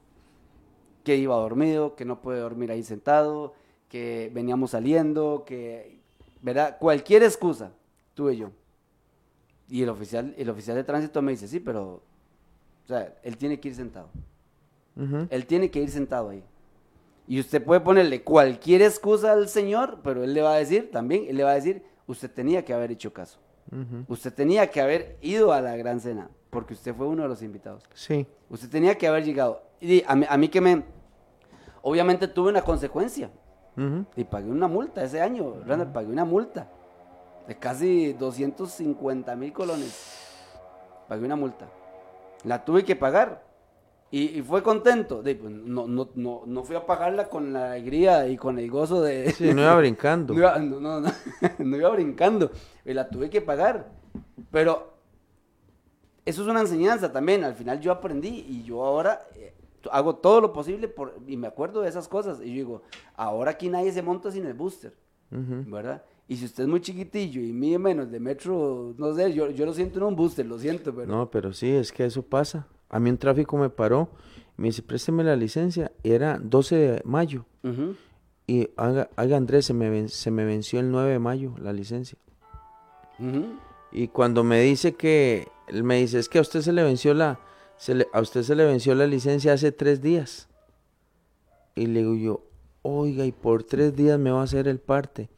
Que 1.06 1.14
iba 1.14 1.36
dormido, 1.36 1.94
que 1.94 2.04
no 2.04 2.20
puede 2.20 2.40
dormir 2.40 2.72
ahí 2.72 2.82
sentado, 2.82 3.54
que 3.88 4.28
veníamos 4.34 4.72
saliendo, 4.72 5.44
que, 5.46 6.00
¿verdad? 6.42 6.78
Cualquier 6.80 7.22
excusa 7.22 7.70
tuve 8.14 8.36
yo. 8.36 8.50
Y 9.68 9.84
el 9.84 9.88
oficial, 9.88 10.34
el 10.36 10.50
oficial 10.50 10.76
de 10.76 10.82
tránsito 10.82 11.22
me 11.22 11.30
dice, 11.30 11.46
sí, 11.46 11.60
pero, 11.60 12.02
o 12.84 12.88
sea, 12.88 13.14
él 13.22 13.36
tiene 13.36 13.60
que 13.60 13.68
ir 13.68 13.76
sentado. 13.76 14.08
Él 15.30 15.46
tiene 15.46 15.70
que 15.70 15.80
ir 15.80 15.90
sentado 15.90 16.30
ahí. 16.30 16.42
Y 17.28 17.38
usted 17.38 17.62
puede 17.62 17.80
ponerle 17.80 18.22
cualquier 18.22 18.82
excusa 18.82 19.30
al 19.30 19.48
señor, 19.48 20.00
pero 20.02 20.24
él 20.24 20.34
le 20.34 20.42
va 20.42 20.54
a 20.54 20.58
decir 20.58 20.90
también, 20.90 21.26
él 21.28 21.36
le 21.36 21.44
va 21.44 21.52
a 21.52 21.54
decir, 21.54 21.84
usted 22.08 22.32
tenía 22.32 22.64
que 22.64 22.74
haber 22.74 22.90
hecho 22.90 23.12
caso. 23.12 23.38
Usted 24.08 24.34
tenía 24.34 24.68
que 24.72 24.80
haber 24.80 25.18
ido 25.22 25.52
a 25.52 25.60
la 25.60 25.76
gran 25.76 26.00
cena, 26.00 26.28
porque 26.50 26.74
usted 26.74 26.92
fue 26.96 27.06
uno 27.06 27.22
de 27.22 27.28
los 27.28 27.42
invitados. 27.42 27.84
Sí. 27.94 28.26
Usted 28.50 28.68
tenía 28.68 28.98
que 28.98 29.06
haber 29.06 29.24
llegado. 29.24 29.62
Y 29.80 30.02
a 30.04 30.16
mí, 30.16 30.26
a 30.28 30.36
mí 30.36 30.48
que 30.48 30.60
me... 30.60 30.95
Obviamente 31.88 32.26
tuve 32.26 32.50
una 32.50 32.62
consecuencia. 32.62 33.30
Y 34.16 34.24
pagué 34.24 34.50
una 34.50 34.66
multa 34.66 35.04
ese 35.04 35.20
año, 35.20 35.62
Randall, 35.64 35.92
pagué 35.92 36.08
una 36.08 36.24
multa 36.24 36.68
de 37.46 37.56
casi 37.58 38.12
250 38.14 39.36
mil 39.36 39.52
colones. 39.52 39.94
Pagué 41.08 41.24
una 41.24 41.36
multa. 41.36 41.68
La 42.42 42.64
tuve 42.64 42.84
que 42.84 42.96
pagar. 42.96 43.44
Y, 44.10 44.36
y 44.36 44.42
fue 44.42 44.64
contento. 44.64 45.22
De, 45.22 45.36
pues, 45.36 45.52
no, 45.52 45.86
no, 45.86 46.08
no, 46.16 46.42
no 46.44 46.64
fui 46.64 46.74
a 46.74 46.84
pagarla 46.84 47.28
con 47.28 47.52
la 47.52 47.72
alegría 47.72 48.26
y 48.26 48.36
con 48.36 48.58
el 48.58 48.68
gozo 48.68 49.00
de... 49.02 49.30
Sí, 49.30 49.54
no 49.54 49.62
iba 49.62 49.76
brincando. 49.76 50.34
No 50.34 50.40
iba, 50.40 50.58
no, 50.58 50.80
no, 50.80 51.00
no, 51.58 51.76
iba 51.76 51.90
brincando. 51.90 52.50
Y 52.84 52.94
la 52.94 53.08
tuve 53.08 53.30
que 53.30 53.42
pagar. 53.42 53.92
Pero 54.50 54.94
eso 56.24 56.42
es 56.42 56.48
una 56.48 56.62
enseñanza 56.62 57.12
también. 57.12 57.44
Al 57.44 57.54
final 57.54 57.78
yo 57.78 57.92
aprendí 57.92 58.44
y 58.48 58.64
yo 58.64 58.84
ahora 58.84 59.20
eh, 59.36 59.55
hago 59.92 60.16
todo 60.16 60.40
lo 60.40 60.52
posible 60.52 60.88
por, 60.88 61.18
y 61.26 61.36
me 61.36 61.46
acuerdo 61.46 61.80
de 61.82 61.88
esas 61.88 62.08
cosas. 62.08 62.38
Y 62.40 62.48
yo 62.48 62.54
digo, 62.54 62.82
ahora 63.16 63.52
aquí 63.52 63.68
nadie 63.68 63.92
se 63.92 64.02
monta 64.02 64.30
sin 64.30 64.46
el 64.46 64.54
booster. 64.54 64.94
¿verdad? 65.30 66.02
Y 66.28 66.36
si 66.36 66.44
usted 66.44 66.64
es 66.64 66.68
muy 66.68 66.80
chiquitillo 66.80 67.40
y 67.40 67.52
mide 67.52 67.78
menos 67.78 68.10
de 68.10 68.20
metro, 68.20 68.94
no 68.96 69.12
sé, 69.14 69.32
yo, 69.32 69.50
yo 69.50 69.66
lo 69.66 69.72
siento 69.72 69.98
en 69.98 70.04
un 70.04 70.16
booster, 70.16 70.46
lo 70.46 70.58
siento, 70.58 70.94
pero... 70.94 71.06
No, 71.06 71.30
pero 71.30 71.52
sí, 71.52 71.68
es 71.70 71.92
que 71.92 72.04
eso 72.04 72.22
pasa. 72.22 72.66
A 72.88 72.98
mí 73.00 73.10
un 73.10 73.18
tráfico 73.18 73.56
me 73.56 73.68
paró, 73.70 74.08
me 74.56 74.68
dice, 74.68 74.82
présteme 74.82 75.24
la 75.24 75.34
licencia. 75.36 75.90
Era 76.04 76.38
12 76.40 76.76
de 76.76 77.02
mayo. 77.04 77.44
Y 78.46 78.68
haga, 78.76 79.10
haga 79.16 79.36
Andrés, 79.36 79.66
se 79.66 79.74
me, 79.74 79.90
ven- 79.90 80.08
se 80.08 80.30
me 80.30 80.44
venció 80.44 80.78
el 80.78 80.90
9 80.92 81.10
de 81.12 81.18
mayo 81.18 81.54
la 81.60 81.72
licencia. 81.72 82.16
Y 83.92 84.08
cuando 84.08 84.44
me 84.44 84.60
dice 84.60 84.94
que, 84.94 85.48
me 85.72 85.96
dice, 85.98 86.18
es 86.18 86.28
que 86.28 86.38
a 86.38 86.42
usted 86.42 86.60
se 86.60 86.72
le 86.72 86.82
venció 86.82 87.14
la, 87.14 87.40
se 87.78 87.94
le- 87.94 88.08
a 88.12 88.20
usted 88.20 88.42
se 88.42 88.54
le 88.54 88.64
venció 88.64 88.94
la 88.94 89.06
licencia 89.06 89.52
hace 89.52 89.72
tres 89.72 90.00
días. 90.02 90.48
Y 91.74 91.86
le 91.86 92.00
digo 92.00 92.14
yo, 92.14 92.44
oiga, 92.82 93.24
y 93.26 93.32
por 93.32 93.62
tres 93.64 93.94
días 93.94 94.18
me 94.18 94.30
va 94.30 94.40
a 94.40 94.44
hacer 94.44 94.66
el 94.68 94.78
parte. 94.78 95.28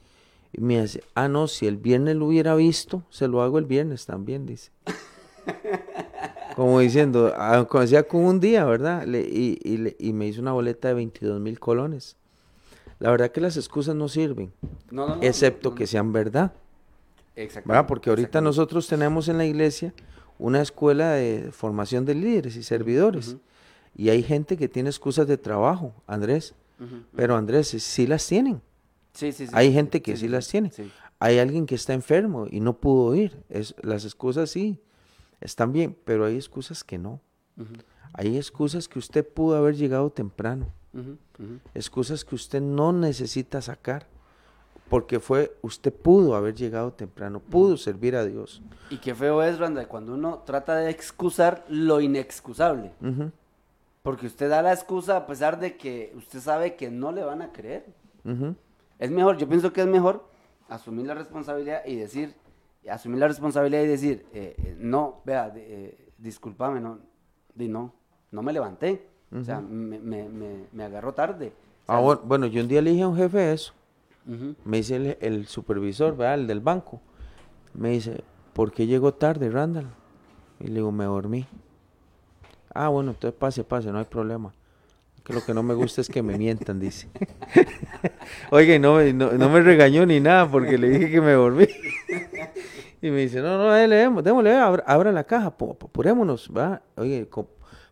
Y 0.53 0.61
me 0.61 0.81
dice, 0.81 1.03
ah, 1.15 1.29
no, 1.29 1.47
si 1.49 1.67
el 1.67 1.77
viernes 1.77 2.17
lo 2.17 2.27
hubiera 2.27 2.55
visto, 2.55 3.03
se 3.11 3.29
lo 3.29 3.43
hago 3.43 3.59
el 3.59 3.65
viernes 3.67 4.07
también, 4.07 4.47
dice. 4.47 4.71
Como 6.57 6.81
diciendo, 6.81 7.33
ah, 7.37 7.65
como 7.69 7.83
decía 7.83 8.03
con 8.03 8.25
un 8.25 8.41
día, 8.41 8.65
¿verdad? 8.65 9.05
Le- 9.07 9.21
y, 9.21 9.59
y 9.63 9.77
le- 9.77 9.97
y 10.01 10.13
me 10.13 10.27
hizo 10.27 10.41
una 10.41 10.53
boleta 10.53 10.89
de 10.89 10.95
22 10.95 11.41
mil 11.41 11.61
colones. 11.61 12.17
La 12.99 13.13
verdad 13.13 13.31
que 13.31 13.41
las 13.41 13.57
excusas 13.57 13.95
no 13.95 14.09
sirven, 14.09 14.53
No, 14.91 15.07
no, 15.07 15.17
no, 15.17 15.23
excepto 15.23 15.75
que 15.77 15.87
sean 15.87 16.13
verdad. 16.13 16.53
Exactamente, 17.37 17.69
¿verdad? 17.69 17.87
Porque 17.87 18.11
ahorita 18.11 18.41
nosotros 18.41 18.89
tenemos 18.89 19.29
en 19.29 19.39
la 19.39 19.45
iglesia 19.47 19.95
una 20.39 20.63
escuela 20.63 21.13
de 21.13 21.51
formación 21.53 22.05
de 22.05 22.15
líderes 22.15 22.57
y 22.57 22.63
servidores. 22.63 23.37
Y 23.95 24.11
hay 24.11 24.23
gente 24.23 24.57
que 24.57 24.69
tiene 24.69 24.91
excusas 24.91 25.27
de 25.27 25.37
trabajo, 25.37 25.95
Andrés. 26.07 26.55
Pero 27.15 27.37
Andrés, 27.37 27.69
sí 27.69 28.07
las 28.07 28.27
tienen. 28.27 28.63
Sí, 29.13 29.33
sí, 29.33 29.47
sí. 29.47 29.53
Hay 29.55 29.73
gente 29.73 30.01
que 30.01 30.17
sí 30.17 30.29
las 30.29 30.49
tiene. 30.49 30.71
sí. 30.71 30.91
Hay 31.21 31.39
alguien 31.41 31.67
que 31.67 31.75
está 31.75 31.95
enfermo 31.95 32.47
y 32.49 32.61
no 32.61 32.79
pudo 32.79 33.15
ir. 33.15 33.43
Es, 33.49 33.75
las 33.83 34.05
excusas 34.05 34.51
sí 34.51 34.81
están 35.41 35.73
bien, 35.73 35.97
pero 36.05 36.25
hay 36.25 36.37
excusas 36.37 36.85
que 36.85 36.99
no. 36.99 37.21
Hay 38.13 38.37
excusas 38.37 38.89
que 38.89 38.99
usted 38.99 39.27
pudo 39.27 39.57
haber 39.57 39.77
llegado 39.77 40.11
temprano. 40.11 40.69
Excusas 41.75 42.25
que 42.25 42.35
usted 42.35 42.61
no 42.61 42.93
necesita 42.93 43.61
sacar. 43.61 44.07
Porque 44.89 45.21
fue, 45.21 45.55
usted 45.63 45.93
pudo 45.93 46.35
haber 46.35 46.55
llegado 46.55 46.93
temprano, 46.93 47.41
pudo 47.41 47.77
servir 47.77 48.17
a 48.17 48.25
Dios. 48.25 48.63
Y 48.91 48.97
qué 48.99 49.15
feo 49.15 49.43
es, 49.43 49.59
Randall, 49.59 49.87
cuando 49.87 50.15
uno 50.15 50.43
trata 50.47 50.77
de 50.77 50.91
excusar 50.91 51.65
lo 51.69 52.01
inexcusable. 52.01 52.93
Porque 54.03 54.27
usted 54.27 54.49
da 54.49 54.63
la 54.63 54.73
excusa 54.73 55.17
a 55.17 55.27
pesar 55.27 55.61
de 55.61 55.77
que 55.77 56.13
usted 56.17 56.41
sabe 56.41 56.77
que 56.77 56.91
no 56.91 57.13
le 57.13 57.23
van 57.23 57.43
a 57.43 57.53
creer. 57.53 57.85
Es 58.99 59.11
mejor, 59.11 59.37
yo 59.37 59.49
pienso 59.49 59.73
que 59.73 59.83
es 59.83 59.87
mejor 59.87 60.25
asumir 60.69 61.07
la 61.07 61.15
responsabilidad 61.15 61.85
y 61.87 61.97
decir, 61.97 62.35
asumir 62.91 63.19
la 63.19 63.29
responsabilidad 63.29 63.83
y 63.83 63.87
decir, 63.87 64.27
eh, 64.33 64.55
eh, 64.59 64.77
no, 64.79 65.21
vea, 65.25 65.53
eh, 65.57 66.09
discúlpame, 66.19 66.81
no, 66.81 66.99
di 67.55 67.69
no, 67.69 67.93
no 68.31 68.43
me 68.43 68.53
levanté. 68.53 69.07
O 69.39 69.45
sea, 69.45 69.61
me, 69.61 69.99
me, 69.99 70.27
me, 70.29 70.65
me 70.73 70.85
agarró 70.85 71.13
tarde. 71.13 71.53
O 71.85 71.87
sea, 71.87 71.97
Ah, 71.97 72.01
bueno, 72.01 72.21
bueno, 72.25 72.47
yo 72.47 72.63
un 72.63 72.69
día 72.69 72.81
le 72.81 72.91
dije 72.91 73.03
a 73.03 73.09
un 73.09 73.17
jefe 73.17 73.53
eso. 73.53 73.75
Me 74.65 74.77
dice 74.79 74.97
el, 74.97 75.17
el 75.21 75.47
supervisor, 75.47 76.17
¿verdad? 76.17 76.35
El 76.35 76.47
del 76.47 76.61
banco. 76.61 77.01
Me 77.75 77.91
dice, 77.91 78.23
¿por 78.53 78.73
qué 78.73 78.87
llegó 78.87 79.15
tarde, 79.15 79.49
Randall? 79.51 79.87
Y 80.61 80.69
le 80.69 80.75
digo, 80.75 80.93
me 80.93 81.05
dormí. 81.05 81.47
Ah, 82.75 82.89
bueno, 82.89 83.13
entonces 83.13 83.39
pase, 83.39 83.65
pase, 83.65 83.91
no 83.91 83.99
hay 83.99 84.05
problema. 84.05 84.53
Que 85.25 85.33
lo 85.33 85.45
que 85.45 85.53
no 85.55 85.63
me 85.63 85.75
gusta 85.75 86.01
es 86.01 86.09
que 86.09 86.23
me 86.23 86.37
mientan, 86.39 86.79
dice. 86.81 87.09
Oiga, 88.51 88.75
y 88.75 88.79
no, 88.79 88.97
me- 88.97 89.13
no, 89.13 89.33
no 89.33 89.49
me 89.49 89.61
regañó 89.61 90.07
ni 90.07 90.21
nada 90.21 90.51
porque 90.51 90.79
le 90.79 90.89
dije 90.91 91.11
que 91.11 91.21
me 91.21 91.33
dormí. 91.33 91.67
y 93.03 93.11
me 93.11 93.19
dice, 93.23 93.41
no, 93.41 93.59
no, 93.59 93.73
demos- 93.73 94.23
démosle, 94.23 94.55
abra, 94.57 94.85
abra 94.87 95.13
la 95.13 95.25
caja, 95.25 95.57
pu- 95.57 95.77
pu- 95.77 95.87
apurémonos, 95.87 96.51
¿va? 96.57 96.83
Oye, 96.97 97.29
co- 97.29 97.51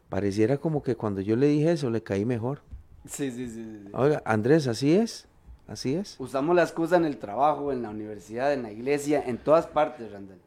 pareciera 0.08 0.56
como 0.58 0.82
que 0.82 0.96
cuando 0.96 1.20
yo 1.20 1.36
le 1.36 1.46
dije 1.48 1.72
eso 1.72 1.90
le 1.90 2.02
caí 2.02 2.24
mejor. 2.24 2.60
Sí, 3.06 3.30
sí, 3.30 3.48
sí, 3.48 3.54
sí. 3.84 3.88
Oiga, 3.92 4.22
Andrés, 4.24 4.66
así 4.66 4.94
es, 4.94 5.28
así 5.66 5.94
es. 5.94 6.16
Usamos 6.18 6.54
la 6.54 6.62
excusa 6.62 6.96
en 6.96 7.04
el 7.04 7.18
trabajo, 7.18 7.72
en 7.72 7.82
la 7.82 7.90
universidad, 7.90 8.52
en 8.52 8.62
la 8.62 8.72
iglesia, 8.72 9.22
en 9.26 9.38
todas 9.38 9.66
partes, 9.66 10.10
Randall. 10.12 10.40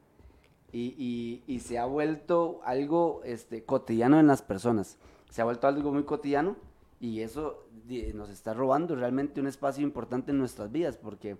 Y, 0.72 0.96
y, 0.98 1.44
y 1.48 1.60
se 1.60 1.80
ha 1.80 1.86
vuelto 1.86 2.62
algo 2.64 3.22
este, 3.24 3.64
cotidiano 3.64 4.20
en 4.20 4.28
las 4.28 4.42
personas. 4.42 4.98
Se 5.30 5.42
ha 5.42 5.46
vuelto 5.46 5.68
algo 5.68 5.92
muy 5.92 6.04
cotidiano 6.04 6.56
y 7.00 7.22
eso 7.22 7.66
nos 8.14 8.30
está 8.30 8.54
robando 8.54 8.96
realmente 8.96 9.40
un 9.40 9.48
espacio 9.48 9.84
importante 9.84 10.32
en 10.32 10.38
nuestras 10.38 10.72
vidas 10.72 10.98
porque, 10.98 11.38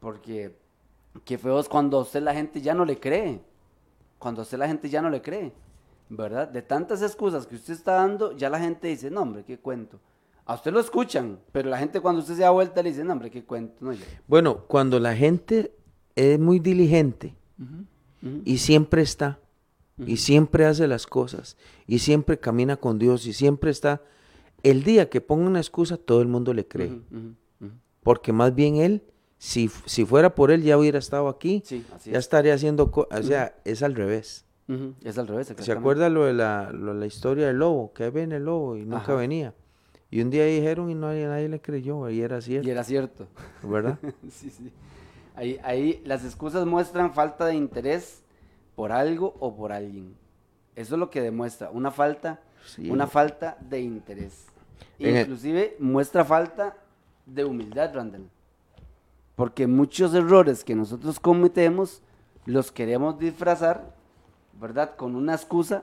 porque 0.00 0.58
qué 1.24 1.38
feo 1.38 1.60
es 1.60 1.68
cuando 1.68 1.98
a 1.98 2.02
usted 2.02 2.22
la 2.22 2.34
gente 2.34 2.60
ya 2.60 2.74
no 2.74 2.84
le 2.84 2.98
cree. 2.98 3.40
Cuando 4.18 4.42
a 4.42 4.44
usted 4.44 4.58
la 4.58 4.66
gente 4.66 4.88
ya 4.88 5.00
no 5.00 5.10
le 5.10 5.22
cree, 5.22 5.52
¿verdad? 6.08 6.48
De 6.48 6.60
tantas 6.60 7.02
excusas 7.02 7.46
que 7.46 7.54
usted 7.54 7.74
está 7.74 7.92
dando, 7.92 8.36
ya 8.36 8.50
la 8.50 8.58
gente 8.58 8.88
dice, 8.88 9.10
no, 9.10 9.22
hombre, 9.22 9.44
qué 9.44 9.58
cuento. 9.58 10.00
A 10.48 10.54
usted 10.54 10.72
lo 10.72 10.80
escuchan, 10.80 11.38
pero 11.52 11.68
la 11.68 11.76
gente 11.76 12.00
cuando 12.00 12.22
usted 12.22 12.34
se 12.34 12.40
da 12.40 12.48
vuelta 12.48 12.82
le 12.82 12.88
dice, 12.88 13.04
no, 13.04 13.12
hombre, 13.12 13.30
qué 13.30 13.44
cuento. 13.44 13.74
No, 13.80 13.92
Bueno, 14.26 14.64
cuando 14.66 14.98
la 14.98 15.14
gente 15.14 15.74
es 16.16 16.38
muy 16.40 16.58
diligente 16.58 17.34
y 18.46 18.56
siempre 18.56 19.02
está, 19.02 19.40
y 19.98 20.16
siempre 20.16 20.64
hace 20.64 20.88
las 20.88 21.06
cosas, 21.06 21.58
y 21.86 21.98
siempre 21.98 22.38
camina 22.38 22.78
con 22.78 22.98
Dios, 22.98 23.26
y 23.26 23.34
siempre 23.34 23.70
está. 23.70 24.00
El 24.62 24.84
día 24.84 25.10
que 25.10 25.20
ponga 25.20 25.46
una 25.46 25.60
excusa, 25.60 25.98
todo 25.98 26.22
el 26.22 26.28
mundo 26.28 26.54
le 26.54 26.66
cree. 26.66 26.98
Porque 28.02 28.32
más 28.32 28.54
bien 28.54 28.76
él, 28.76 29.02
si, 29.36 29.68
si 29.84 30.06
fuera 30.06 30.34
por 30.34 30.50
él, 30.50 30.62
ya 30.62 30.78
hubiera 30.78 30.98
estado 30.98 31.28
aquí, 31.28 31.62
ya 32.06 32.18
estaría 32.18 32.54
haciendo, 32.54 32.90
o 32.90 33.22
sea, 33.22 33.54
es 33.66 33.82
al 33.82 33.94
revés. 33.94 34.46
Es 35.04 35.18
al 35.18 35.26
revés. 35.28 35.52
¿Se 35.58 35.72
acuerda 35.72 36.08
lo 36.08 36.24
de 36.24 36.32
la, 36.32 36.72
la 36.72 37.04
historia 37.06 37.48
del 37.48 37.58
lobo? 37.58 37.92
Que 37.92 38.08
viene 38.08 38.36
el 38.36 38.44
lobo 38.44 38.78
y 38.78 38.86
nunca 38.86 39.14
venía. 39.14 39.52
Y 40.10 40.20
un 40.22 40.30
día 40.30 40.44
dijeron 40.44 40.90
y 40.90 40.94
nadie, 40.94 41.26
nadie 41.26 41.48
le 41.48 41.60
creyó, 41.60 42.08
y 42.08 42.20
era 42.20 42.40
cierto. 42.40 42.66
Y 42.66 42.70
era 42.70 42.84
cierto. 42.84 43.26
¿Verdad? 43.62 43.98
sí, 44.30 44.50
sí. 44.50 44.72
Ahí, 45.34 45.60
ahí 45.62 46.02
las 46.04 46.24
excusas 46.24 46.66
muestran 46.66 47.12
falta 47.12 47.46
de 47.46 47.54
interés 47.54 48.22
por 48.74 48.90
algo 48.90 49.36
o 49.38 49.54
por 49.54 49.72
alguien. 49.72 50.16
Eso 50.74 50.94
es 50.94 50.98
lo 50.98 51.10
que 51.10 51.20
demuestra, 51.20 51.70
una 51.70 51.90
falta, 51.90 52.40
una 52.78 53.06
falta 53.06 53.56
de 53.60 53.80
interés. 53.80 54.46
Inclusive 54.98 55.76
muestra 55.78 56.24
falta 56.24 56.76
de 57.26 57.44
humildad, 57.44 57.94
Randall. 57.94 58.28
Porque 59.36 59.66
muchos 59.66 60.14
errores 60.14 60.64
que 60.64 60.74
nosotros 60.74 61.20
cometemos 61.20 62.02
los 62.46 62.72
queremos 62.72 63.18
disfrazar 63.18 63.98
¿verdad? 64.60 64.96
Con 64.96 65.16
una 65.16 65.34
excusa 65.34 65.82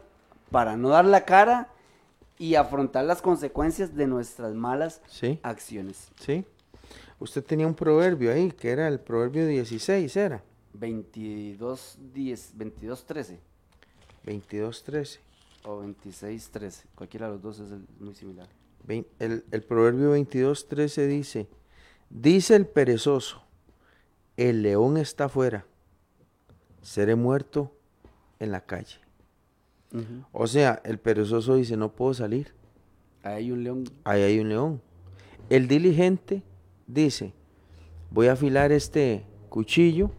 para 0.51 0.77
no 0.77 0.89
dar 0.89 1.05
la 1.05 1.25
cara 1.25 1.69
y 2.37 2.55
afrontar 2.55 3.05
las 3.05 3.21
consecuencias 3.21 3.95
de 3.95 4.07
nuestras 4.07 4.53
malas 4.53 5.01
acciones. 5.41 6.09
Sí. 6.19 6.45
Usted 7.19 7.43
tenía 7.43 7.65
un 7.65 7.75
proverbio 7.75 8.31
ahí, 8.31 8.51
que 8.51 8.69
era 8.69 8.87
el 8.87 8.99
proverbio 8.99 9.47
16, 9.47 10.15
¿era? 10.17 10.43
22, 10.73 11.97
10, 12.13 12.51
22, 12.55 13.05
13. 13.05 13.39
22, 14.25 14.83
13. 14.83 15.19
O 15.63 15.79
26, 15.79 16.49
13. 16.49 16.83
Cualquiera 16.95 17.27
de 17.27 17.33
los 17.33 17.41
dos 17.41 17.59
es 17.59 17.69
muy 17.99 18.13
similar. 18.13 18.47
El, 19.19 19.45
el 19.49 19.63
proverbio 19.63 20.11
22, 20.11 20.67
13 20.67 21.07
dice, 21.07 21.47
dice 22.09 22.55
el 22.55 22.67
perezoso, 22.67 23.41
el 24.37 24.61
león 24.61 24.97
está 24.97 25.25
afuera, 25.25 25.65
seré 26.81 27.15
muerto 27.15 27.71
en 28.39 28.51
la 28.51 28.61
calle. 28.61 29.04
O 30.31 30.47
sea, 30.47 30.81
el 30.83 30.99
perezoso 30.99 31.55
dice, 31.55 31.77
no 31.77 31.91
puedo 31.91 32.13
salir. 32.13 32.53
Ahí 33.23 33.35
hay 33.35 33.51
un 33.51 33.63
león. 33.63 33.83
Ahí 34.03 34.21
hay 34.21 34.39
un 34.39 34.49
león. 34.49 34.81
El 35.49 35.67
diligente 35.67 36.43
dice, 36.87 37.33
voy 38.11 38.27
a 38.27 38.33
afilar 38.33 38.71
este 38.71 39.25
cuchillo, 39.49 40.11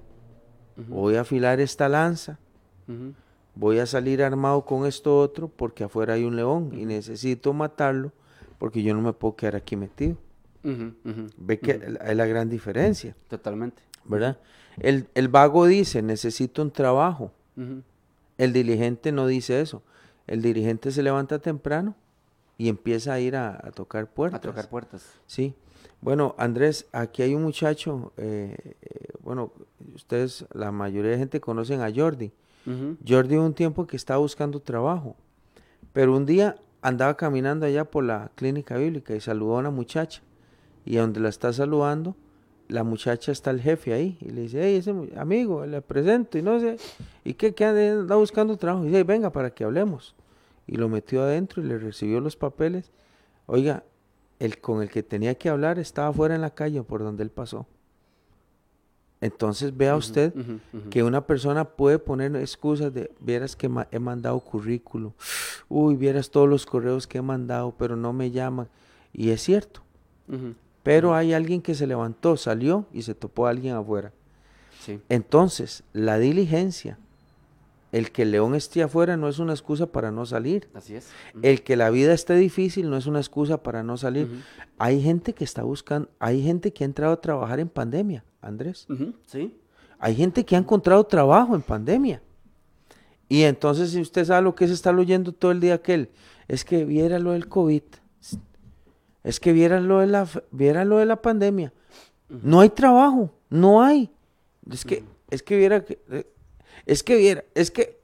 voy 0.89 1.17
a 1.17 1.23
afilar 1.23 1.61
esta 1.61 1.89
lanza, 1.89 2.39
voy 3.55 3.79
a 3.79 3.87
salir 3.87 4.23
armado 4.23 4.65
con 4.65 4.87
esto 4.87 5.19
otro 5.19 5.49
porque 5.49 5.85
afuera 5.85 6.15
hay 6.15 6.25
un 6.25 6.37
león 6.37 6.71
y 6.75 6.85
necesito 6.85 7.53
matarlo 7.53 8.13
porque 8.59 8.83
yo 8.83 8.95
no 8.95 9.03
me 9.03 9.13
puedo 9.13 9.37
quedar 9.37 9.57
aquí 9.57 9.77
metido. 9.77 10.17
Ve 11.37 11.59
que 11.59 11.97
hay 12.01 12.15
la 12.15 12.27
gran 12.27 12.49
diferencia. 12.49 13.15
Totalmente. 13.29 13.83
¿Verdad? 14.05 14.39
El, 14.79 15.09
el 15.15 15.29
vago 15.29 15.67
dice, 15.67 16.03
necesito 16.03 16.63
un 16.63 16.71
trabajo. 16.71 17.33
El 18.39 18.53
diligente 18.53 19.13
no 19.13 19.27
dice 19.27 19.61
eso. 19.61 19.83
El 20.27 20.43
dirigente 20.43 20.91
se 20.91 21.03
levanta 21.03 21.39
temprano 21.39 21.95
y 22.59 22.69
empieza 22.69 23.13
a 23.13 23.21
ir 23.21 23.37
a, 23.37 23.59
tocar 23.75 24.11
puertas. 24.11 24.39
A 24.39 24.41
tocar 24.41 24.69
puertas. 24.69 25.07
Sí. 25.27 25.55
Bueno, 26.01 26.35
Andrés, 26.39 26.87
aquí 26.93 27.23
hay 27.23 27.35
un 27.35 27.43
muchacho, 27.43 28.13
eh, 28.17 28.75
eh, 28.83 29.09
bueno, 29.23 29.53
ustedes, 29.95 30.47
la 30.53 30.73
mayoría 30.73 31.13
de 31.13 31.19
gente 31.19 31.41
conocen 31.41 31.81
a 31.81 31.93
Jordi. 31.95 32.33
Jordi 33.07 33.37
un 33.37 33.55
tiempo 33.55 33.87
que 33.87 33.97
estaba 33.97 34.19
buscando 34.19 34.59
trabajo, 34.59 35.15
pero 35.93 36.17
un 36.17 36.27
día 36.27 36.57
andaba 36.83 37.17
caminando 37.17 37.65
allá 37.65 37.85
por 37.85 38.03
la 38.03 38.33
clínica 38.35 38.77
bíblica 38.77 39.15
y 39.15 39.21
saludó 39.21 39.57
a 39.57 39.61
una 39.61 39.71
muchacha. 39.71 40.23
Y 40.85 40.97
donde 40.97 41.21
la 41.21 41.29
está 41.29 41.53
saludando, 41.53 42.17
la 42.69 42.85
muchacha 42.85 43.33
está 43.33 43.51
el 43.51 43.61
jefe 43.61 43.93
ahí 43.93 44.19
y 44.21 44.31
le 44.31 44.43
dice, 44.43 44.61
hey, 44.63 44.77
ese 44.77 44.93
amigo, 45.17 45.65
le 45.67 45.83
presento 45.83 46.39
y 46.39 46.43
no 46.43 46.61
sé, 46.61 46.77
¿y 47.25 47.35
qué, 47.35 47.55
qué 47.55 47.65
anda 47.65 48.17
buscando 48.17 48.57
trabajo? 48.57 48.85
Y 48.85 48.89
dice, 48.89 49.05
venga 49.05 49.31
para 49.31 49.51
que 49.51 49.65
hablemos. 49.65 50.15
Y 50.67 50.77
lo 50.77 50.89
metió 50.89 51.23
adentro 51.23 51.63
y 51.63 51.67
le 51.67 51.79
recibió 51.79 52.21
los 52.21 52.37
papeles. 52.37 52.91
Oiga, 53.47 53.85
el 54.39 54.61
con 54.61 54.83
el 54.83 54.91
que 54.91 55.03
tenía 55.03 55.35
que 55.37 55.49
hablar 55.49 55.79
estaba 55.79 56.13
fuera 56.13 56.35
en 56.35 56.41
la 56.41 56.51
calle 56.51 56.83
por 56.83 57.03
donde 57.03 57.23
él 57.23 57.31
pasó. 57.31 57.67
Entonces 59.21 59.75
vea 59.75 59.97
usted 59.97 60.35
que 60.91 61.03
una 61.03 61.27
persona 61.27 61.65
puede 61.65 61.99
poner 61.99 62.37
excusas 62.37 62.93
de, 62.93 63.11
vieras 63.21 63.57
que 63.57 63.71
he 63.91 63.99
mandado 63.99 64.39
currículum, 64.41 65.13
uy, 65.69 65.97
vieras 65.97 66.31
todos 66.31 66.49
los 66.49 66.67
correos 66.67 67.07
que 67.07 67.19
he 67.19 67.23
mandado, 67.23 67.75
pero 67.79 67.97
no 67.97 68.13
me 68.13 68.31
llaman. 68.31 68.69
Y 69.13 69.31
es 69.31 69.43
cierto. 69.43 69.81
Pero 70.87 71.17
hay 71.17 71.33
alguien 71.33 71.63
que 71.63 71.75
se 71.75 71.85
levantó, 71.85 72.37
salió 72.37 72.87
y 72.93 73.03
se 73.03 73.17
topó 73.17 73.49
a 73.49 73.51
alguien 73.51 73.75
afuera. 73.75 74.13
Entonces, 75.09 75.83
la 75.93 76.17
diligencia, 76.17 76.97
el 77.91 78.13
que 78.13 78.23
el 78.23 78.31
león 78.31 78.55
esté 78.55 78.85
afuera 78.85 79.17
no 79.17 79.29
es 79.29 79.41
una 79.41 79.53
excusa 79.53 79.87
para 79.87 80.13
no 80.13 80.25
salir. 80.27 80.69
Así 80.75 80.95
es. 80.95 81.09
El 81.43 81.65
que 81.65 81.75
la 81.75 81.91
vida 81.91 82.15
esté 82.15 82.37
difícil 82.37 82.89
no 82.89 82.97
es 82.97 83.07
una 83.07 83.19
excusa 83.19 83.65
para 83.65 83.83
no 83.83 83.97
salir. 83.97 84.29
Hay 84.79 85.03
gente 85.03 85.33
que 85.33 85.43
está 85.43 85.65
buscando, 85.65 86.09
hay 86.21 86.41
gente 86.41 86.73
que 86.73 86.85
ha 86.85 86.87
entrado 86.87 87.15
a 87.15 87.21
trabajar 87.21 87.59
en 87.59 87.69
pandemia, 87.69 88.25
Andrés. 88.41 88.87
Sí. 89.27 89.57
Hay 89.99 90.15
gente 90.15 90.45
que 90.45 90.55
ha 90.55 90.61
encontrado 90.61 91.03
trabajo 91.03 91.57
en 91.57 91.63
pandemia. 91.63 92.23
Y 93.29 93.43
entonces, 93.43 93.91
si 93.91 94.01
usted 94.01 94.25
sabe 94.25 94.43
lo 94.43 94.55
que 94.55 94.67
es 94.67 94.71
estar 94.71 94.95
oyendo 94.95 95.33
todo 95.33 95.51
el 95.51 95.59
día 95.59 95.75
aquel, 95.75 96.11
es 96.47 96.65
que 96.65 96.85
viera 96.85 97.19
lo 97.19 97.33
del 97.33 97.49
COVID 97.49 97.83
es 99.27 99.41
que 99.41 99.53
vieran 99.53 99.89
lo 99.89 99.99
de 99.99 100.07
la, 100.07 100.29
vieran 100.53 100.89
lo 100.89 100.99
de 100.99 101.07
la 101.07 101.21
pandemia. 101.21 101.73
No 102.29 102.61
hay 102.61 102.71
trabajo, 102.71 103.35
no 103.51 103.83
hay. 103.83 104.09
Es 104.71 104.85
que, 104.85 105.03
es 105.31 105.43
que 105.43 105.57
viera 105.57 105.85
que, 105.85 105.99
eh, 106.11 106.33
es 106.87 107.03
que 107.03 107.17
viera, 107.17 107.45
es 107.57 107.73
que, 107.73 108.01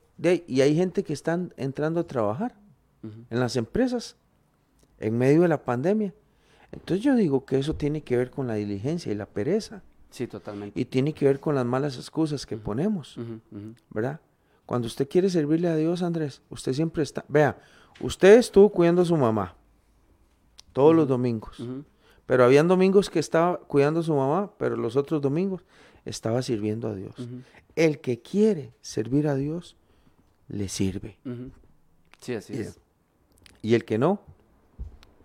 y 0.49 0.61
hay 0.63 0.75
gente 0.75 1.05
que 1.05 1.13
están 1.13 1.55
entrando 1.57 2.01
a 2.01 2.09
trabajar 2.09 2.57
en 3.03 3.39
las 3.39 3.55
empresas 3.55 4.17
en 4.99 5.17
medio 5.17 5.43
de 5.43 5.49
la 5.49 5.63
pandemia. 5.63 6.13
Entonces 6.73 7.05
yo 7.05 7.15
digo 7.15 7.45
que 7.45 7.57
eso 7.57 7.75
tiene 7.75 8.03
que 8.03 8.17
ver 8.17 8.33
con 8.33 8.49
la 8.49 8.55
diligencia 8.55 9.13
y 9.13 9.15
la 9.15 9.27
pereza. 9.27 9.85
Sí, 10.11 10.27
totalmente. 10.27 10.81
Y 10.81 10.87
tiene 10.87 11.13
que 11.13 11.25
ver 11.25 11.39
con 11.39 11.55
las 11.55 11.65
malas 11.65 11.97
excusas 11.97 12.47
que 12.47 12.57
ponemos, 12.57 13.17
¿verdad? 13.91 14.21
Cuando 14.67 14.89
usted 14.89 15.09
quiere 15.09 15.31
servirle 15.31 15.69
a 15.69 15.77
Dios, 15.77 16.03
Andrés, 16.03 16.43
usted 16.51 16.73
siempre 16.73 17.05
está, 17.05 17.25
vea, 17.29 17.59
usted 18.01 18.39
estuvo 18.39 18.71
cuidando 18.71 19.03
a 19.03 19.05
su 19.05 19.17
mamá, 19.17 19.55
todos 20.73 20.95
los 20.95 21.09
domingos. 21.09 21.63
Pero 22.27 22.45
habían 22.45 22.69
domingos 22.69 23.11
que 23.11 23.19
estaba 23.19 23.59
cuidando 23.59 24.01
a 24.01 24.03
su 24.03 24.15
mamá, 24.15 24.53
pero 24.59 24.77
los 24.77 24.97
otros 24.97 25.21
domingos 25.21 25.65
estaba 26.05 26.43
sirviendo 26.43 26.89
a 26.89 26.95
Dios. 26.95 27.15
El 27.77 28.01
que 28.01 28.21
quiere 28.21 28.73
servir 28.81 29.29
a 29.29 29.35
Dios, 29.35 29.77
le 30.49 30.69
sirve. 30.69 31.19
Sí, 32.21 32.35
así 32.35 32.55
es. 32.55 32.79
Y 33.63 33.75
el 33.75 33.85
que 33.85 33.99
no, 33.99 34.21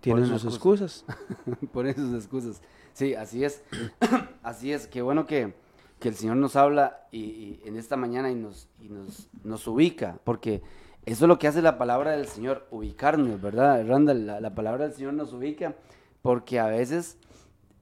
tiene 0.00 0.26
sus 0.26 0.44
excusas. 0.44 1.04
Pone 1.72 1.94
sus 1.94 2.14
excusas. 2.14 2.60
Sí, 2.92 3.14
así 3.14 3.44
es. 3.44 3.62
así 4.42 4.72
es. 4.72 4.86
Qué 4.86 5.02
bueno 5.02 5.26
que, 5.26 5.54
el 6.00 6.14
Señor 6.14 6.36
nos 6.36 6.56
habla 6.56 7.06
y, 7.10 7.60
en 7.64 7.76
esta 7.76 7.96
mañana 7.96 8.30
y 8.30 8.34
nos, 8.34 8.68
y 8.80 8.88
nos, 8.88 9.28
nos 9.44 9.66
ubica, 9.66 10.18
porque 10.24 10.62
eso 11.08 11.24
es 11.24 11.28
lo 11.28 11.38
que 11.38 11.48
hace 11.48 11.62
la 11.62 11.78
palabra 11.78 12.10
del 12.10 12.26
Señor, 12.26 12.66
ubicarnos, 12.70 13.40
¿verdad? 13.40 13.82
Randall, 13.86 14.26
la, 14.26 14.54
palabra 14.54 14.84
del 14.84 14.92
Señor 14.92 15.14
nos 15.14 15.32
ubica 15.32 15.74
porque 16.20 16.60
a 16.60 16.66
veces, 16.66 17.16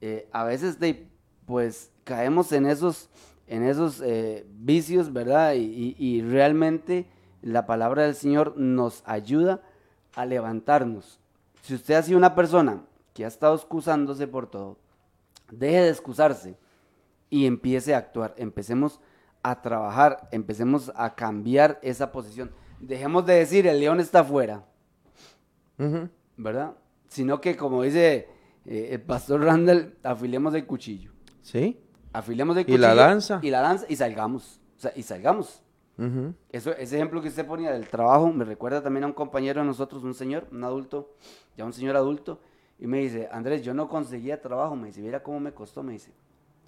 eh, 0.00 0.28
a 0.30 0.44
veces 0.44 0.78
de, 0.78 1.08
pues 1.44 1.90
caemos 2.04 2.52
en 2.52 2.66
esos, 2.66 3.10
en 3.48 3.64
esos 3.64 4.00
eh, 4.00 4.46
vicios, 4.48 5.12
¿verdad? 5.12 5.54
Y, 5.56 6.22
realmente 6.22 7.10
la 7.42 7.66
palabra 7.66 8.04
del 8.04 8.14
Señor 8.14 8.56
nos 8.56 9.02
ayuda 9.06 9.60
a 10.14 10.24
levantarnos. 10.24 11.18
Si 11.62 11.74
usted 11.74 11.94
ha 11.94 12.02
sido 12.04 12.18
una 12.18 12.36
persona 12.36 12.84
que 13.12 13.24
ha 13.24 13.28
estado 13.28 13.56
excusándose 13.56 14.28
por 14.28 14.48
todo, 14.48 14.78
deje 15.50 15.80
de 15.80 15.88
excusarse 15.88 16.56
y 17.28 17.46
empiece 17.46 17.92
a 17.92 17.98
actuar. 17.98 18.34
Empecemos 18.36 19.00
a 19.42 19.62
trabajar, 19.62 20.28
empecemos 20.30 20.92
a 20.94 21.16
cambiar 21.16 21.80
esa 21.82 22.12
posición 22.12 22.52
dejemos 22.80 23.24
de 23.26 23.34
decir 23.34 23.66
el 23.66 23.80
león 23.80 24.00
está 24.00 24.20
afuera, 24.20 24.64
¿verdad? 26.36 26.74
Sino 27.08 27.40
que, 27.40 27.56
como 27.56 27.82
dice 27.82 28.28
eh, 28.64 28.88
el 28.92 29.00
pastor 29.00 29.42
Randall, 29.42 29.94
afilemos 30.02 30.54
el 30.54 30.66
cuchillo. 30.66 31.12
Sí. 31.42 31.80
Afilemos 32.12 32.56
el 32.56 32.64
cuchillo. 32.64 32.78
Y 32.78 32.80
la 32.80 32.94
lanza. 32.94 33.40
Y 33.42 33.50
la 33.50 33.62
lanza 33.62 33.86
y 33.88 33.96
salgamos. 33.96 34.60
O 34.76 34.80
sea, 34.80 34.92
y 34.94 35.02
salgamos. 35.02 35.62
Eso, 36.52 36.72
ese 36.72 36.96
ejemplo 36.96 37.22
que 37.22 37.28
usted 37.28 37.46
ponía 37.46 37.72
del 37.72 37.88
trabajo 37.88 38.30
me 38.30 38.44
recuerda 38.44 38.82
también 38.82 39.04
a 39.04 39.06
un 39.06 39.14
compañero 39.14 39.62
de 39.62 39.66
nosotros, 39.66 40.04
un 40.04 40.12
señor, 40.12 40.46
un 40.52 40.62
adulto, 40.62 41.14
ya 41.56 41.64
un 41.64 41.72
señor 41.72 41.96
adulto, 41.96 42.38
y 42.78 42.86
me 42.86 42.98
dice, 42.98 43.30
Andrés, 43.32 43.62
yo 43.62 43.72
no 43.72 43.88
conseguía 43.88 44.42
trabajo, 44.42 44.76
me 44.76 44.88
dice, 44.88 45.00
mira 45.00 45.22
cómo 45.22 45.40
me 45.40 45.52
costó, 45.52 45.82
me 45.82 45.94
dice. 45.94 46.12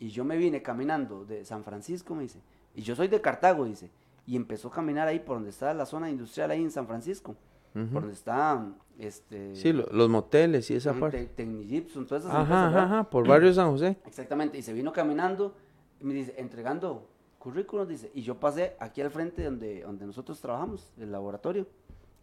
Y 0.01 0.09
yo 0.09 0.25
me 0.25 0.39
vine 0.39 0.63
caminando 0.63 1.27
de 1.27 1.45
San 1.45 1.63
Francisco, 1.63 2.15
me 2.15 2.23
dice, 2.23 2.41
y 2.75 2.81
yo 2.81 2.97
soy 2.97 3.09
de 3.09 3.21
Cartago, 3.21 3.67
dice, 3.67 3.91
y 4.29 4.37
empezó 4.37 4.69
a 4.69 4.71
caminar 4.73 5.09
ahí 5.09 5.19
por 5.21 5.37
donde 5.37 5.51
está 5.51 5.73
la 5.73 5.87
zona 5.87 6.11
industrial 6.11 6.51
ahí 6.51 6.63
en 6.63 6.71
San 6.71 6.87
Francisco, 6.87 7.35
por 7.73 8.03
donde 8.03 8.13
está 8.13 8.65
este 8.99 9.55
Sí, 9.57 9.73
lo- 9.73 9.87
los 9.91 10.09
moteles 10.09 10.71
y 10.71 10.75
esa 10.75 10.93
parte. 10.93 11.19
Te- 11.19 11.27
Tecnigipsum, 11.45 12.07
todas 12.07 12.25
esas 12.25 12.35
Ajá, 12.35 12.43
empresas, 12.43 12.75
ajá, 12.85 12.85
ajá, 13.01 13.11
por 13.11 13.27
barrio 13.27 13.53
San 13.55 13.71
José. 13.71 13.97
Exactamente, 14.07 14.59
y 14.59 14.63
se 14.63 14.73
vino 14.73 14.93
caminando, 14.93 15.55
y 16.01 16.05
me 16.05 16.13
dice, 16.15 16.35
entregando 16.37 17.09
currículums, 17.39 17.89
dice, 17.89 18.11
y 18.15 18.23
yo 18.23 18.35
pasé 18.39 18.75
aquí 18.81 19.01
al 19.01 19.11
frente 19.11 19.45
donde, 19.45 19.83
donde 19.83 20.05
nosotros 20.07 20.41
trabajamos, 20.41 20.93
el 20.99 21.11
laboratorio, 21.11 21.67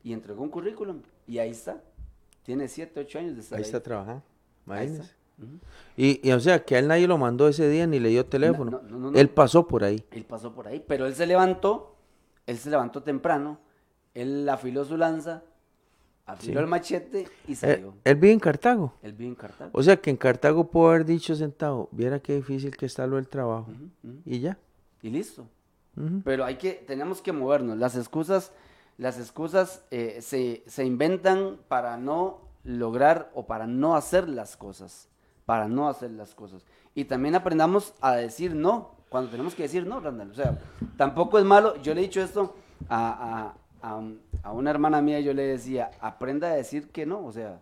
y 0.03 0.13
entregó 0.13 0.43
un 0.43 0.49
currículum, 0.49 1.01
y 1.25 1.39
ahí 1.39 1.49
está, 1.51 1.81
tiene 2.43 2.67
7, 2.67 2.99
8 2.99 3.19
años 3.19 3.35
de 3.35 3.41
estar 3.41 3.57
Ahí 3.57 3.63
ahí. 3.63 3.65
está 3.65 3.81
trabajando. 3.81 4.21
Imagínese. 4.67 5.15
Y, 5.97 6.27
y, 6.27 6.31
o 6.31 6.39
sea, 6.39 6.63
que 6.63 6.75
a 6.75 6.79
él 6.79 6.87
nadie 6.87 7.07
lo 7.07 7.17
mandó 7.17 7.47
ese 7.47 7.67
día 7.67 7.85
ni 7.87 7.99
le 7.99 8.09
dio 8.09 8.25
teléfono. 8.25 8.71
no, 8.71 8.97
no, 8.99 9.11
no. 9.11 9.17
Él 9.19 9.29
pasó 9.29 9.67
por 9.67 9.83
ahí. 9.83 10.03
Él 10.11 10.23
pasó 10.25 10.53
por 10.53 10.67
ahí, 10.67 10.81
pero 10.85 11.05
él 11.07 11.15
se 11.15 11.25
levantó, 11.25 11.94
él 12.47 12.57
se 12.57 12.69
levantó 12.69 13.03
temprano, 13.03 13.59
él 14.13 14.47
afiló 14.49 14.85
su 14.85 14.97
lanza, 14.97 15.43
afiló 16.25 16.53
Sí. 16.53 16.63
el 16.63 16.67
machete 16.67 17.27
y 17.47 17.51
Él, 17.51 17.57
salió. 17.57 17.93
él 18.03 18.15
vive 18.15 18.33
en 18.33 18.39
Cartago. 18.39 18.93
Él 19.01 19.13
vive 19.13 19.29
en 19.29 19.35
Cartago. 19.35 19.71
O 19.73 19.83
sea, 19.83 19.97
que 19.97 20.09
en 20.09 20.17
Cartago 20.17 20.69
pudo 20.71 20.89
haber 20.89 21.05
dicho 21.05 21.35
sentado, 21.35 21.89
viera 21.91 22.19
qué 22.19 22.35
difícil 22.35 22.75
que 22.75 22.85
está 22.85 23.05
lo 23.07 23.17
del 23.17 23.27
trabajo. 23.27 23.67
Y 24.25 24.39
ya. 24.39 24.57
Y 25.01 25.09
listo. 25.09 25.47
Pero 26.23 26.43
hay 26.43 26.55
que, 26.57 26.73
tenemos 26.73 27.21
que 27.21 27.31
movernos. 27.31 27.77
Las 27.77 27.95
excusas, 27.95 28.51
las 28.97 29.17
excusas 29.17 29.85
eh, 29.91 30.17
se, 30.21 30.63
se 30.67 30.83
inventan 30.85 31.57
para 31.69 31.95
no 31.97 32.41
lograr 32.63 33.31
o 33.33 33.45
para 33.45 33.65
no 33.67 33.95
hacer 33.95 34.27
las 34.27 34.57
cosas. 34.57 35.07
Para 35.45 35.67
no 35.69 35.87
hacer 35.87 36.11
las 36.11 36.33
cosas. 36.35 36.65
Y 36.95 37.05
también 37.05 37.35
aprendamos 37.35 37.93
a 38.01 38.15
decir 38.15 38.55
no, 38.55 38.95
cuando 39.15 39.31
tenemos 39.31 39.55
que 39.55 39.63
decir 39.63 39.87
no, 39.87 40.01
Randall. 40.01 40.29
O 40.31 40.33
sea, 40.35 40.59
tampoco 40.97 41.39
es 41.39 41.45
malo. 41.45 41.81
Yo 41.81 41.93
le 41.93 42.01
he 42.01 42.03
dicho 42.03 42.21
esto 42.21 42.53
a, 42.89 43.53
a, 43.81 43.89
a, 43.95 44.01
a 44.43 44.51
una 44.51 44.69
hermana 44.71 45.01
mía, 45.01 45.21
yo 45.21 45.33
le 45.33 45.43
decía, 45.43 45.91
aprenda 46.01 46.49
a 46.49 46.55
decir 46.55 46.89
que 46.89 47.05
no. 47.05 47.25
O 47.25 47.31
sea, 47.31 47.61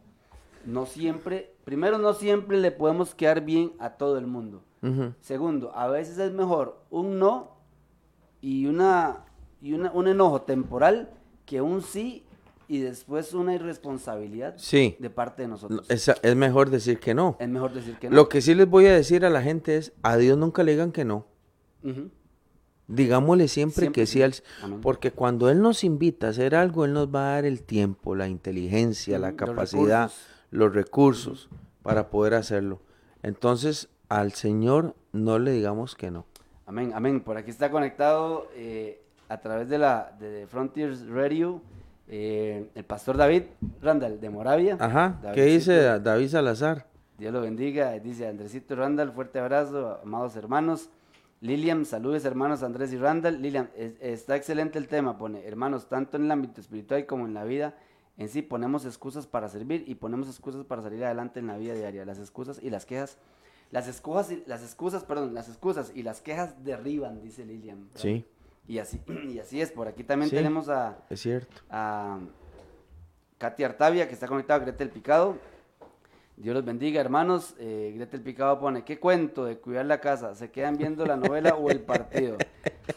no 0.66 0.88
siempre, 0.88 1.54
primero 1.64 2.00
no 2.00 2.14
siempre 2.14 2.60
le 2.60 2.72
podemos 2.72 3.14
quedar 3.14 3.42
bien 3.42 3.74
a 3.78 3.92
todo 3.92 4.18
el 4.18 4.26
mundo. 4.26 4.64
Segundo, 5.22 5.72
a 5.76 5.88
veces 5.88 6.18
es 6.18 6.32
mejor 6.34 6.82
un 6.90 7.20
no 7.20 7.52
y 8.42 8.66
una 8.66 9.20
y 9.62 9.74
una- 9.74 9.92
un 9.94 10.08
enojo 10.08 10.42
temporal 10.42 11.12
que 11.46 11.62
un 11.62 11.82
sí 11.84 12.26
y 12.68 12.80
después 12.80 13.34
una 13.36 13.54
irresponsabilidad 13.54 14.56
Sí. 14.58 14.96
de 15.00 15.10
parte 15.10 15.44
de 15.44 15.48
No, 15.50 15.54
nosotros. 15.54 15.86
Es, 15.90 16.10
es 16.10 16.36
mejor 16.36 16.70
decir 16.72 17.00
que 17.00 17.14
no. 17.14 17.36
Es 17.40 17.48
mejor 17.48 17.74
decir 17.74 17.96
que 17.98 18.10
no. 18.10 18.16
Lo 18.16 18.28
que 18.28 18.42
sí 18.42 18.56
les 18.56 18.68
voy 18.70 18.88
a 18.88 18.94
decir 18.94 19.24
a 19.26 19.30
la 19.30 19.42
gente 19.44 19.78
es, 19.78 19.94
a 20.02 20.18
Dios 20.18 20.38
nunca 20.38 20.64
le 20.64 20.72
digan 20.72 20.92
que 20.92 21.06
no. 21.06 21.28
Digámosle 22.88 23.48
siempre, 23.48 23.82
Siempre 23.84 24.02
que 24.02 24.06
sí, 24.06 24.22
al- 24.22 24.34
porque 24.82 25.12
cuando 25.12 25.50
Él 25.50 25.62
nos 25.62 25.84
invita 25.84 26.28
a 26.28 26.30
hacer 26.32 26.54
algo, 26.54 26.84
Él 26.86 26.94
nos 26.94 27.08
va 27.14 27.30
a 27.30 27.36
dar 27.36 27.46
el 27.46 27.64
tiempo, 27.64 28.14
la 28.16 28.28
inteligencia, 28.28 29.18
la 29.20 29.30
los 29.30 29.38
capacidad, 29.38 30.04
recursos. 30.04 30.28
los 30.52 30.74
recursos 30.74 31.50
para 31.82 32.10
poder 32.10 32.34
hacerlo. 32.34 32.82
Entonces, 33.24 33.88
al 34.10 34.34
Señor 34.34 34.96
no 35.14 35.40
le 35.40 35.52
digamos 35.52 35.96
que 35.96 36.12
no. 36.12 36.26
Amén, 36.66 36.92
amén. 36.94 37.22
Por 37.22 37.38
aquí 37.38 37.50
está 37.52 37.72
conectado 37.72 38.48
eh, 38.56 39.02
a 39.30 39.38
través 39.40 39.70
de 39.70 39.78
la 39.78 40.16
de 40.20 40.46
Frontiers 40.48 41.08
Radio 41.08 41.62
eh, 42.10 42.68
el 42.76 42.84
pastor 42.84 43.16
David 43.16 43.44
Randall 43.82 44.20
de 44.20 44.30
Moravia. 44.30 44.78
Ajá, 44.80 45.20
¿qué 45.22 45.28
Davidcito, 45.28 45.54
dice 45.72 45.76
Da- 45.82 46.00
David 46.00 46.28
Salazar? 46.30 46.86
Dios 47.18 47.32
lo 47.32 47.42
bendiga. 47.42 47.92
Dice 48.00 48.28
Andresito 48.28 48.76
Randall, 48.76 49.14
fuerte 49.14 49.40
abrazo, 49.40 50.00
amados 50.04 50.36
hermanos. 50.36 50.90
Lilian, 51.48 51.86
saludos 51.86 52.24
hermanos 52.24 52.64
Andrés 52.64 52.94
y 52.94 52.98
Randall. 52.98 53.42
Lilian, 53.42 53.70
es- 53.76 53.96
está 54.00 54.38
excelente 54.38 54.80
el 54.80 54.88
tema, 54.88 55.18
pone, 55.18 55.46
hermanos, 55.46 55.90
tanto 55.90 56.16
en 56.16 56.24
el 56.24 56.32
ámbito 56.32 56.62
espiritual 56.62 57.06
como 57.06 57.26
en 57.26 57.34
la 57.34 57.44
vida 57.44 57.76
en 58.16 58.30
sí 58.30 58.42
ponemos 58.42 58.86
excusas 58.86 59.28
para 59.28 59.50
servir 59.50 59.84
y 59.88 59.96
ponemos 59.96 60.28
excusas 60.30 60.64
para 60.66 60.82
salir 60.84 61.04
adelante 61.04 61.40
en 61.42 61.48
la 61.48 61.58
vida 61.58 61.74
diaria. 61.74 62.06
Las 62.06 62.18
excusas 62.20 62.62
y 62.64 62.70
las 62.70 62.86
quejas, 62.86 63.18
las 63.72 63.88
excusas, 63.90 64.32
y, 64.32 64.44
las 64.46 64.62
excusas, 64.64 65.04
perdón, 65.04 65.34
las 65.34 65.50
excusas 65.50 65.92
y 65.94 66.04
las 66.04 66.22
quejas 66.22 66.64
derriban, 66.64 67.22
dice 67.22 67.44
Lilian. 67.44 67.88
¿verdad? 67.88 68.00
Sí, 68.00 68.26
Y 68.68 68.78
así, 68.78 69.02
y 69.30 69.40
así 69.40 69.60
es. 69.60 69.72
Por 69.72 69.90
aquí 69.90 70.06
también 70.06 70.30
Sí. 70.30 70.36
tenemos 70.38 70.70
a, 70.70 71.00
es 71.10 71.20
cierto. 71.20 71.54
a 71.70 72.20
Katy 73.40 73.64
Artavia, 73.66 74.08
que 74.08 74.14
está 74.14 74.28
conectado 74.28 74.62
a 74.62 74.64
Gretel 74.64 74.90
Picado. 74.92 75.36
Dios 76.36 76.56
los 76.56 76.66
bendiga, 76.66 77.00
hermanos. 77.00 77.56
Eh, 77.60 77.94
Gretel 77.96 78.22
Picado 78.22 78.60
pone, 78.60 78.84
¿qué 78.84 79.00
cuento 79.00 79.46
de 79.46 79.58
cuidar 79.58 79.86
la 79.86 80.00
casa? 80.00 80.34
¿Se 80.36 80.50
quedan 80.50 80.78
viendo 80.78 81.06
la 81.06 81.16
novela 81.16 81.56
o 81.56 81.70
el 81.70 81.82
partido? 81.82 82.38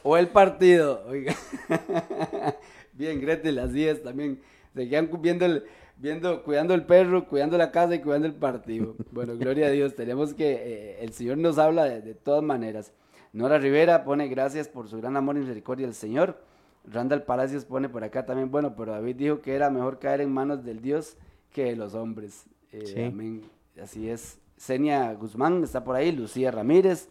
O 0.02 0.16
el 0.16 0.28
partido, 0.28 1.04
oiga. 1.06 1.34
Bien, 2.92 3.20
Gretel, 3.20 3.58
así 3.58 3.86
es 3.86 4.02
también. 4.02 4.40
Se 4.74 4.88
quedan 4.88 5.10
viendo, 5.20 5.44
el, 5.44 5.64
viendo, 5.96 6.42
cuidando 6.42 6.74
el 6.74 6.86
perro, 6.86 7.28
cuidando 7.28 7.58
la 7.58 7.70
casa 7.70 7.94
y 7.94 8.00
cuidando 8.00 8.26
el 8.26 8.34
partido. 8.34 8.96
Bueno, 9.12 9.36
gloria 9.36 9.66
a 9.66 9.70
Dios. 9.70 9.94
Tenemos 9.94 10.34
que, 10.34 10.52
eh, 10.52 11.04
el 11.04 11.12
Señor 11.12 11.38
nos 11.38 11.58
habla 11.58 11.84
de, 11.84 12.00
de 12.00 12.14
todas 12.14 12.42
maneras. 12.42 12.92
Nora 13.32 13.58
Rivera 13.58 14.02
pone 14.02 14.28
gracias 14.28 14.66
por 14.66 14.88
su 14.88 14.96
gran 14.96 15.16
amor 15.16 15.36
y 15.36 15.40
misericordia 15.40 15.86
del 15.86 15.94
Señor. 15.94 16.42
Randall 16.84 17.24
Palacios 17.24 17.64
pone 17.64 17.88
por 17.88 18.02
acá 18.02 18.24
también, 18.24 18.50
bueno, 18.50 18.74
pero 18.76 18.92
David 18.92 19.16
dijo 19.16 19.40
que 19.40 19.54
era 19.54 19.70
mejor 19.70 19.98
caer 19.98 20.20
en 20.20 20.32
manos 20.32 20.64
del 20.64 20.80
Dios 20.80 21.16
que 21.52 21.64
de 21.64 21.76
los 21.76 21.94
hombres. 21.94 22.46
Eh, 22.76 22.86
Sí. 22.86 23.02
Amén. 23.02 23.42
Así 23.82 24.08
es. 24.08 24.38
Senia 24.56 25.12
Guzmán 25.14 25.62
está 25.64 25.84
por 25.84 25.96
ahí, 25.96 26.12
Lucía 26.12 26.50
Ramírez, 26.50 27.08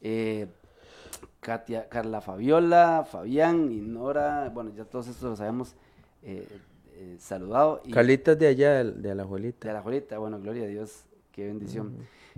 eh, 0.00 0.46
Katia, 1.40 1.88
Carla 1.88 2.20
Fabiola, 2.20 3.06
Fabián 3.10 3.70
y 3.70 3.80
Nora, 3.80 4.50
bueno, 4.52 4.72
ya 4.74 4.84
todos 4.84 5.06
estos 5.08 5.30
los 5.30 5.40
habíamos 5.40 5.74
eh, 6.22 6.46
eh, 6.94 7.16
saludado. 7.18 7.82
Y 7.84 7.92
Carlitas 7.92 8.38
de 8.38 8.46
allá, 8.48 8.84
de, 8.84 8.92
de 8.92 9.08
la 9.10 9.14
de 9.16 9.22
abuelita. 9.22 9.72
la 9.72 9.82
Jolita, 9.82 10.18
bueno, 10.18 10.40
gloria 10.40 10.64
a 10.64 10.66
Dios, 10.66 11.04
qué 11.32 11.46
bendición. 11.46 11.94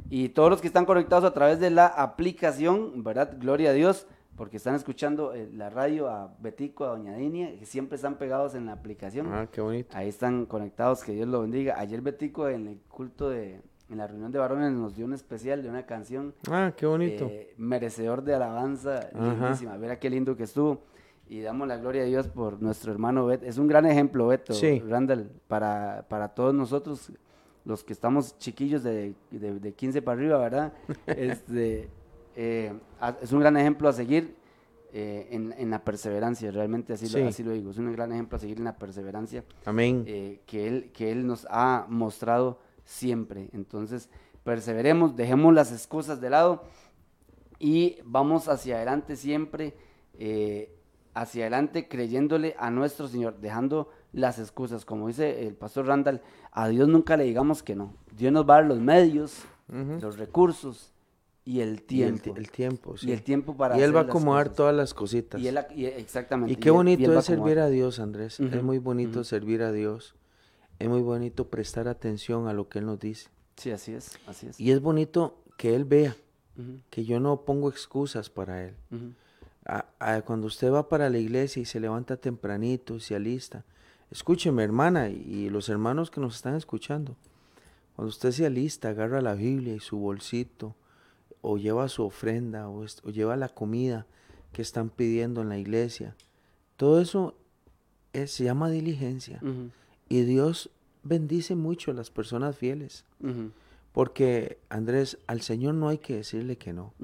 Y 0.08 0.30
todos 0.30 0.50
los 0.50 0.60
que 0.60 0.66
están 0.66 0.84
conectados 0.84 1.24
a 1.24 1.32
través 1.32 1.60
de 1.60 1.70
la 1.70 1.86
aplicación, 1.86 3.02
¿verdad? 3.04 3.36
Gloria 3.38 3.70
a 3.70 3.72
Dios, 3.72 4.06
porque 4.40 4.56
están 4.56 4.74
escuchando 4.74 5.34
eh, 5.34 5.50
la 5.52 5.68
radio 5.68 6.08
a 6.08 6.34
Betico, 6.40 6.84
a 6.86 6.88
Doña 6.96 7.14
Dinia, 7.14 7.58
que 7.58 7.66
siempre 7.66 7.96
están 7.96 8.14
pegados 8.14 8.54
en 8.54 8.64
la 8.64 8.72
aplicación. 8.72 9.26
Ah, 9.30 9.46
qué 9.52 9.60
bonito. 9.60 9.94
Ahí 9.94 10.08
están 10.08 10.46
conectados, 10.46 11.04
que 11.04 11.12
Dios 11.12 11.28
lo 11.28 11.42
bendiga. 11.42 11.74
Ayer 11.78 12.00
Betico 12.00 12.48
en 12.48 12.66
el 12.66 12.78
culto 12.88 13.28
de, 13.28 13.60
en 13.90 13.98
la 13.98 14.06
reunión 14.06 14.32
de 14.32 14.38
varones 14.38 14.72
nos 14.72 14.96
dio 14.96 15.04
un 15.04 15.12
especial 15.12 15.62
de 15.62 15.68
una 15.68 15.84
canción 15.84 16.32
Ah, 16.50 16.72
qué 16.74 16.86
bonito. 16.86 17.26
eh, 17.26 17.52
merecedor 17.58 18.24
de 18.24 18.34
alabanza, 18.34 19.10
Ajá. 19.14 19.34
lindísima. 19.34 19.76
Mira 19.76 19.98
qué 19.98 20.08
lindo 20.08 20.34
que 20.34 20.44
estuvo. 20.44 20.84
Y 21.28 21.42
damos 21.42 21.68
la 21.68 21.76
gloria 21.76 22.00
a 22.00 22.06
Dios 22.06 22.26
por 22.28 22.62
nuestro 22.62 22.92
hermano 22.92 23.26
Beto. 23.26 23.44
Es 23.44 23.58
un 23.58 23.68
gran 23.68 23.84
ejemplo, 23.84 24.26
Beto, 24.26 24.54
Sí. 24.54 24.80
Randall, 24.88 25.30
para, 25.48 26.06
para 26.08 26.28
todos 26.28 26.54
nosotros, 26.54 27.12
los 27.66 27.84
que 27.84 27.92
estamos 27.92 28.38
chiquillos 28.38 28.82
de, 28.82 29.12
de, 29.30 29.60
de 29.60 29.72
15 29.74 30.00
para 30.00 30.18
arriba, 30.18 30.38
¿verdad? 30.38 30.72
este, 31.06 31.90
eh, 32.42 32.72
es 33.22 33.32
un 33.32 33.40
gran 33.40 33.56
ejemplo 33.58 33.88
a 33.88 33.92
seguir 33.92 34.34
eh, 34.92 35.28
en, 35.30 35.52
en 35.58 35.70
la 35.70 35.84
perseverancia, 35.84 36.50
realmente 36.50 36.94
así, 36.94 37.06
Sí. 37.06 37.20
lo, 37.20 37.28
así 37.28 37.42
lo 37.42 37.52
digo. 37.52 37.70
Es 37.70 37.78
un 37.78 37.92
gran 37.92 38.10
ejemplo 38.12 38.36
a 38.36 38.40
seguir 38.40 38.58
en 38.58 38.64
la 38.64 38.76
perseverancia 38.78 39.44
Amén. 39.66 40.04
eh, 40.06 40.40
que, 40.46 40.66
él, 40.66 40.90
que 40.92 41.12
Él 41.12 41.26
nos 41.26 41.46
ha 41.50 41.86
mostrado 41.88 42.58
siempre. 42.84 43.50
Entonces, 43.52 44.08
perseveremos, 44.42 45.14
dejemos 45.16 45.52
las 45.54 45.70
excusas 45.70 46.20
de 46.20 46.30
lado 46.30 46.64
y 47.58 47.98
vamos 48.04 48.48
hacia 48.48 48.76
adelante 48.76 49.16
siempre, 49.16 49.74
eh, 50.18 50.74
hacia 51.14 51.42
adelante 51.44 51.88
creyéndole 51.88 52.54
a 52.58 52.70
nuestro 52.70 53.06
Señor, 53.06 53.38
dejando 53.40 53.90
las 54.12 54.38
excusas. 54.38 54.84
Como 54.84 55.08
dice 55.08 55.46
el 55.46 55.54
pastor 55.54 55.86
Randall, 55.86 56.20
a 56.52 56.68
Dios 56.68 56.88
nunca 56.88 57.16
le 57.16 57.24
digamos 57.24 57.62
que 57.62 57.76
no. 57.76 57.94
Dios 58.16 58.32
nos 58.32 58.48
va 58.48 58.54
a 58.54 58.60
dar 58.60 58.66
los 58.66 58.80
medios, 58.80 59.44
los 59.68 60.18
recursos 60.18 60.92
y 61.44 61.60
el 61.60 61.68
Y 61.68 61.72
el, 61.72 61.82
tiempo. 61.82 62.22
ti- 62.34 62.40
el 62.40 62.50
tiempo, 62.50 62.96
sí. 62.96 63.08
Y 63.08 63.12
el 63.12 63.22
tiempo 63.22 63.56
para 63.56 63.74
Y 63.76 63.78
él 63.78 63.84
hacer 63.84 63.96
va 63.96 64.00
a 64.00 64.02
acomodar 64.04 64.44
cosas. 64.46 64.56
todas 64.56 64.74
las 64.76 64.94
cositas. 64.94 65.40
Y 65.40 65.48
él, 65.48 65.58
y- 65.74 65.86
exactamente. 65.86 66.52
Y 66.52 66.56
qué 66.56 66.70
bonito 66.70 67.10
él 67.12 67.18
es 67.18 67.24
servir 67.24 67.58
a 67.58 67.68
Dios, 67.68 67.98
Andrés. 67.98 68.38
Es 68.40 68.62
muy 68.62 68.78
bonito 68.78 69.24
servir 69.24 69.62
a 69.62 69.72
Dios. 69.72 70.14
Es 70.78 70.88
muy 70.88 71.02
bonito 71.02 71.48
prestar 71.48 71.88
atención 71.88 72.48
a 72.48 72.52
lo 72.54 72.68
que 72.68 72.78
Él 72.78 72.86
nos 72.86 72.98
dice. 73.00 73.28
Sí, 73.56 73.70
así 73.70 73.92
es, 73.92 74.18
así 74.26 74.46
es. 74.46 74.58
Y 74.58 74.70
es 74.70 74.80
bonito 74.80 75.42
que 75.58 75.74
Él 75.74 75.84
vea 75.84 76.16
que 76.90 77.04
yo 77.04 77.20
no 77.20 77.42
pongo 77.42 77.68
excusas 77.70 78.28
para 78.30 78.64
Él. 78.66 78.74
ujú. 78.90 79.12
A- 79.66 79.86
a- 79.98 80.22
cuando 80.22 80.46
usted 80.46 80.72
va 80.72 80.88
para 80.88 81.10
la 81.10 81.18
iglesia 81.18 81.60
y 81.60 81.64
se 81.66 81.80
levanta 81.80 82.16
tempranito 82.16 82.96
y 82.96 83.00
se 83.00 83.14
alista, 83.14 83.64
escúcheme 84.10 84.64
hermana 84.64 85.10
y, 85.10 85.16
y 85.16 85.50
los 85.50 85.68
hermanos 85.68 86.10
que 86.10 86.20
nos 86.20 86.34
están 86.36 86.54
escuchando. 86.54 87.14
Cuando 87.94 88.08
usted 88.08 88.30
se 88.32 88.46
alista, 88.46 88.88
agarra 88.88 89.20
la 89.20 89.34
Biblia 89.34 89.74
y 89.74 89.80
su 89.80 89.98
bolsito, 89.98 90.74
o 91.42 91.56
lleva 91.58 91.88
su 91.88 92.04
ofrenda, 92.04 92.68
o, 92.68 92.84
lleva 93.10 93.36
la 93.36 93.48
comida 93.48 94.06
que 94.52 94.62
están 94.62 94.90
pidiendo 94.90 95.42
en 95.42 95.48
la 95.48 95.58
iglesia. 95.58 96.16
Todo 96.76 97.00
eso 97.00 97.34
es- 98.12 98.32
se 98.32 98.44
llama 98.44 98.70
diligencia. 98.70 99.40
Y 100.08 100.22
Dios 100.22 100.70
bendice 101.02 101.54
mucho 101.54 101.90
a 101.90 101.94
las 101.94 102.10
personas 102.10 102.56
fieles. 102.56 103.04
Porque, 103.92 104.58
Andrés, 104.68 105.18
al 105.26 105.40
Señor 105.40 105.74
no 105.74 105.88
hay 105.88 105.98
que 105.98 106.16
decirle 106.16 106.56
que 106.58 106.72
no. 106.72 106.94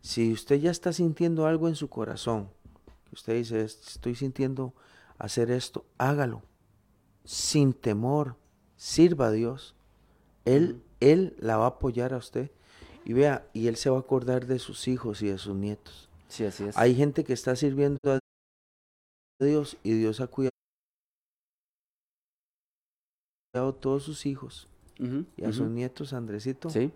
Si 0.00 0.32
usted 0.32 0.56
ya 0.60 0.70
está 0.70 0.92
sintiendo 0.92 1.46
algo 1.46 1.68
en 1.68 1.74
su 1.76 1.88
corazón, 1.88 2.48
usted 3.12 3.34
dice, 3.34 3.62
estoy 3.62 4.14
sintiendo 4.14 4.72
hacer 5.18 5.50
esto, 5.50 5.84
hágalo, 5.98 6.42
sin 7.24 7.72
temor, 7.72 8.36
sirva 8.76 9.26
a 9.28 9.30
Dios. 9.32 9.74
Él, 10.44 10.80
él 11.00 11.36
la 11.38 11.56
va 11.56 11.64
a 11.64 11.68
apoyar 11.68 12.14
a 12.14 12.18
usted. 12.18 12.50
Y 13.04 13.12
vea, 13.12 13.48
y 13.52 13.68
Él 13.68 13.76
se 13.76 13.90
va 13.90 13.96
a 13.96 14.00
acordar 14.00 14.46
de 14.46 14.58
sus 14.58 14.86
hijos 14.88 15.22
y 15.22 15.28
de 15.28 15.38
sus 15.38 15.54
nietos. 15.56 16.08
Sí, 16.28 16.44
así 16.44 16.64
es. 16.64 16.76
Hay 16.76 16.94
gente 16.94 17.24
que 17.24 17.32
está 17.32 17.56
sirviendo 17.56 17.98
a 18.04 18.18
Dios 19.40 19.76
y 19.82 19.94
Dios 19.94 20.20
ha 20.20 20.26
cuidado 20.26 20.50
a 23.54 23.72
todos 23.72 24.04
sus 24.04 24.26
hijos 24.26 24.68
y 25.36 25.44
a 25.44 25.52
sus 25.52 25.68
nietos, 25.68 26.12
Andresito. 26.12 26.68
Sí, 26.70 26.92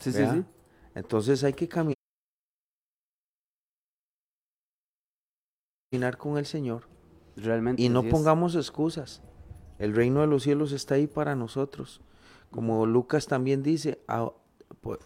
sí, 0.00 0.12
sí, 0.12 0.24
sí. 0.26 0.44
Entonces 0.94 1.44
hay 1.44 1.52
que 1.52 1.68
caminar 1.68 1.94
con 6.18 6.38
el 6.38 6.46
Señor. 6.46 6.88
Realmente. 7.36 7.82
Y 7.82 7.88
no 7.88 8.02
pongamos 8.08 8.54
excusas. 8.54 9.22
El 9.78 9.94
reino 9.94 10.20
de 10.20 10.26
los 10.26 10.44
cielos 10.44 10.72
está 10.72 10.94
ahí 10.94 11.06
para 11.06 11.34
nosotros. 11.34 12.00
Como 12.50 12.86
Lucas 12.86 13.26
también 13.26 13.62
dice, 13.62 14.00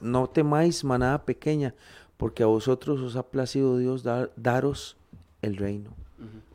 no 0.00 0.28
temáis 0.28 0.84
manada 0.84 1.24
pequeña, 1.24 1.74
porque 2.16 2.42
a 2.42 2.46
vosotros 2.46 3.00
os 3.00 3.16
ha 3.16 3.24
placido 3.24 3.78
Dios 3.78 4.04
daros 4.36 4.96
el 5.42 5.56
reino. 5.56 5.90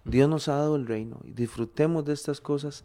Dios 0.06 0.30
nos 0.30 0.50
ha 0.50 0.56
dado 0.56 0.76
el 0.76 0.86
reino 0.86 1.20
y 1.24 1.32
disfrutemos 1.32 2.04
de 2.04 2.14
estas 2.14 2.42
cosas 2.42 2.84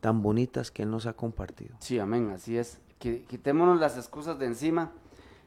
tan 0.00 0.22
bonitas 0.22 0.70
que 0.70 0.82
Él 0.82 0.90
nos 0.90 1.06
ha 1.06 1.14
compartido. 1.14 1.76
Sí, 1.80 1.98
amén, 1.98 2.30
así 2.30 2.56
es. 2.56 2.78
Quitémonos 2.98 3.78
las 3.80 3.96
excusas 3.96 4.38
de 4.38 4.46
encima, 4.46 4.92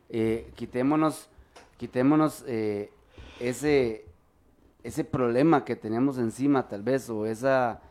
eh, 0.10 0.52
quitémonos, 0.56 1.28
quitémonos 1.78 2.44
eh, 2.48 2.92
ese, 3.40 4.06
ese 4.84 5.04
problema 5.04 5.66
que 5.66 5.76
tenemos 5.76 6.18
encima 6.18 6.68
tal 6.68 6.82
vez, 6.82 7.10
o 7.10 7.26
esa, 7.26 7.82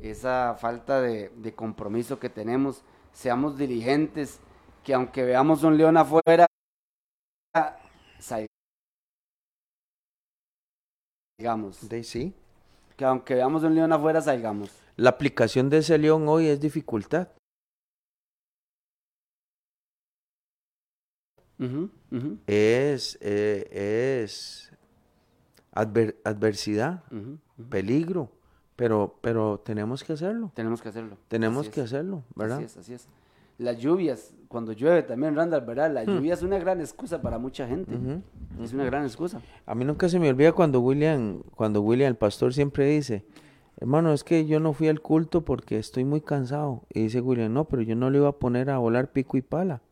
esa 0.00 0.56
falta 0.58 1.00
de, 1.00 1.52
compromiso 1.54 2.18
que 2.18 2.30
tenemos, 2.30 2.82
seamos 3.12 3.58
diligentes, 3.58 4.40
que 4.90 4.94
aunque 4.94 5.22
veamos 5.22 5.62
un 5.62 5.76
león 5.78 5.96
afuera, 5.96 6.48
salgamos. 11.38 11.88
De 11.88 12.02
sí. 12.02 12.34
Que 12.96 13.04
aunque 13.04 13.34
veamos 13.36 13.62
un 13.62 13.76
león 13.76 13.92
afuera, 13.92 14.20
salgamos. 14.20 14.76
La 14.96 15.10
aplicación 15.10 15.70
de 15.70 15.78
ese 15.78 15.96
león 15.96 16.26
hoy 16.26 16.48
es 16.48 16.58
dificultad. 16.58 17.28
Es, 22.48 23.16
eh, 23.20 24.32
es 24.34 24.72
adversidad, 25.70 27.04
peligro, 27.68 28.32
pero, 28.74 29.20
pero 29.20 29.60
tenemos 29.60 30.02
que 30.02 30.14
hacerlo. 30.14 30.50
Tenemos 30.56 30.82
que 30.82 30.88
hacerlo. 30.88 31.16
Tenemos 31.28 31.68
que 31.68 31.80
hacerlo, 31.80 32.24
¿verdad? 32.34 32.56
Así 32.56 32.64
es, 32.64 32.76
así 32.76 32.94
es. 32.94 33.19
Las 33.60 33.76
lluvias, 33.76 34.34
cuando 34.48 34.72
llueve 34.72 35.02
también, 35.02 35.36
Randall, 35.36 35.60
¿verdad? 35.60 35.92
La 35.92 36.02
hmm. 36.04 36.16
lluvia 36.16 36.32
es 36.32 36.42
una 36.42 36.58
gran 36.58 36.80
excusa 36.80 37.20
para 37.20 37.38
mucha 37.38 37.68
gente. 37.68 37.92
Es 38.58 38.72
una 38.72 38.86
gran 38.86 39.04
excusa. 39.04 39.42
A 39.66 39.74
mí 39.74 39.84
nunca 39.84 40.08
se 40.08 40.18
me 40.18 40.30
olvida 40.30 40.52
cuando 40.52 40.80
William, 40.80 41.42
cuando 41.56 41.82
William, 41.82 42.08
el 42.08 42.16
pastor, 42.16 42.54
siempre 42.54 42.86
dice, 42.86 43.22
hermano, 43.76 44.14
es 44.14 44.24
que 44.24 44.46
yo 44.46 44.60
no 44.60 44.72
fui 44.72 44.88
al 44.88 45.02
culto 45.02 45.44
porque 45.44 45.78
estoy 45.78 46.04
muy 46.04 46.22
cansado. 46.22 46.84
Y 46.88 47.02
dice 47.02 47.20
William, 47.20 47.52
no, 47.52 47.66
pero 47.66 47.82
yo 47.82 47.94
no 47.96 48.08
le 48.08 48.16
iba 48.16 48.28
a 48.28 48.32
poner 48.32 48.70
a 48.70 48.78
volar 48.78 49.12
pico 49.12 49.36
y 49.36 49.42
pala. 49.42 49.82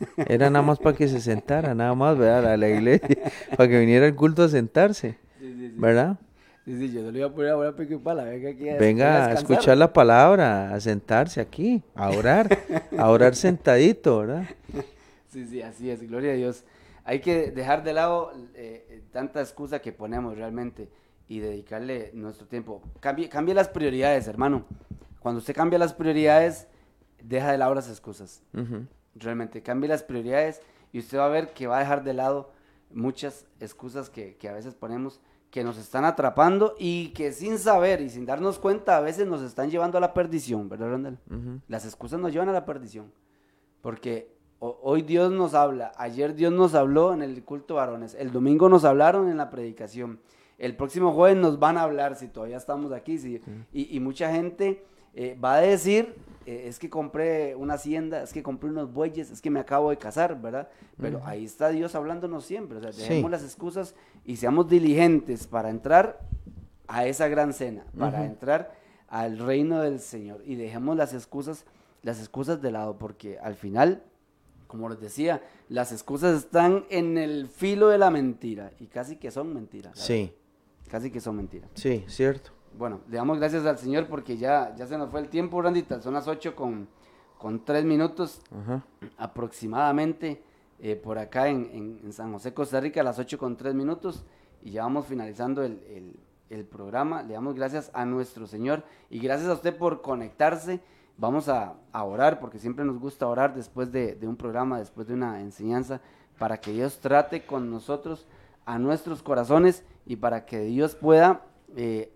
Era 0.16 0.48
nada 0.48 0.64
más 0.64 0.78
para 0.78 0.96
que 0.96 1.06
se 1.06 1.20
sentara, 1.20 1.74
nada 1.74 1.94
más, 1.94 2.16
¿verdad? 2.16 2.54
A 2.54 2.56
la 2.56 2.66
iglesia, 2.66 3.08
para 3.58 3.68
que 3.68 3.78
viniera 3.78 4.06
al 4.06 4.16
culto 4.16 4.42
a 4.42 4.48
sentarse, 4.48 5.18
¿verdad? 5.76 6.18
Sí, 6.70 6.88
sí, 6.88 6.92
yo 6.92 7.02
no 7.02 7.10
le 7.10 7.18
iba 7.18 7.28
a 7.28 7.32
poner 7.32 7.50
a 7.50 7.54
volar 7.56 7.74
pico 7.74 7.94
y 7.94 7.98
pala. 7.98 8.24
Venga 8.24 8.50
aquí 8.50 8.68
a, 8.68 8.76
Venga 8.76 9.26
a, 9.26 9.32
escuchar 9.32 9.76
la 9.76 9.92
palabra, 9.92 10.72
a 10.72 10.80
sentarse 10.80 11.40
aquí, 11.40 11.82
a 11.94 12.10
orar, 12.10 12.58
a 12.96 13.10
orar 13.10 13.34
sentadito, 13.34 14.20
¿verdad? 14.20 14.44
Sí, 15.28 15.46
sí, 15.46 15.62
así 15.62 15.88
es, 15.88 16.02
gloria 16.08 16.32
a 16.32 16.34
Dios. 16.34 16.64
Hay 17.04 17.20
que 17.20 17.52
dejar 17.52 17.84
de 17.84 17.92
lado 17.92 18.32
eh, 18.56 19.04
tanta 19.12 19.40
excusa 19.40 19.78
que 19.78 19.92
ponemos 19.92 20.36
realmente 20.36 20.88
y 21.28 21.38
dedicarle 21.38 22.10
nuestro 22.14 22.48
tiempo. 22.48 22.82
Cambie, 22.98 23.28
cambie 23.28 23.54
las 23.54 23.68
prioridades, 23.68 24.26
hermano. 24.26 24.64
Cuando 25.20 25.38
usted 25.38 25.54
cambia 25.54 25.78
las 25.78 25.92
prioridades, 25.92 26.66
deja 27.22 27.52
de 27.52 27.58
lado 27.58 27.76
las 27.76 27.88
excusas 27.88 28.42
realmente 29.14 29.62
cambie 29.62 29.88
las 29.88 30.02
prioridades 30.02 30.60
y 30.92 30.98
usted 30.98 31.18
va 31.18 31.26
a 31.26 31.30
ver 31.30 31.52
que 31.52 31.66
va 31.66 31.78
a 31.78 31.80
dejar 31.80 32.04
de 32.04 32.14
lado 32.14 32.52
muchas 32.92 33.46
excusas 33.60 34.10
que, 34.10 34.36
a 34.48 34.52
veces 34.52 34.74
ponemos 34.74 35.20
que 35.50 35.64
nos 35.64 35.78
están 35.78 36.04
atrapando 36.04 36.74
y 36.78 37.08
que 37.08 37.32
sin 37.32 37.58
saber 37.58 38.00
y 38.00 38.08
sin 38.08 38.24
darnos 38.24 38.58
cuenta 38.58 38.96
a 38.96 39.00
veces 39.00 39.26
nos 39.26 39.42
están 39.42 39.70
llevando 39.70 39.98
a 39.98 40.00
la 40.00 40.14
perdición, 40.14 40.68
¿verdad, 40.68 40.90
Randall? 40.90 41.18
Las 41.66 41.84
excusas 41.84 42.20
nos 42.20 42.32
llevan 42.32 42.48
a 42.48 42.52
la 42.52 42.64
perdición. 42.64 43.12
Porque 43.80 44.32
hoy 44.60 45.02
Dios 45.02 45.32
nos 45.32 45.54
habla, 45.54 45.92
ayer 45.96 46.34
Dios 46.34 46.52
nos 46.52 46.74
habló 46.74 47.12
en 47.12 47.22
el 47.22 47.42
culto 47.44 47.76
varones, 47.76 48.14
el 48.14 48.30
domingo 48.30 48.68
nos 48.68 48.84
hablaron 48.84 49.28
en 49.28 49.38
la 49.38 49.50
predicación, 49.50 50.20
el 50.58 50.76
próximo 50.76 51.12
jueves 51.12 51.38
nos 51.38 51.58
van 51.58 51.78
a 51.78 51.82
hablar 51.82 52.14
si 52.14 52.28
todavía 52.28 52.58
estamos 52.58 52.92
aquí, 52.92 53.18
sí, 53.18 53.40
y, 53.72 53.98
mucha 54.00 54.30
gente 54.30 54.84
eh, 55.14 55.36
va 55.42 55.56
a 55.56 55.60
decir 55.60 56.14
eh, 56.46 56.68
es 56.68 56.78
que 56.78 56.88
compré 56.88 57.54
una 57.54 57.74
hacienda, 57.74 58.22
es 58.22 58.32
que 58.32 58.42
compré 58.42 58.70
unos 58.70 58.92
bueyes, 58.92 59.30
es 59.30 59.42
que 59.42 59.50
me 59.50 59.60
acabo 59.60 59.90
de 59.90 59.98
casar, 59.98 60.40
¿verdad? 60.40 60.68
Pero 60.98 61.22
ahí 61.24 61.44
está 61.44 61.68
Dios 61.68 61.94
hablándonos 61.94 62.44
siempre, 62.44 62.78
o 62.78 62.80
sea, 62.80 62.90
dejemos 62.90 63.30
las 63.30 63.44
excusas 63.44 63.94
y 64.24 64.36
seamos 64.36 64.68
diligentes 64.68 65.46
para 65.46 65.70
entrar 65.70 66.18
a 66.88 67.06
esa 67.06 67.28
gran 67.28 67.52
cena, 67.52 67.84
para 67.96 68.24
entrar 68.24 68.74
al 69.08 69.38
reino 69.38 69.80
del 69.80 70.00
Señor 70.00 70.42
y 70.44 70.56
dejemos 70.56 70.96
las 70.96 71.14
excusas, 71.14 71.66
las 72.02 72.18
excusas 72.18 72.60
de 72.62 72.72
lado, 72.72 72.96
porque 72.98 73.38
al 73.38 73.54
final, 73.54 74.02
como 74.66 74.88
les 74.88 74.98
decía, 74.98 75.42
las 75.68 75.92
excusas 75.92 76.36
están 76.36 76.84
en 76.88 77.18
el 77.18 77.48
filo 77.48 77.88
de 77.88 77.98
la 77.98 78.10
mentira 78.10 78.72
y 78.80 78.86
casi 78.86 79.16
que 79.16 79.30
son 79.30 79.52
mentiras. 79.54 79.98
Sí. 79.98 80.32
Casi 80.88 81.10
que 81.10 81.20
son 81.20 81.36
mentiras. 81.36 81.70
Sí, 81.74 82.04
cierto. 82.08 82.50
Bueno, 82.76 83.00
le 83.08 83.16
damos 83.16 83.38
gracias 83.38 83.66
al 83.66 83.78
Señor 83.78 84.06
porque 84.06 84.36
ya, 84.36 84.74
ya 84.74 84.86
se 84.86 84.96
nos 84.96 85.10
fue 85.10 85.20
el 85.20 85.28
tiempo, 85.28 85.60
Randita. 85.60 86.00
Son 86.00 86.14
las 86.14 86.28
8 86.28 86.54
con, 86.54 86.88
con 87.38 87.64
3 87.64 87.84
minutos 87.84 88.42
aproximadamente 89.18 90.42
eh, 90.78 90.96
por 90.96 91.18
acá 91.18 91.48
en, 91.48 92.10
San 92.12 92.32
José, 92.32 92.54
Costa 92.54 92.80
Rica, 92.80 93.02
a 93.02 93.04
las 93.04 93.18
8 93.18 93.38
con 93.38 93.56
3 93.56 93.74
minutos. 93.74 94.24
Y 94.62 94.72
ya 94.72 94.82
vamos 94.82 95.06
finalizando 95.06 95.62
el, 95.62 96.16
programa. 96.70 97.22
Le 97.22 97.34
damos 97.34 97.54
gracias 97.54 97.90
a 97.94 98.04
nuestro 98.04 98.46
Señor 98.46 98.82
y 99.08 99.20
gracias 99.20 99.48
a 99.48 99.54
usted 99.54 99.76
por 99.76 100.02
conectarse. 100.02 100.80
Vamos 101.16 101.48
a, 101.48 101.76
orar 101.92 102.40
porque 102.40 102.58
siempre 102.58 102.84
nos 102.84 102.98
gusta 102.98 103.26
orar 103.26 103.54
después 103.54 103.92
de, 103.92 104.18
un 104.22 104.36
programa, 104.36 104.78
después 104.78 105.06
de 105.06 105.14
una 105.14 105.40
enseñanza, 105.40 106.00
para 106.38 106.60
que 106.60 106.72
Dios 106.72 106.98
trate 106.98 107.44
con 107.44 107.70
nosotros 107.70 108.26
a 108.64 108.78
nuestros 108.78 109.22
corazones 109.22 109.84
y 110.06 110.16
para 110.16 110.46
que 110.46 110.60
Dios 110.60 110.94
pueda 110.94 111.42
eh, 111.76 112.12